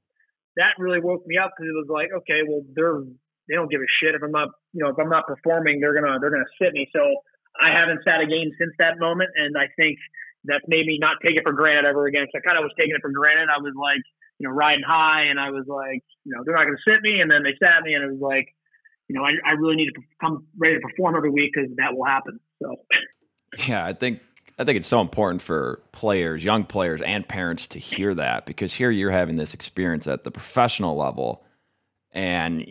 that 0.57 0.77
really 0.77 1.01
woke 1.01 1.25
me 1.25 1.37
up 1.37 1.51
because 1.55 1.69
it 1.69 1.75
was 1.75 1.89
like, 1.89 2.09
okay, 2.23 2.41
well 2.47 2.61
they're 2.73 3.01
they 3.49 3.53
don't 3.53 3.69
give 3.69 3.81
a 3.81 3.91
shit 4.01 4.15
if 4.15 4.23
I'm 4.23 4.31
not 4.31 4.49
you 4.73 4.83
know 4.83 4.89
if 4.89 4.97
I'm 4.99 5.09
not 5.09 5.27
performing, 5.27 5.79
they're 5.79 5.93
gonna 5.93 6.17
they're 6.21 6.31
gonna 6.31 6.53
sit 6.61 6.73
me. 6.73 6.87
So 6.93 7.01
I 7.59 7.73
haven't 7.73 8.03
sat 8.03 8.21
a 8.21 8.27
game 8.27 8.51
since 8.57 8.73
that 8.79 8.99
moment, 8.99 9.29
and 9.35 9.57
I 9.57 9.67
think 9.75 9.97
that's 10.45 10.65
made 10.67 10.85
me 10.85 10.97
not 11.01 11.17
take 11.25 11.35
it 11.35 11.43
for 11.43 11.53
granted 11.53 11.85
ever 11.89 12.05
again. 12.05 12.27
So 12.31 12.37
I 12.37 12.41
kind 12.45 12.57
of 12.57 12.63
was 12.63 12.73
taking 12.77 12.95
it 12.95 13.01
for 13.01 13.11
granted. 13.11 13.49
I 13.49 13.57
was 13.61 13.73
like, 13.73 14.03
you 14.39 14.47
know, 14.47 14.53
riding 14.53 14.85
high, 14.85 15.27
and 15.33 15.39
I 15.39 15.49
was 15.49 15.65
like, 15.67 16.05
you 16.23 16.33
know, 16.33 16.45
they're 16.45 16.55
not 16.55 16.65
gonna 16.65 16.85
sit 16.85 17.01
me, 17.01 17.21
and 17.21 17.29
then 17.29 17.43
they 17.43 17.57
sat 17.57 17.81
me, 17.83 17.93
and 17.93 18.03
it 18.05 18.11
was 18.13 18.21
like, 18.21 18.47
you 19.07 19.15
know, 19.17 19.23
I, 19.25 19.33
I 19.45 19.53
really 19.57 19.75
need 19.75 19.89
to 19.89 20.01
come 20.21 20.45
ready 20.57 20.75
to 20.75 20.81
perform 20.81 21.15
every 21.15 21.31
week 21.31 21.51
because 21.53 21.69
that 21.77 21.95
will 21.95 22.05
happen. 22.05 22.39
So, 22.61 22.75
yeah, 23.67 23.85
I 23.85 23.93
think 23.93 24.19
I 24.57 24.63
think 24.63 24.77
it's 24.77 24.87
so 24.87 25.01
important 25.01 25.41
for 25.41 25.81
players, 25.91 26.43
young 26.43 26.63
players, 26.63 27.01
and 27.01 27.27
parents 27.27 27.67
to 27.67 27.79
hear 27.79 28.13
that 28.15 28.45
because 28.45 28.73
here 28.73 28.89
you're 28.89 29.11
having 29.11 29.35
this 29.35 29.53
experience 29.53 30.07
at 30.07 30.23
the 30.23 30.31
professional 30.31 30.95
level, 30.95 31.43
and 32.11 32.65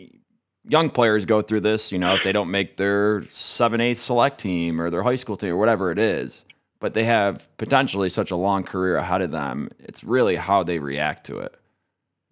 young 0.67 0.89
players 0.89 1.25
go 1.25 1.41
through 1.41 1.61
this. 1.61 1.91
You 1.91 1.99
know, 1.99 2.15
if 2.15 2.23
they 2.23 2.31
don't 2.31 2.49
make 2.49 2.77
their 2.77 3.23
seven 3.25 3.81
eight 3.81 3.99
select 3.99 4.41
team 4.41 4.81
or 4.81 4.89
their 4.89 5.03
high 5.03 5.15
school 5.15 5.37
team 5.37 5.51
or 5.51 5.57
whatever 5.57 5.91
it 5.91 5.99
is, 5.99 6.43
but 6.79 6.95
they 6.95 7.03
have 7.03 7.47
potentially 7.57 8.09
such 8.09 8.31
a 8.31 8.35
long 8.35 8.63
career 8.63 8.97
ahead 8.97 9.21
of 9.21 9.31
them. 9.31 9.69
It's 9.79 10.03
really 10.03 10.35
how 10.35 10.63
they 10.63 10.79
react 10.79 11.25
to 11.27 11.37
it 11.39 11.55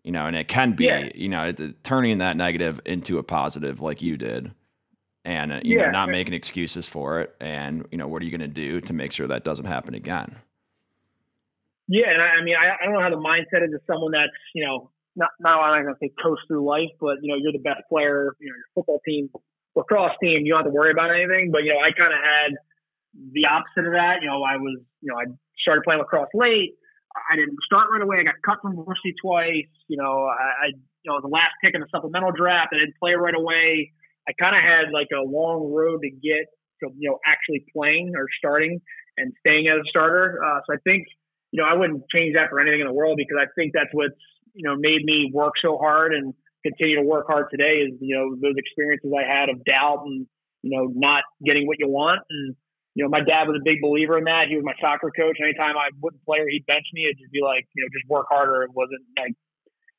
you 0.03 0.11
know, 0.11 0.25
and 0.25 0.35
it 0.35 0.49
can 0.49 0.73
be, 0.73 0.85
yeah. 0.85 1.07
you 1.15 1.29
know, 1.29 1.53
turning 1.83 2.17
that 2.17 2.35
negative 2.35 2.81
into 2.85 3.19
a 3.19 3.23
positive 3.23 3.79
like 3.79 4.01
you 4.01 4.17
did 4.17 4.51
and, 5.25 5.53
uh, 5.53 5.59
you 5.63 5.79
yeah. 5.79 5.85
know, 5.85 5.91
not 5.91 6.09
making 6.09 6.33
excuses 6.33 6.85
for 6.85 7.21
it. 7.21 7.35
And, 7.39 7.85
you 7.91 7.97
know, 7.97 8.07
what 8.07 8.21
are 8.21 8.25
you 8.25 8.31
going 8.31 8.41
to 8.41 8.47
do 8.47 8.81
to 8.81 8.93
make 8.93 9.11
sure 9.11 9.27
that 9.27 9.43
doesn't 9.43 9.65
happen 9.65 9.93
again? 9.93 10.35
Yeah. 11.87 12.09
And 12.11 12.21
I, 12.21 12.25
I 12.39 12.43
mean, 12.43 12.55
I, 12.55 12.81
I, 12.81 12.85
don't 12.85 12.93
know 12.93 13.01
how 13.01 13.09
the 13.09 13.15
mindset 13.15 13.65
is 13.67 13.73
of 13.73 13.81
someone 13.87 14.11
that's, 14.11 14.31
you 14.53 14.65
know, 14.65 14.91
not, 15.15 15.29
not 15.39 15.59
I'm 15.61 15.83
going 15.83 15.95
to 15.95 15.99
say 15.99 16.11
coast 16.21 16.41
through 16.47 16.65
life, 16.65 16.91
but, 16.99 17.17
you 17.21 17.31
know, 17.31 17.39
you're 17.39 17.51
the 17.51 17.63
best 17.63 17.81
player, 17.89 18.35
you 18.39 18.49
know, 18.49 18.55
your 18.55 18.69
football 18.75 18.99
team, 19.07 19.29
lacrosse 19.75 20.17
team, 20.21 20.45
you 20.45 20.53
don't 20.53 20.63
have 20.63 20.71
to 20.71 20.75
worry 20.75 20.91
about 20.91 21.11
anything. 21.11 21.51
But, 21.51 21.63
you 21.63 21.73
know, 21.73 21.79
I 21.79 21.91
kind 21.91 22.11
of 22.11 22.19
had 22.19 22.51
the 23.31 23.45
opposite 23.45 23.87
of 23.87 23.93
that. 23.93 24.21
You 24.21 24.27
know, 24.27 24.43
I 24.43 24.57
was, 24.57 24.79
you 25.01 25.11
know, 25.11 25.19
I 25.19 25.25
started 25.61 25.83
playing 25.83 25.99
lacrosse 25.99 26.29
late 26.33 26.75
I 27.13 27.35
didn't 27.35 27.57
start 27.65 27.89
right 27.91 28.01
away. 28.01 28.17
I 28.19 28.23
got 28.23 28.41
cut 28.45 28.61
from 28.61 28.75
varsity 28.75 29.13
twice. 29.21 29.69
You 29.87 29.97
know, 29.97 30.25
I, 30.25 30.65
I 30.65 30.67
you 31.03 31.11
know 31.11 31.21
the 31.21 31.27
last 31.27 31.53
pick 31.63 31.75
in 31.75 31.81
the 31.81 31.87
supplemental 31.91 32.31
draft. 32.31 32.73
I 32.73 32.79
didn't 32.79 32.97
play 32.99 33.13
right 33.13 33.35
away. 33.35 33.91
I 34.27 34.33
kind 34.39 34.55
of 34.55 34.63
had 34.63 34.91
like 34.93 35.09
a 35.13 35.21
long 35.21 35.71
road 35.71 36.01
to 36.01 36.09
get 36.09 36.47
to 36.81 36.89
you 36.97 37.09
know 37.09 37.19
actually 37.25 37.65
playing 37.75 38.13
or 38.15 38.27
starting 38.37 38.81
and 39.17 39.33
staying 39.39 39.67
as 39.67 39.79
a 39.79 39.87
starter. 39.89 40.39
Uh, 40.43 40.59
so 40.65 40.73
I 40.75 40.77
think 40.83 41.07
you 41.51 41.61
know 41.61 41.67
I 41.67 41.73
wouldn't 41.73 42.03
change 42.13 42.35
that 42.35 42.49
for 42.49 42.59
anything 42.59 42.81
in 42.81 42.87
the 42.87 42.93
world 42.93 43.17
because 43.17 43.37
I 43.39 43.47
think 43.55 43.73
that's 43.73 43.91
what's 43.93 44.15
you 44.53 44.63
know 44.67 44.75
made 44.75 45.03
me 45.03 45.31
work 45.33 45.53
so 45.61 45.77
hard 45.77 46.13
and 46.13 46.33
continue 46.63 46.95
to 46.97 47.03
work 47.03 47.27
hard 47.27 47.47
today. 47.51 47.85
Is 47.87 47.93
you 47.99 48.15
know 48.15 48.35
those 48.35 48.55
experiences 48.57 49.11
I 49.11 49.27
had 49.27 49.49
of 49.49 49.63
doubt 49.65 50.03
and 50.05 50.27
you 50.61 50.71
know 50.77 50.91
not 50.93 51.23
getting 51.45 51.67
what 51.67 51.77
you 51.79 51.89
want 51.89 52.21
and 52.29 52.55
you 52.95 53.03
know, 53.03 53.09
my 53.09 53.21
dad 53.21 53.49
was 53.49 53.57
a 53.57 53.63
big 53.65 53.81
believer 53.81 54.17
in 54.17 54.25
that. 54.25 54.45
He 54.49 54.55
was 54.55 54.65
my 54.65 54.77
soccer 54.79 55.09
coach. 55.09 55.37
Anytime 55.41 55.77
I 55.77 55.89
wouldn't 55.99 56.23
play 56.25 56.39
or 56.39 56.47
he'd 56.47 56.65
bench 56.65 56.85
me, 56.93 57.09
it'd 57.09 57.17
just 57.17 57.33
be 57.33 57.41
like, 57.41 57.65
you 57.73 57.81
know, 57.81 57.89
just 57.89 58.05
work 58.07 58.27
harder. 58.29 58.61
It 58.63 58.71
wasn't 58.73 59.01
like, 59.17 59.33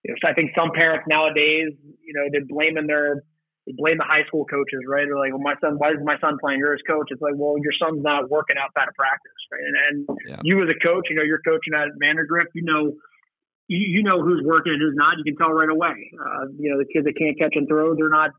you 0.07 0.15
know, 0.15 0.17
so 0.23 0.31
I 0.31 0.35
think 0.35 0.55
some 0.55 0.71
parents 0.71 1.05
nowadays, 1.11 1.75
you 1.83 2.15
know, 2.15 2.31
they're 2.31 2.47
blaming 2.47 2.87
their, 2.87 3.27
they 3.67 3.73
blame 3.77 3.97
the 3.97 4.05
high 4.05 4.25
school 4.29 4.45
coaches, 4.45 4.85
right? 4.85 5.09
They're 5.09 5.17
like, 5.17 5.33
well, 5.33 5.41
my 5.41 5.57
son, 5.61 5.81
why 5.81 5.97
is 5.97 6.03
my 6.05 6.21
son 6.21 6.37
playing? 6.37 6.61
You're 6.61 6.77
his 6.77 6.85
coach. 6.85 7.09
It's 7.09 7.23
like, 7.23 7.33
well, 7.37 7.57
your 7.57 7.73
son's 7.81 8.05
not 8.05 8.29
working 8.29 8.57
outside 8.61 8.89
of 8.89 8.95
practice, 8.95 9.41
right? 9.49 9.65
And, 9.65 9.77
and 9.89 9.97
yeah. 10.29 10.41
you 10.45 10.61
as 10.61 10.69
a 10.69 10.79
coach, 10.85 11.09
you 11.09 11.17
know, 11.17 11.25
you're 11.25 11.41
coaching 11.41 11.73
at 11.73 11.89
Vandegrift, 11.97 12.53
you 12.53 12.65
know, 12.65 12.93
you, 13.67 13.81
you 13.81 14.03
know 14.05 14.21
who's 14.21 14.45
working 14.45 14.77
and 14.77 14.83
who's 14.85 14.93
not. 14.93 15.17
You 15.17 15.25
can 15.25 15.41
tell 15.41 15.49
right 15.49 15.73
away. 15.73 15.97
Uh, 16.13 16.53
you 16.61 16.69
know, 16.69 16.77
the 16.77 16.85
kids 16.85 17.09
that 17.09 17.17
can't 17.17 17.39
catch 17.41 17.57
and 17.57 17.65
throw, 17.65 17.97
they're 17.97 18.13
not, 18.13 18.37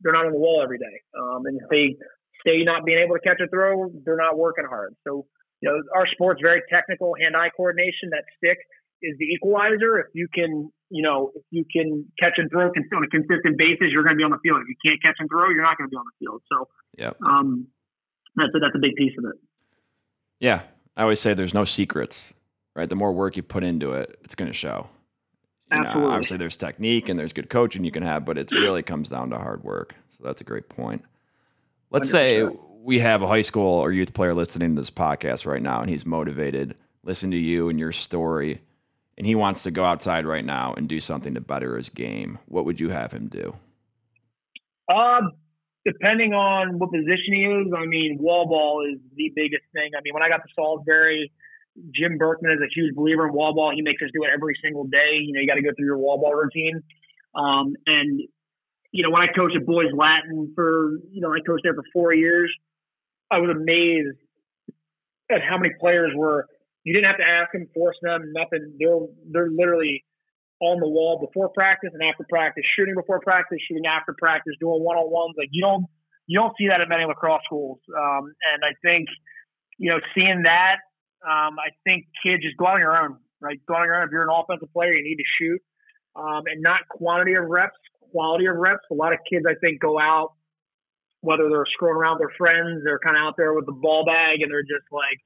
they're 0.00 0.14
not 0.14 0.26
on 0.26 0.32
the 0.32 0.38
wall 0.38 0.62
every 0.62 0.78
day. 0.78 1.02
Um, 1.18 1.42
and 1.46 1.58
if 1.58 1.66
they 1.66 1.98
stay 2.46 2.62
not 2.62 2.84
being 2.84 3.02
able 3.02 3.18
to 3.18 3.22
catch 3.22 3.42
a 3.42 3.50
throw, 3.50 3.90
they're 4.06 4.16
not 4.16 4.38
working 4.38 4.66
hard. 4.68 4.94
So, 5.06 5.26
you 5.60 5.70
know, 5.70 5.82
our 5.94 6.06
sport's 6.06 6.40
very 6.42 6.62
technical, 6.70 7.14
hand-eye 7.18 7.50
coordination. 7.56 8.10
That 8.10 8.22
stick 8.38 8.58
is 9.02 9.18
the 9.18 9.26
equalizer. 9.26 9.98
If 9.98 10.14
you 10.14 10.26
can, 10.32 10.70
you 10.92 11.02
know, 11.02 11.32
if 11.34 11.42
you 11.50 11.64
can 11.72 12.04
catch 12.20 12.34
and 12.36 12.50
throw 12.50 12.66
on 12.66 13.04
a 13.04 13.08
consistent 13.08 13.56
basis, 13.56 13.88
you're 13.90 14.02
going 14.02 14.14
to 14.14 14.18
be 14.18 14.24
on 14.24 14.30
the 14.30 14.38
field. 14.42 14.60
If 14.60 14.68
you 14.68 14.76
can't 14.84 15.02
catch 15.02 15.16
and 15.18 15.28
throw, 15.28 15.48
you're 15.48 15.62
not 15.62 15.78
going 15.78 15.88
to 15.88 15.90
be 15.90 15.96
on 15.96 16.04
the 16.04 16.24
field. 16.24 16.42
So, 16.52 16.68
yeah, 16.98 17.12
um, 17.26 17.66
that's 18.36 18.54
a, 18.54 18.58
that's 18.58 18.74
a 18.74 18.78
big 18.78 18.94
piece 18.94 19.14
of 19.18 19.24
it. 19.24 19.40
Yeah, 20.38 20.62
I 20.96 21.02
always 21.02 21.18
say 21.18 21.32
there's 21.32 21.54
no 21.54 21.64
secrets, 21.64 22.34
right? 22.76 22.88
The 22.88 22.94
more 22.94 23.12
work 23.12 23.36
you 23.36 23.42
put 23.42 23.64
into 23.64 23.92
it, 23.92 24.18
it's 24.22 24.34
going 24.34 24.50
to 24.50 24.56
show. 24.56 24.86
You 25.70 25.78
Absolutely. 25.78 26.02
Know, 26.02 26.14
obviously, 26.14 26.36
there's 26.36 26.56
technique 26.56 27.08
and 27.08 27.18
there's 27.18 27.32
good 27.32 27.48
coaching 27.48 27.84
you 27.84 27.92
can 27.92 28.02
have, 28.02 28.26
but 28.26 28.36
it 28.36 28.50
really 28.50 28.82
comes 28.82 29.08
down 29.08 29.30
to 29.30 29.38
hard 29.38 29.64
work. 29.64 29.94
So 30.10 30.24
that's 30.24 30.42
a 30.42 30.44
great 30.44 30.68
point. 30.68 31.02
Let's 31.90 32.10
100%. 32.10 32.12
say 32.12 32.48
we 32.82 32.98
have 32.98 33.22
a 33.22 33.26
high 33.26 33.42
school 33.42 33.78
or 33.78 33.92
youth 33.92 34.12
player 34.12 34.34
listening 34.34 34.74
to 34.74 34.80
this 34.82 34.90
podcast 34.90 35.46
right 35.46 35.62
now 35.62 35.80
and 35.80 35.88
he's 35.88 36.04
motivated, 36.04 36.74
listen 37.02 37.30
to 37.30 37.36
you 37.38 37.70
and 37.70 37.78
your 37.78 37.92
story, 37.92 38.60
and 39.18 39.26
he 39.26 39.34
wants 39.34 39.62
to 39.64 39.70
go 39.70 39.84
outside 39.84 40.26
right 40.26 40.44
now 40.44 40.74
and 40.74 40.88
do 40.88 41.00
something 41.00 41.34
to 41.34 41.40
better 41.40 41.76
his 41.76 41.88
game. 41.88 42.38
What 42.46 42.64
would 42.64 42.80
you 42.80 42.88
have 42.90 43.12
him 43.12 43.28
do? 43.28 43.54
Uh, 44.88 45.20
depending 45.84 46.32
on 46.32 46.78
what 46.78 46.90
position 46.90 47.34
he 47.34 47.44
is, 47.44 47.72
I 47.76 47.86
mean, 47.86 48.18
wall 48.20 48.46
ball 48.46 48.86
is 48.90 49.00
the 49.14 49.32
biggest 49.34 49.64
thing. 49.72 49.90
I 49.96 50.00
mean, 50.02 50.14
when 50.14 50.22
I 50.22 50.28
got 50.28 50.38
to 50.38 50.48
Salisbury, 50.54 51.32
Jim 51.94 52.18
Berkman 52.18 52.52
is 52.52 52.60
a 52.60 52.68
huge 52.74 52.94
believer 52.94 53.26
in 53.26 53.32
wall 53.32 53.54
ball. 53.54 53.72
He 53.74 53.82
makes 53.82 54.02
us 54.02 54.08
do 54.12 54.24
it 54.24 54.30
every 54.34 54.54
single 54.62 54.84
day. 54.84 55.18
You 55.20 55.32
know, 55.32 55.40
you 55.40 55.46
got 55.46 55.54
to 55.54 55.62
go 55.62 55.70
through 55.76 55.86
your 55.86 55.98
wall 55.98 56.18
ball 56.18 56.34
routine. 56.34 56.82
Um, 57.34 57.74
and 57.86 58.20
you 58.92 59.02
know, 59.02 59.10
when 59.10 59.22
I 59.22 59.32
coached 59.32 59.56
at 59.56 59.64
Boys 59.64 59.92
Latin 59.94 60.52
for, 60.54 60.98
you 61.10 61.22
know, 61.22 61.32
I 61.32 61.40
coached 61.46 61.62
there 61.64 61.74
for 61.74 61.84
four 61.92 62.12
years, 62.12 62.54
I 63.30 63.38
was 63.38 63.50
amazed 63.50 64.18
at 65.30 65.40
how 65.42 65.56
many 65.56 65.72
players 65.80 66.12
were. 66.14 66.46
You 66.84 66.94
didn't 66.94 67.08
have 67.08 67.18
to 67.18 67.28
ask 67.28 67.52
them, 67.52 67.68
force 67.74 67.96
them, 68.02 68.32
nothing. 68.34 68.74
They're 68.78 68.98
they're 69.30 69.50
literally 69.50 70.04
on 70.60 70.78
the 70.78 70.88
wall 70.88 71.18
before 71.18 71.48
practice 71.50 71.90
and 71.92 72.02
after 72.02 72.24
practice, 72.28 72.64
shooting 72.76 72.94
before 72.94 73.20
practice, 73.20 73.58
shooting 73.66 73.86
after 73.86 74.14
practice, 74.18 74.54
doing 74.60 74.82
one 74.82 74.96
on 74.96 75.10
ones. 75.10 75.34
Like 75.38 75.48
you 75.50 75.62
don't 75.62 75.86
you 76.26 76.38
don't 76.38 76.54
see 76.58 76.68
that 76.68 76.80
at 76.80 76.88
many 76.88 77.04
lacrosse 77.04 77.42
schools. 77.44 77.78
Um, 77.90 78.34
and 78.54 78.62
I 78.62 78.74
think 78.82 79.08
you 79.78 79.90
know 79.90 79.98
seeing 80.14 80.42
that, 80.44 80.82
um, 81.22 81.58
I 81.58 81.70
think 81.84 82.06
kids 82.22 82.42
just 82.42 82.56
go 82.56 82.66
on 82.66 82.80
your 82.80 82.96
own. 82.96 83.18
Right, 83.40 83.58
go 83.66 83.74
on 83.74 83.86
your 83.86 83.98
own. 83.98 84.06
If 84.06 84.12
you're 84.12 84.22
an 84.22 84.30
offensive 84.30 84.72
player, 84.72 84.94
you 84.94 85.02
need 85.02 85.18
to 85.18 85.28
shoot, 85.38 85.60
um, 86.14 86.46
and 86.46 86.62
not 86.62 86.86
quantity 86.88 87.34
of 87.34 87.44
reps, 87.50 87.74
quality 88.12 88.46
of 88.46 88.54
reps. 88.54 88.86
A 88.90 88.94
lot 88.94 89.12
of 89.12 89.18
kids, 89.28 89.44
I 89.50 89.58
think, 89.58 89.80
go 89.80 89.98
out, 89.98 90.34
whether 91.22 91.48
they're 91.48 91.66
screwing 91.66 91.96
around 91.96 92.18
with 92.18 92.28
their 92.28 92.36
friends, 92.38 92.82
they're 92.84 93.02
kind 93.02 93.16
of 93.16 93.22
out 93.22 93.34
there 93.36 93.54
with 93.54 93.66
the 93.66 93.72
ball 93.72 94.04
bag 94.04 94.42
and 94.42 94.50
they're 94.50 94.62
just 94.62 94.86
like 94.92 95.18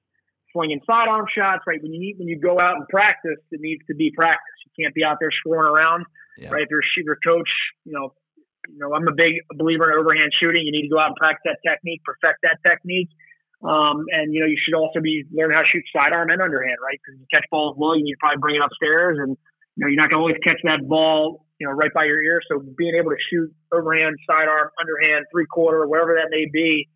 swinging 0.53 0.81
sidearm 0.87 1.27
shots, 1.31 1.63
right? 1.67 1.83
When 1.83 1.93
you 1.93 2.01
need, 2.01 2.17
when 2.19 2.29
you 2.29 2.39
go 2.39 2.57
out 2.61 2.77
and 2.77 2.89
practice, 2.89 3.39
it 3.51 3.61
needs 3.61 3.83
to 3.89 3.95
be 3.95 4.13
practice. 4.15 4.57
You 4.65 4.85
can't 4.85 4.95
be 4.95 5.05
out 5.05 5.19
there 5.21 5.31
screwing 5.31 5.67
around, 5.67 6.05
yeah. 6.39 6.51
right? 6.51 6.63
If 6.63 6.69
you're 6.71 6.81
a 6.81 6.93
shooter 6.97 7.19
coach, 7.23 7.51
you 7.85 7.93
know, 7.93 8.15
you 8.69 8.79
know, 8.79 8.95
I'm 8.95 9.07
a 9.07 9.15
big 9.15 9.39
believer 9.55 9.93
in 9.93 9.99
overhand 9.99 10.33
shooting. 10.39 10.67
You 10.67 10.73
need 10.73 10.89
to 10.89 10.93
go 10.93 10.99
out 10.99 11.15
and 11.15 11.17
practice 11.17 11.47
that 11.47 11.59
technique, 11.63 12.03
perfect 12.03 12.43
that 12.43 12.59
technique. 12.67 13.11
Um, 13.63 14.05
and 14.11 14.35
you 14.35 14.41
know, 14.41 14.47
you 14.47 14.59
should 14.59 14.75
also 14.75 15.01
be 15.01 15.25
learn 15.33 15.51
how 15.51 15.63
to 15.63 15.69
shoot 15.73 15.85
sidearm 15.95 16.29
and 16.31 16.43
underhand, 16.43 16.77
right? 16.83 16.99
Because 16.99 17.19
you 17.19 17.27
catch 17.33 17.47
balls 17.51 17.77
low, 17.79 17.95
you 17.95 18.05
need 18.05 18.19
to 18.19 18.21
probably 18.21 18.43
bring 18.43 18.57
it 18.57 18.63
upstairs, 18.63 19.19
and 19.23 19.39
you 19.77 19.81
know, 19.81 19.89
you're 19.89 19.97
not 19.97 20.11
going 20.11 20.21
to 20.21 20.25
always 20.29 20.43
catch 20.45 20.61
that 20.65 20.87
ball 20.87 21.47
you 21.59 21.67
know, 21.67 21.73
right 21.73 21.93
by 21.93 22.05
your 22.05 22.23
ear. 22.23 22.41
So 22.51 22.61
being 22.77 22.95
able 22.99 23.11
to 23.11 23.21
shoot 23.31 23.53
overhand, 23.73 24.17
sidearm, 24.29 24.71
underhand, 24.79 25.27
three 25.33 25.47
quarter, 25.47 25.87
whatever 25.87 26.15
that 26.21 26.29
may 26.31 26.47
be, 26.53 26.89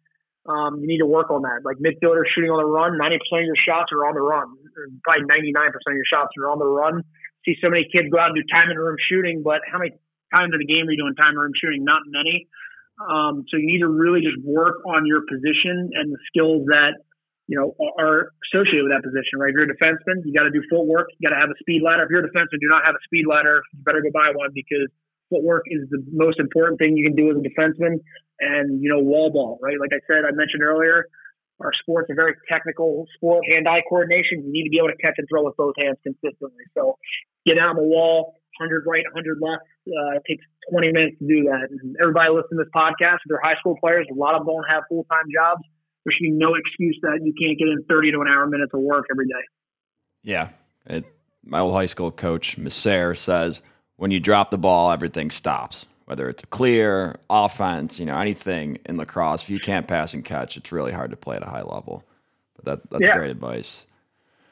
um, 0.49 0.81
you 0.81 0.89
need 0.89 1.03
to 1.05 1.11
work 1.11 1.31
on 1.31 1.43
that. 1.43 1.65
Like 1.65 1.77
midfielders 1.77 2.29
shooting 2.33 2.51
on 2.51 2.61
the 2.61 2.69
run, 2.69 2.97
90% 2.97 3.17
of 3.17 3.49
your 3.49 3.61
shots 3.61 3.93
are 3.93 4.07
on 4.09 4.15
the 4.15 4.25
run. 4.25 4.49
Probably 5.05 5.29
99% 5.29 5.53
of 5.53 5.97
your 5.97 6.09
shots 6.09 6.33
are 6.41 6.49
on 6.49 6.59
the 6.59 6.69
run. 6.69 7.05
See 7.45 7.57
so 7.61 7.69
many 7.69 7.89
kids 7.89 8.09
go 8.09 8.21
out 8.21 8.33
and 8.33 8.37
do 8.37 8.45
time 8.49 8.71
in 8.71 8.77
room 8.77 8.97
shooting, 9.09 9.43
but 9.45 9.61
how 9.65 9.79
many 9.79 9.97
times 10.33 10.53
in 10.53 10.61
the 10.61 10.69
game 10.69 10.89
are 10.89 10.93
you 10.93 11.01
doing 11.01 11.17
time 11.17 11.37
in 11.37 11.41
room 11.41 11.57
shooting? 11.57 11.85
Not 11.85 12.03
many. 12.09 12.49
Um, 13.01 13.49
so 13.49 13.57
you 13.57 13.65
need 13.65 13.81
to 13.81 13.89
really 13.89 14.21
just 14.21 14.37
work 14.45 14.85
on 14.85 15.09
your 15.09 15.25
position 15.25 15.93
and 15.97 16.13
the 16.13 16.21
skills 16.29 16.69
that 16.69 17.01
you 17.51 17.59
know, 17.59 17.75
are 17.99 18.31
associated 18.47 18.87
with 18.87 18.95
that 18.95 19.03
position, 19.03 19.43
right? 19.43 19.51
If 19.51 19.59
you're 19.59 19.67
a 19.67 19.75
defenseman, 19.75 20.23
you 20.23 20.31
got 20.31 20.47
to 20.47 20.55
do 20.55 20.63
footwork. 20.71 21.11
You 21.19 21.27
got 21.27 21.35
to 21.35 21.43
have 21.43 21.51
a 21.51 21.59
speed 21.59 21.83
ladder. 21.83 22.07
If 22.07 22.11
you're 22.15 22.23
a 22.23 22.31
defenseman, 22.31 22.63
do 22.63 22.71
not 22.71 22.87
have 22.87 22.95
a 22.95 23.03
speed 23.03 23.27
ladder. 23.27 23.59
You 23.75 23.83
better 23.83 23.99
go 23.99 24.15
buy 24.15 24.31
one 24.31 24.55
because 24.55 24.87
footwork 25.31 25.65
is 25.67 25.89
the 25.91 26.03
most 26.13 26.39
important 26.39 26.79
thing 26.79 26.97
you 26.97 27.07
can 27.07 27.17
do 27.17 27.31
as 27.31 27.37
a 27.39 27.45
defenseman. 27.47 28.03
And 28.41 28.83
you 28.83 28.91
know, 28.91 28.99
wall 28.99 29.31
ball, 29.31 29.59
right? 29.63 29.79
Like 29.79 29.91
I 29.93 30.01
said, 30.07 30.25
I 30.27 30.33
mentioned 30.33 30.63
earlier, 30.63 31.07
our 31.61 31.73
sport's 31.81 32.11
a 32.11 32.15
very 32.15 32.35
technical 32.49 33.07
sport, 33.15 33.45
hand-eye 33.49 33.83
coordination. 33.89 34.43
You 34.45 34.53
need 34.53 34.65
to 34.65 34.71
be 34.71 34.79
able 34.79 34.89
to 34.89 34.97
catch 34.97 35.15
and 35.19 35.29
throw 35.29 35.45
with 35.45 35.57
both 35.57 35.75
hands 35.79 35.99
consistently. 36.03 36.65
So, 36.73 36.97
get 37.45 37.59
out 37.59 37.71
on 37.71 37.77
the 37.77 37.85
wall, 37.85 38.41
100 38.59 38.85
right, 38.89 39.05
100 39.13 39.39
left. 39.41 39.63
Uh, 39.87 40.17
it 40.17 40.23
takes 40.27 40.45
20 40.73 40.93
minutes 40.93 41.17
to 41.21 41.27
do 41.29 41.45
that. 41.53 41.69
And 41.69 41.97
everybody 42.01 42.33
listening 42.33 42.61
to 42.61 42.65
this 42.65 42.73
podcast, 42.73 43.21
they're 43.29 43.45
high 43.45 43.61
school 43.61 43.77
players, 43.77 44.09
a 44.11 44.17
lot 44.17 44.35
of 44.35 44.49
them 44.49 44.57
don't 44.57 44.69
have 44.73 44.85
full-time 44.89 45.29
jobs 45.29 45.61
there 46.05 46.13
should 46.13 46.23
be 46.23 46.31
no 46.31 46.55
excuse 46.55 46.99
that 47.03 47.21
you 47.23 47.33
can't 47.39 47.59
get 47.59 47.69
in 47.69 47.85
30 47.89 48.13
to 48.13 48.21
an 48.21 48.29
hour 48.29 48.47
minutes 48.47 48.73
of 48.73 48.81
work 48.81 49.07
every 49.11 49.27
day. 49.27 49.45
Yeah. 50.23 50.49
It, 50.87 51.05
my 51.45 51.61
old 51.61 51.75
high 51.75 51.87
school 51.87 52.11
coach, 52.11 52.57
Messer, 52.57 53.15
says 53.15 53.61
when 54.01 54.11
you 54.11 54.19
drop 54.19 54.51
the 54.51 54.57
ball, 54.57 54.91
everything 54.91 55.31
stops. 55.31 55.85
Whether 56.07 56.31
it's 56.31 56.43
a 56.43 56.47
clear, 56.47 57.19
offense, 57.29 57.99
you 57.99 58.07
know, 58.07 58.19
anything 58.19 58.79
in 58.87 58.97
lacrosse, 58.97 59.43
if 59.43 59.51
you 59.51 59.61
can't 59.61 59.87
pass 59.87 60.15
and 60.15 60.25
catch, 60.25 60.57
it's 60.57 60.73
really 60.73 60.91
hard 60.91 61.11
to 61.11 61.19
play 61.19 61.37
at 61.37 61.43
a 61.43 61.47
high 61.47 61.63
level. 61.63 62.03
But 62.57 62.65
that, 62.65 62.91
that's 62.91 63.07
yeah. 63.07 63.19
great 63.19 63.31
advice. 63.31 63.85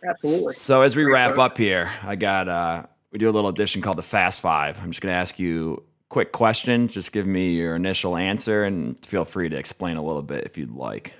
Absolutely. 0.07 0.53
So 0.53 0.83
as 0.83 0.95
we 0.95 1.05
wrap 1.05 1.39
up 1.39 1.57
here, 1.57 1.91
I 2.03 2.15
got 2.15 2.47
uh, 2.47 2.83
we 3.11 3.19
do 3.19 3.29
a 3.29 3.33
little 3.33 3.49
addition 3.49 3.81
called 3.81 3.97
the 3.97 4.03
Fast 4.03 4.41
Five. 4.41 4.79
I'm 4.83 4.91
just 4.91 5.01
going 5.01 5.13
to 5.13 5.19
ask 5.19 5.39
you 5.39 5.83
quick 6.11 6.33
question. 6.33 6.87
Just 6.87 7.13
give 7.13 7.27
me 7.27 7.55
your 7.55 7.75
initial 7.75 8.19
answer 8.19 8.65
and 8.65 9.03
feel 9.07 9.25
free 9.25 9.49
to 9.49 9.57
explain 9.57 9.97
a 9.97 10.05
little 10.05 10.23
bit 10.23 10.45
if 10.45 10.59
you'd 10.59 10.73
like. 10.73 11.15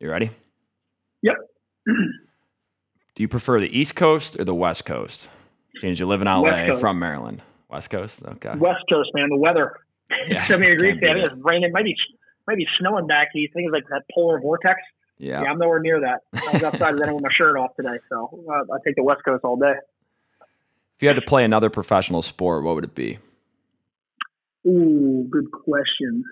You 0.00 0.10
ready? 0.10 0.30
Yep. 1.20 1.36
Do 1.86 3.22
you 3.22 3.28
prefer 3.28 3.60
the 3.60 3.78
East 3.78 3.94
Coast 3.94 4.40
or 4.40 4.44
the 4.44 4.54
West 4.54 4.86
Coast? 4.86 5.28
Since 5.78 5.98
you 6.00 6.06
live 6.06 6.20
in 6.20 6.26
LA 6.26 6.78
from 6.78 6.98
Maryland. 6.98 7.42
West 7.68 7.90
Coast? 7.90 8.22
Okay. 8.24 8.52
West 8.56 8.82
Coast, 8.90 9.10
man. 9.14 9.28
The 9.28 9.36
weather. 9.36 9.76
Yeah, 10.28 10.44
70 10.48 10.70
degrees. 10.70 10.92
can't 11.00 11.04
I 11.04 11.14
beat 11.14 11.20
think 11.22 11.32
it's 11.32 11.44
raining. 11.44 11.70
Maybe 11.72 11.94
maybe 12.48 12.66
snowing 12.78 13.06
back 13.06 13.28
east. 13.36 13.52
I 13.54 13.54
think 13.54 13.66
it's 13.68 13.74
like 13.74 13.88
that 13.90 14.02
polar 14.12 14.40
vortex. 14.40 14.80
Yeah. 15.18 15.42
Yeah, 15.42 15.50
I'm 15.50 15.58
nowhere 15.58 15.80
near 15.80 16.00
that. 16.00 16.22
I 16.48 16.52
was 16.54 16.62
outside 16.62 16.98
running 16.98 17.14
with 17.14 17.22
my 17.22 17.30
shirt 17.36 17.56
off 17.56 17.76
today, 17.76 17.98
so 18.08 18.42
uh, 18.48 18.74
I 18.74 18.78
take 18.84 18.96
the 18.96 19.04
West 19.04 19.20
Coast 19.24 19.44
all 19.44 19.56
day. 19.56 19.74
If 20.40 21.02
you 21.02 21.08
had 21.08 21.16
to 21.16 21.22
play 21.22 21.44
another 21.44 21.70
professional 21.70 22.22
sport, 22.22 22.64
what 22.64 22.74
would 22.74 22.84
it 22.84 22.94
be? 22.94 23.18
Ooh, 24.66 25.26
good 25.30 25.50
question. 25.50 26.24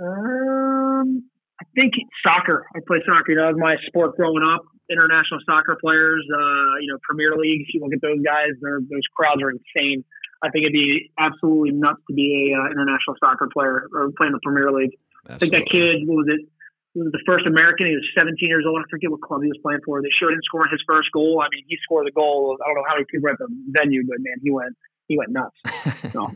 Um, 0.00 1.24
I 1.60 1.64
think 1.74 1.94
soccer. 2.22 2.66
I 2.74 2.80
played 2.86 3.02
soccer. 3.06 3.32
You 3.32 3.36
know, 3.36 3.46
that 3.46 3.54
was 3.54 3.60
my 3.60 3.76
sport 3.86 4.16
growing 4.16 4.42
up. 4.42 4.62
International 4.90 5.40
soccer 5.44 5.76
players, 5.80 6.24
uh, 6.32 6.80
you 6.80 6.88
know, 6.88 6.98
Premier 7.02 7.36
League. 7.36 7.62
If 7.62 7.74
you 7.74 7.80
look 7.80 7.92
at 7.92 8.00
those 8.00 8.20
guys, 8.24 8.56
those 8.60 9.06
crowds 9.14 9.42
are 9.42 9.50
insane. 9.50 10.04
I 10.42 10.50
think 10.50 10.64
it'd 10.64 10.72
be 10.72 11.10
absolutely 11.18 11.72
nuts 11.72 12.00
to 12.08 12.14
be 12.14 12.54
a 12.54 12.58
uh, 12.58 12.70
international 12.70 13.16
soccer 13.18 13.48
player 13.52 13.88
or 13.92 14.10
play 14.16 14.28
in 14.28 14.32
the 14.32 14.40
Premier 14.42 14.70
League. 14.70 14.96
I 15.28 15.36
think 15.36 15.52
that 15.52 15.66
kid, 15.70 16.06
what 16.06 16.24
was 16.24 16.28
it? 16.30 16.46
He 16.94 17.00
was 17.00 17.12
the 17.12 17.20
first 17.26 17.46
American. 17.46 17.86
He 17.86 17.94
was 17.94 18.06
17 18.16 18.48
years 18.48 18.64
old. 18.66 18.80
I 18.80 18.88
forget 18.90 19.10
what 19.10 19.20
club 19.20 19.42
he 19.42 19.48
was 19.48 19.58
playing 19.62 19.80
for. 19.84 20.00
They 20.00 20.08
showed 20.18 20.32
him 20.32 20.40
scoring 20.44 20.70
his 20.72 20.80
first 20.86 21.12
goal. 21.12 21.42
I 21.44 21.48
mean, 21.52 21.64
he 21.68 21.76
scored 21.84 22.06
the 22.06 22.12
goal. 22.12 22.56
I 22.62 22.66
don't 22.66 22.76
know 22.76 22.88
how 22.88 22.94
many 22.94 23.04
people 23.10 23.28
were 23.28 23.36
at 23.36 23.38
the 23.38 23.48
venue, 23.68 24.06
but 24.06 24.16
man, 24.20 24.38
he 24.42 24.50
went 24.50 24.74
he 25.06 25.18
went 25.18 25.30
nuts. 25.30 25.56
So, 26.12 26.34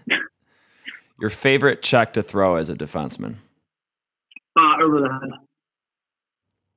Your 1.21 1.31
favorite 1.31 1.83
check 1.83 2.13
to 2.15 2.23
throw 2.23 2.57
as 2.57 2.69
a 2.69 2.75
defenseman? 2.75 3.37
uh, 4.57 4.83
over 4.83 5.01
the 5.01 5.09
head. 5.09 5.31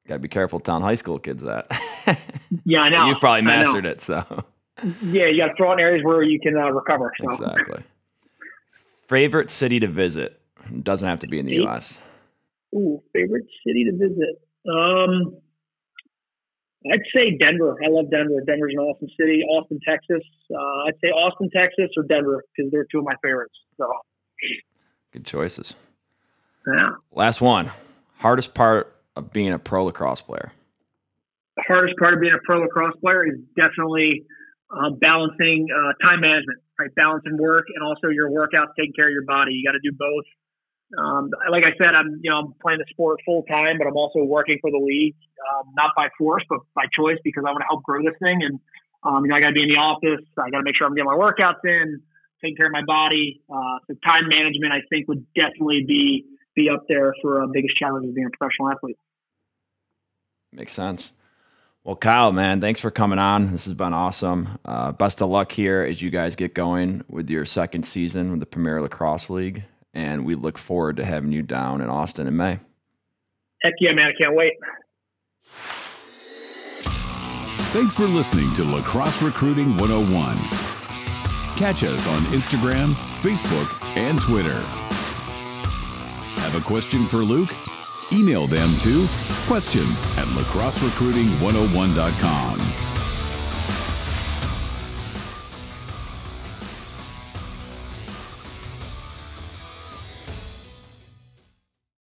Got 0.08 0.16
to 0.16 0.20
be 0.20 0.28
careful 0.28 0.60
telling 0.60 0.84
high 0.84 0.96
school 0.96 1.20
kids 1.20 1.44
that. 1.44 1.68
Yeah, 2.64 2.80
I 2.82 2.90
know. 2.90 3.08
You've 3.08 3.20
probably 3.20 3.42
mastered 3.42 3.86
it, 3.86 4.02
so 4.02 4.24
Yeah, 5.02 5.26
you 5.26 5.38
got 5.38 5.48
to 5.48 5.54
throw 5.58 5.72
in 5.74 5.80
areas 5.80 6.04
where 6.06 6.22
you 6.22 6.40
can 6.40 6.56
uh, 6.56 6.70
recover. 6.70 7.12
So. 7.22 7.32
exactly. 7.32 7.84
Favorite 9.10 9.50
city 9.50 9.80
to 9.80 9.88
visit? 9.88 10.40
It 10.72 10.84
doesn't 10.84 11.08
have 11.08 11.20
to 11.20 11.28
be 11.28 11.40
in 11.40 11.46
the? 11.48 11.54
U.S. 11.56 11.98
Ooh, 12.76 13.02
favorite 13.14 13.46
city 13.66 13.84
to 13.86 13.92
visit? 13.98 14.42
Um, 14.72 15.38
I'd 16.92 17.02
say 17.14 17.36
Denver. 17.38 17.76
I 17.84 17.90
love 17.90 18.12
Denver. 18.12 18.42
Denver's 18.46 18.74
an 18.76 18.80
awesome 18.80 19.08
city. 19.20 19.42
Austin, 19.50 19.80
Texas. 19.88 20.22
Uh, 20.54 20.88
I'd 20.88 20.94
say 21.04 21.08
Austin, 21.10 21.50
Texas, 21.56 21.90
or 21.98 22.04
Denver 22.04 22.44
because 22.56 22.72
they're 22.72 22.86
two 22.92 23.00
of 23.00 23.06
my 23.06 23.16
favorites. 23.24 23.56
So, 23.78 23.92
Good 25.12 25.26
choices. 25.26 25.74
yeah. 26.68 26.92
Last 27.12 27.42
one. 27.42 27.72
Hardest 28.18 28.54
part 28.54 28.95
of 29.16 29.32
being 29.32 29.54
a 29.54 29.60
pro 29.60 29.86
lacrosse 29.86 30.22
player. 30.22 30.52
The 31.58 31.64
hardest 31.68 31.98
part 31.98 32.14
of 32.14 32.20
being 32.20 32.34
a 32.34 32.44
pro 32.44 32.60
lacrosse 32.60 32.96
player 33.02 33.26
is 33.26 33.40
definitely 33.56 34.26
uh, 34.70 34.92
balancing 34.92 35.68
uh, 35.72 35.94
time 36.04 36.22
management, 36.22 36.60
right? 36.80 36.90
Balancing 36.96 37.38
work 37.38 37.66
and 37.74 37.84
also 37.84 38.08
your 38.08 38.30
workouts, 38.30 38.76
taking 38.78 38.94
care 38.94 39.08
of 39.08 39.14
your 39.14 39.26
body. 39.26 39.54
You 39.54 39.64
got 39.68 39.74
to 39.74 39.84
do 39.84 39.96
both. 39.96 40.26
Um, 40.98 41.32
like 41.50 41.64
I 41.64 41.74
said, 41.78 41.96
I'm 41.96 42.20
you 42.22 42.30
know 42.30 42.38
I'm 42.38 42.54
playing 42.62 42.80
the 42.80 42.86
sport 42.90 43.20
full 43.26 43.44
time, 43.50 43.78
but 43.78 43.88
I'm 43.88 43.98
also 43.98 44.24
working 44.24 44.60
for 44.62 44.70
the 44.70 44.78
league, 44.78 45.16
um, 45.50 45.74
not 45.76 45.92
by 45.96 46.10
force, 46.18 46.44
but 46.48 46.60
by 46.76 46.86
choice 46.94 47.18
because 47.24 47.44
I 47.48 47.52
want 47.52 47.62
to 47.62 47.70
help 47.70 47.84
grow 47.84 48.04
this 48.04 48.16
thing. 48.22 48.44
And 48.44 48.60
um, 49.04 49.26
you 49.26 49.30
know 49.32 49.36
I 49.36 49.42
got 49.42 49.50
to 49.50 49.58
be 49.58 49.64
in 49.64 49.70
the 49.70 49.82
office. 49.82 50.24
I 50.38 50.50
got 50.52 50.60
to 50.60 50.64
make 50.64 50.78
sure 50.78 50.86
I'm 50.86 50.94
getting 50.94 51.10
my 51.10 51.18
workouts 51.18 51.64
in, 51.66 52.02
taking 52.42 52.56
care 52.56 52.68
of 52.68 52.76
my 52.76 52.86
body. 52.86 53.42
Uh, 53.50 53.82
so 53.88 53.96
time 54.06 54.30
management, 54.30 54.74
I 54.74 54.86
think, 54.90 55.08
would 55.08 55.26
definitely 55.34 55.86
be 55.88 56.26
be 56.56 56.70
up 56.70 56.84
there 56.88 57.14
for 57.22 57.44
uh, 57.44 57.48
biggest 57.48 57.78
challenge 57.78 58.08
of 58.08 58.16
being 58.16 58.28
a 58.28 58.38
professional 58.38 58.70
athlete. 58.70 58.98
Makes 60.52 60.74
sense. 60.74 61.12
Well, 61.84 61.96
Kyle, 61.96 62.32
man, 62.32 62.62
thanks 62.62 62.82
for 62.82 62.90
coming 62.90 63.20
on. 63.20 63.52
This 63.52 63.66
has 63.66 63.76
been 63.76 63.94
awesome. 63.94 64.58
Uh, 64.66 64.92
best 64.92 65.22
of 65.22 65.30
luck 65.30 65.52
here 65.52 65.84
as 65.84 66.02
you 66.02 66.10
guys 66.10 66.36
get 66.36 66.56
going 66.56 67.04
with 67.10 67.30
your 67.30 67.46
second 67.46 67.84
season 67.84 68.32
with 68.32 68.40
the 68.40 68.46
Premier 68.48 68.82
Lacrosse 68.82 69.30
League. 69.30 69.64
And 69.94 70.26
we 70.26 70.34
look 70.34 70.58
forward 70.58 70.98
to 70.98 71.06
having 71.06 71.32
you 71.32 71.44
down 71.44 71.82
in 71.82 71.90
Austin 71.90 72.28
in 72.28 72.36
May. 72.36 72.60
Heck 73.62 73.74
yeah, 73.80 73.92
man! 73.94 74.08
I 74.08 74.14
can't 74.18 74.36
wait. 74.36 74.54
Thanks 77.72 77.94
for 77.94 78.06
listening 78.06 78.54
to 78.54 78.64
Lacrosse 78.64 79.22
Recruiting 79.22 79.78
101. 79.78 80.38
Catch 81.58 81.84
us 81.84 82.08
on 82.08 82.24
Instagram, 82.26 82.94
Facebook, 83.22 83.98
and 83.98 84.22
Twitter. 84.22 84.85
Have 86.46 86.54
a 86.54 86.62
question 86.64 87.08
for 87.08 87.24
Luke? 87.24 87.56
Email 88.14 88.46
them 88.46 88.70
to 88.82 89.08
questions 89.48 90.04
at 90.16 90.28
lacrosserecruiting101.com. 90.28 92.85